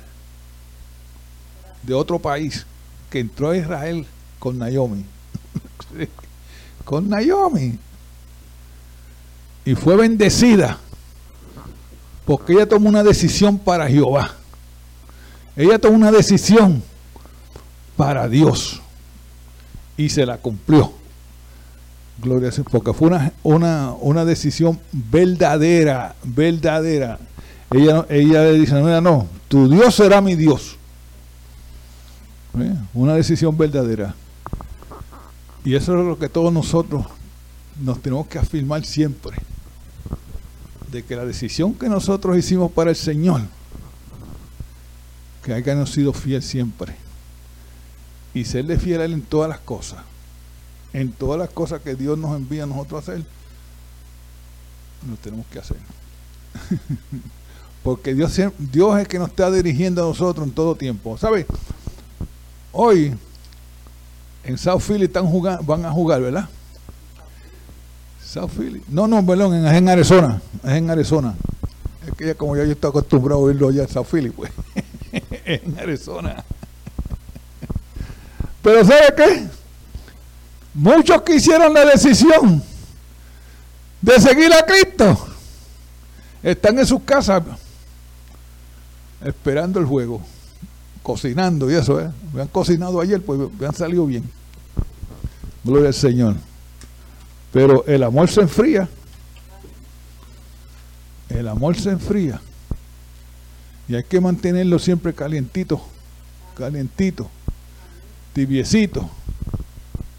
de 1.81 1.93
otro 1.93 2.19
país 2.19 2.65
que 3.09 3.19
entró 3.19 3.49
a 3.49 3.57
Israel 3.57 4.05
con 4.37 4.59
Naomi. 4.59 5.05
con 6.85 7.09
Naomi. 7.09 7.79
Y 9.65 9.75
fue 9.75 9.95
bendecida 9.95 10.79
porque 12.25 12.53
ella 12.53 12.67
tomó 12.67 12.89
una 12.89 13.03
decisión 13.03 13.57
para 13.57 13.87
Jehová. 13.87 14.31
Ella 15.55 15.79
tomó 15.79 15.95
una 15.95 16.11
decisión 16.11 16.81
para 17.95 18.27
Dios. 18.27 18.81
Y 19.97 20.09
se 20.09 20.25
la 20.25 20.37
cumplió. 20.37 20.93
Gloria 22.21 22.49
a 22.49 22.51
Dios, 22.51 22.65
porque 22.71 22.93
fue 22.93 23.09
una, 23.09 23.33
una, 23.43 23.91
una 23.99 24.25
decisión 24.25 24.79
verdadera, 24.91 26.15
verdadera. 26.23 27.19
Ella, 27.71 28.05
ella 28.09 28.43
le 28.43 28.53
dice, 28.53 28.73
no, 29.01 29.27
tu 29.47 29.69
Dios 29.69 29.95
será 29.95 30.21
mi 30.21 30.35
Dios. 30.35 30.77
Una 32.93 33.15
decisión 33.15 33.57
verdadera. 33.57 34.15
Y 35.65 35.75
eso 35.75 35.97
es 35.97 36.05
lo 36.05 36.19
que 36.19 36.29
todos 36.29 36.53
nosotros 36.53 37.05
nos 37.81 38.01
tenemos 38.01 38.27
que 38.27 38.37
afirmar 38.37 38.85
siempre. 38.85 39.37
De 40.93 41.03
que 41.03 41.15
la 41.15 41.25
decisión 41.25 41.73
que 41.73 41.89
nosotros 41.89 42.37
hicimos 42.37 42.71
para 42.71 42.91
el 42.91 42.95
Señor, 42.95 43.41
que 45.43 45.51
hayamos 45.53 45.91
sido 45.91 46.13
fiel 46.13 46.43
siempre 46.43 46.95
y 48.35 48.45
serle 48.45 48.77
fiel 48.77 49.01
a 49.01 49.05
Él 49.05 49.13
en 49.13 49.23
todas 49.23 49.49
las 49.49 49.59
cosas, 49.59 50.03
en 50.93 51.11
todas 51.11 51.39
las 51.39 51.49
cosas 51.49 51.81
que 51.81 51.95
Dios 51.95 52.19
nos 52.19 52.35
envía 52.35 52.63
a 52.63 52.67
nosotros 52.67 52.99
a 52.99 53.11
hacer, 53.11 53.25
lo 55.09 55.15
tenemos 55.17 55.47
que 55.47 55.57
hacer. 55.57 55.77
Porque 57.83 58.13
Dios, 58.13 58.39
Dios 58.59 58.93
es 58.95 59.01
el 59.01 59.07
que 59.07 59.17
nos 59.17 59.29
está 59.29 59.49
dirigiendo 59.49 60.03
a 60.03 60.07
nosotros 60.07 60.47
en 60.47 60.53
todo 60.53 60.75
tiempo. 60.75 61.17
¿Sabe? 61.17 61.47
Hoy 62.71 63.13
en 64.43 64.57
South 64.59 64.81
Philly 64.81 65.05
están 65.05 65.25
jugando, 65.25 65.63
van 65.63 65.85
a 65.85 65.91
jugar, 65.91 66.21
¿verdad? 66.21 66.47
South 68.33 68.49
Philly. 68.57 68.81
No, 68.87 69.07
no, 69.07 69.23
perdón, 69.23 69.63
es 69.63 69.73
en 69.73 69.87
Arizona. 69.87 70.41
Es 70.63 70.71
en 70.71 70.89
Arizona. 70.89 71.35
Es 72.07 72.15
que 72.15 72.25
ya 72.25 72.33
como 72.33 72.57
ya 72.57 72.63
yo 72.63 72.71
estoy 72.71 72.89
acostumbrado 72.89 73.41
a 73.41 73.43
oírlo 73.43 73.69
allá 73.69 73.83
en 73.83 73.89
South 73.89 74.07
Philly, 74.11 74.31
pues. 74.31 74.51
en 75.45 75.77
Arizona. 75.77 76.43
Pero 78.63 78.83
¿sabe 78.83 79.13
qué? 79.15 79.47
Muchos 80.73 81.21
que 81.21 81.35
hicieron 81.35 81.75
la 81.75 81.85
decisión 81.85 82.63
de 84.01 84.19
seguir 84.19 84.51
a 84.51 84.65
Cristo 84.65 85.27
están 86.41 86.79
en 86.79 86.87
sus 86.87 87.03
casas 87.03 87.43
esperando 89.23 89.79
el 89.79 89.85
juego. 89.85 90.23
cocinando 91.03 91.69
y 91.69 91.75
eso, 91.75 91.99
¿eh? 91.99 92.09
Me 92.33 92.41
han 92.41 92.47
cocinado 92.47 92.99
ayer, 92.99 93.21
pues 93.21 93.39
me 93.59 93.67
han 93.67 93.75
salido 93.75 94.07
bien. 94.07 94.27
Gloria 95.63 95.89
al 95.89 95.93
Señor. 95.93 96.35
Pero 97.53 97.85
el 97.85 98.01
amor 98.01 98.29
se 98.29 98.41
enfría. 98.41 98.89
El 101.29 101.47
amor 101.47 101.79
se 101.79 101.91
enfría. 101.91 102.41
Y 103.87 103.95
hay 103.95 104.03
que 104.03 104.19
mantenerlo 104.19 104.79
siempre 104.79 105.13
calientito, 105.13 105.81
calientito, 106.55 107.29
tibiecito. 108.33 109.09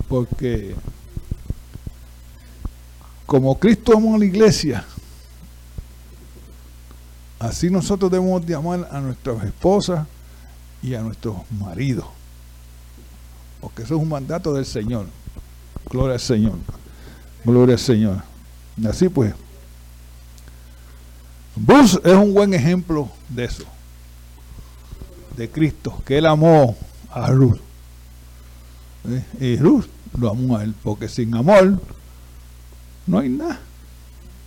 Porque 0.08 0.76
como 3.26 3.58
Cristo 3.58 3.96
amó 3.96 4.14
a 4.14 4.18
la 4.18 4.26
iglesia, 4.26 4.84
así 7.40 7.68
nosotros 7.68 8.12
debemos 8.12 8.46
de 8.46 8.54
amar 8.54 8.88
a 8.92 9.00
nuestras 9.00 9.42
esposas 9.42 10.06
y 10.82 10.94
a 10.94 11.00
nuestros 11.00 11.36
maridos. 11.50 12.06
Porque 13.60 13.82
eso 13.82 13.96
es 13.96 14.00
un 14.00 14.08
mandato 14.08 14.54
del 14.54 14.66
Señor. 14.66 15.06
Gloria 15.90 16.14
al 16.14 16.20
Señor. 16.20 16.58
Gloria 17.44 17.74
al 17.74 17.80
Señor. 17.80 18.22
Así 18.88 19.08
pues. 19.08 19.34
Bus 21.56 22.00
es 22.02 22.14
un 22.14 22.34
buen 22.34 22.52
ejemplo 22.54 23.10
de 23.28 23.44
eso. 23.44 23.64
De 25.36 25.48
Cristo. 25.48 26.02
Que 26.04 26.18
él 26.18 26.26
amó 26.26 26.76
a 27.10 27.30
Ruth. 27.30 27.60
¿Eh? 29.08 29.24
Y 29.40 29.56
Ruth 29.56 29.86
lo 30.18 30.30
amó 30.30 30.56
a 30.56 30.64
él. 30.64 30.74
Porque 30.82 31.08
sin 31.08 31.34
amor 31.34 31.80
no 33.06 33.18
hay 33.18 33.28
nada. 33.28 33.60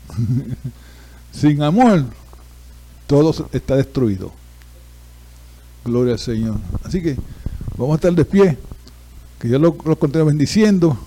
sin 1.32 1.62
amor 1.62 2.06
todo 3.06 3.48
está 3.52 3.76
destruido. 3.76 4.34
Gloria 5.86 6.14
al 6.14 6.20
Señor. 6.20 6.58
Así 6.84 7.02
que 7.02 7.16
vamos 7.78 7.94
a 7.94 7.96
estar 7.96 8.14
de 8.14 8.26
pie. 8.26 8.58
Que 9.40 9.48
yo 9.48 9.60
lo, 9.60 9.78
lo 9.86 9.98
continúe 9.98 10.26
bendiciendo. 10.26 10.98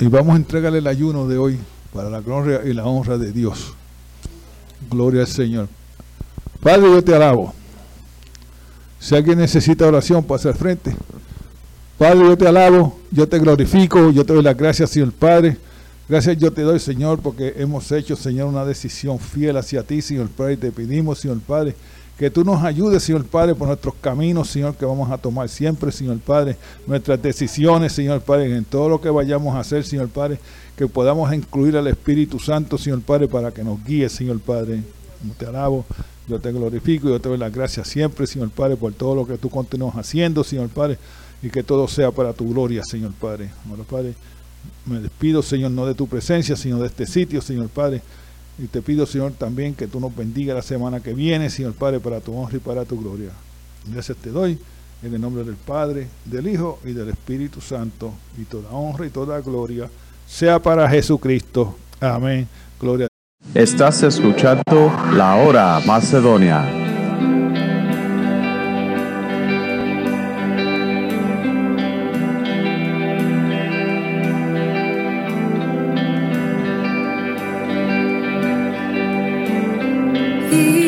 Y 0.00 0.06
vamos 0.06 0.34
a 0.34 0.36
entregarle 0.36 0.78
el 0.78 0.86
ayuno 0.86 1.26
de 1.26 1.38
hoy 1.38 1.58
para 1.92 2.08
la 2.08 2.20
gloria 2.20 2.62
y 2.64 2.72
la 2.72 2.84
honra 2.86 3.18
de 3.18 3.32
Dios. 3.32 3.74
Gloria 4.88 5.22
al 5.22 5.26
Señor. 5.26 5.68
Padre, 6.62 6.90
yo 6.90 7.02
te 7.02 7.14
alabo. 7.14 7.52
Si 9.00 9.14
alguien 9.14 9.38
necesita 9.38 9.86
oración, 9.86 10.22
pasa 10.24 10.50
al 10.50 10.54
frente. 10.54 10.94
Padre, 11.98 12.20
yo 12.20 12.38
te 12.38 12.46
alabo, 12.46 12.98
yo 13.10 13.28
te 13.28 13.40
glorifico, 13.40 14.10
yo 14.10 14.24
te 14.24 14.32
doy 14.32 14.42
las 14.42 14.56
gracias, 14.56 14.90
Señor 14.90 15.12
Padre. 15.12 15.56
Gracias 16.08 16.38
yo 16.38 16.52
te 16.52 16.62
doy, 16.62 16.78
Señor, 16.78 17.18
porque 17.18 17.54
hemos 17.56 17.90
hecho, 17.92 18.16
Señor, 18.16 18.46
una 18.46 18.64
decisión 18.64 19.18
fiel 19.18 19.56
hacia 19.56 19.82
ti, 19.82 20.00
Señor 20.00 20.28
Padre. 20.28 20.56
Te 20.56 20.70
pedimos, 20.70 21.18
Señor 21.18 21.40
Padre, 21.40 21.74
que 22.18 22.30
tú 22.30 22.44
nos 22.44 22.64
ayudes, 22.64 23.04
Señor 23.04 23.24
Padre, 23.24 23.54
por 23.54 23.68
nuestros 23.68 23.94
caminos, 23.94 24.48
Señor, 24.48 24.74
que 24.74 24.84
vamos 24.84 25.08
a 25.08 25.18
tomar 25.18 25.48
siempre, 25.48 25.92
Señor 25.92 26.18
Padre. 26.18 26.56
Nuestras 26.84 27.22
decisiones, 27.22 27.92
Señor 27.92 28.20
Padre, 28.22 28.56
en 28.56 28.64
todo 28.64 28.88
lo 28.88 29.00
que 29.00 29.08
vayamos 29.08 29.54
a 29.54 29.60
hacer, 29.60 29.84
Señor 29.84 30.08
Padre. 30.08 30.40
Que 30.76 30.88
podamos 30.88 31.32
incluir 31.32 31.76
al 31.76 31.86
Espíritu 31.86 32.40
Santo, 32.40 32.76
Señor 32.76 33.02
Padre, 33.02 33.28
para 33.28 33.52
que 33.52 33.62
nos 33.62 33.82
guíe, 33.84 34.08
Señor 34.08 34.40
Padre. 34.40 34.82
Te 35.38 35.46
alabo, 35.46 35.84
yo 36.28 36.40
te 36.40 36.50
glorifico 36.52 37.08
yo 37.08 37.20
te 37.20 37.28
doy 37.28 37.38
las 37.38 37.52
gracias 37.52 37.86
siempre, 37.86 38.26
Señor 38.26 38.50
Padre, 38.50 38.76
por 38.76 38.92
todo 38.92 39.14
lo 39.14 39.24
que 39.24 39.38
tú 39.38 39.48
continúas 39.48 39.94
haciendo, 39.94 40.42
Señor 40.42 40.70
Padre. 40.70 40.98
Y 41.40 41.50
que 41.50 41.62
todo 41.62 41.86
sea 41.86 42.10
para 42.10 42.32
tu 42.32 42.50
gloria, 42.50 42.82
Señor 42.82 43.12
Padre. 43.12 43.50
Señor 43.62 43.84
Padre, 43.86 44.14
me 44.86 44.98
despido, 44.98 45.40
Señor, 45.40 45.70
no 45.70 45.86
de 45.86 45.94
tu 45.94 46.08
presencia, 46.08 46.56
sino 46.56 46.80
de 46.80 46.88
este 46.88 47.06
sitio, 47.06 47.40
Señor 47.40 47.68
Padre 47.68 48.02
y 48.58 48.66
te 48.66 48.82
pido, 48.82 49.06
Señor, 49.06 49.32
también 49.32 49.74
que 49.74 49.86
tú 49.86 50.00
nos 50.00 50.14
bendiga 50.14 50.54
la 50.54 50.62
semana 50.62 51.00
que 51.00 51.14
viene, 51.14 51.48
Señor 51.48 51.74
Padre, 51.74 52.00
para 52.00 52.20
tu 52.20 52.34
honra 52.34 52.56
y 52.56 52.60
para 52.60 52.84
tu 52.84 53.00
gloria. 53.00 53.30
Gracias 53.86 54.18
te 54.18 54.30
doy 54.30 54.58
en 55.02 55.14
el 55.14 55.20
nombre 55.20 55.44
del 55.44 55.54
Padre, 55.54 56.08
del 56.24 56.48
Hijo 56.48 56.80
y 56.84 56.92
del 56.92 57.10
Espíritu 57.10 57.60
Santo. 57.60 58.12
Y 58.36 58.44
toda 58.44 58.70
honra 58.70 59.06
y 59.06 59.10
toda 59.10 59.40
gloria 59.40 59.88
sea 60.26 60.60
para 60.60 60.88
Jesucristo. 60.88 61.76
Amén. 62.00 62.48
Gloria. 62.80 63.06
Estás 63.54 64.02
escuchando 64.02 64.92
La 65.14 65.36
Hora 65.36 65.80
Macedonia. 65.86 66.87
He 80.50 80.87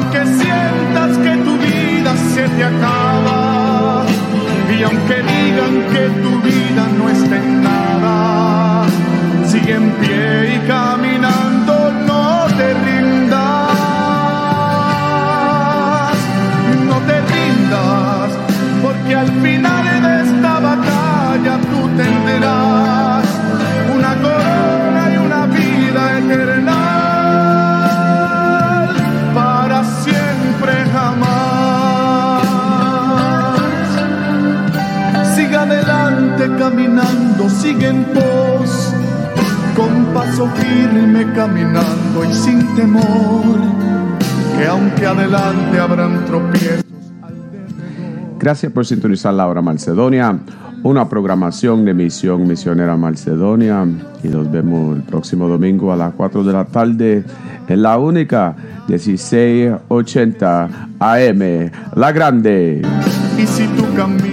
Aunque 0.00 0.24
sientas 0.26 1.18
que 1.18 1.36
tu 1.44 1.56
vida 1.58 2.14
se 2.34 2.48
te 2.48 2.64
acaba. 2.64 4.04
Y 4.76 4.82
aunque 4.82 5.16
digan 5.32 5.74
que 5.92 6.04
tu 6.22 6.40
vida 6.40 6.82
no 6.98 7.10
está 7.10 7.36
en 7.36 7.62
nada, 7.62 8.86
sigue 9.46 9.74
en 9.74 9.90
pie 10.00 10.54
y 10.56 10.58
caminando, 10.66 11.92
no 12.06 12.46
te 12.56 12.68
rindas. 12.86 13.68
No 16.88 16.96
te 17.08 17.16
rindas, 17.32 18.30
porque 18.82 19.14
al 19.14 19.30
final 19.42 19.79
caminando, 36.60 37.48
sigue 37.48 37.88
en 37.88 38.04
pos, 38.04 38.92
con 39.74 40.04
paso 40.12 40.46
firme 40.48 41.32
caminando 41.32 42.22
y 42.22 42.34
sin 42.34 42.76
temor, 42.76 43.56
que 44.58 44.66
aunque 44.66 45.06
adelante 45.06 45.80
habrán 45.80 46.26
tropiezos. 46.26 46.84
Gracias 48.38 48.70
por 48.72 48.84
sintonizar 48.84 49.32
la 49.32 49.48
hora 49.48 49.62
Macedonia, 49.62 50.38
una 50.82 51.08
programación 51.08 51.86
de 51.86 51.94
Misión 51.94 52.46
Misionera 52.46 52.94
Macedonia. 52.94 53.86
Y 54.22 54.28
nos 54.28 54.50
vemos 54.50 54.96
el 54.96 55.02
próximo 55.02 55.48
domingo 55.48 55.94
a 55.94 55.96
las 55.96 56.12
4 56.12 56.44
de 56.44 56.52
la 56.52 56.66
tarde 56.66 57.24
en 57.68 57.82
la 57.82 57.96
única 57.96 58.54
1680 58.86 60.68
AM, 60.98 61.70
La 61.94 62.12
Grande. 62.12 62.82
Y 63.38 63.46
si 63.46 63.66
tú 63.68 63.86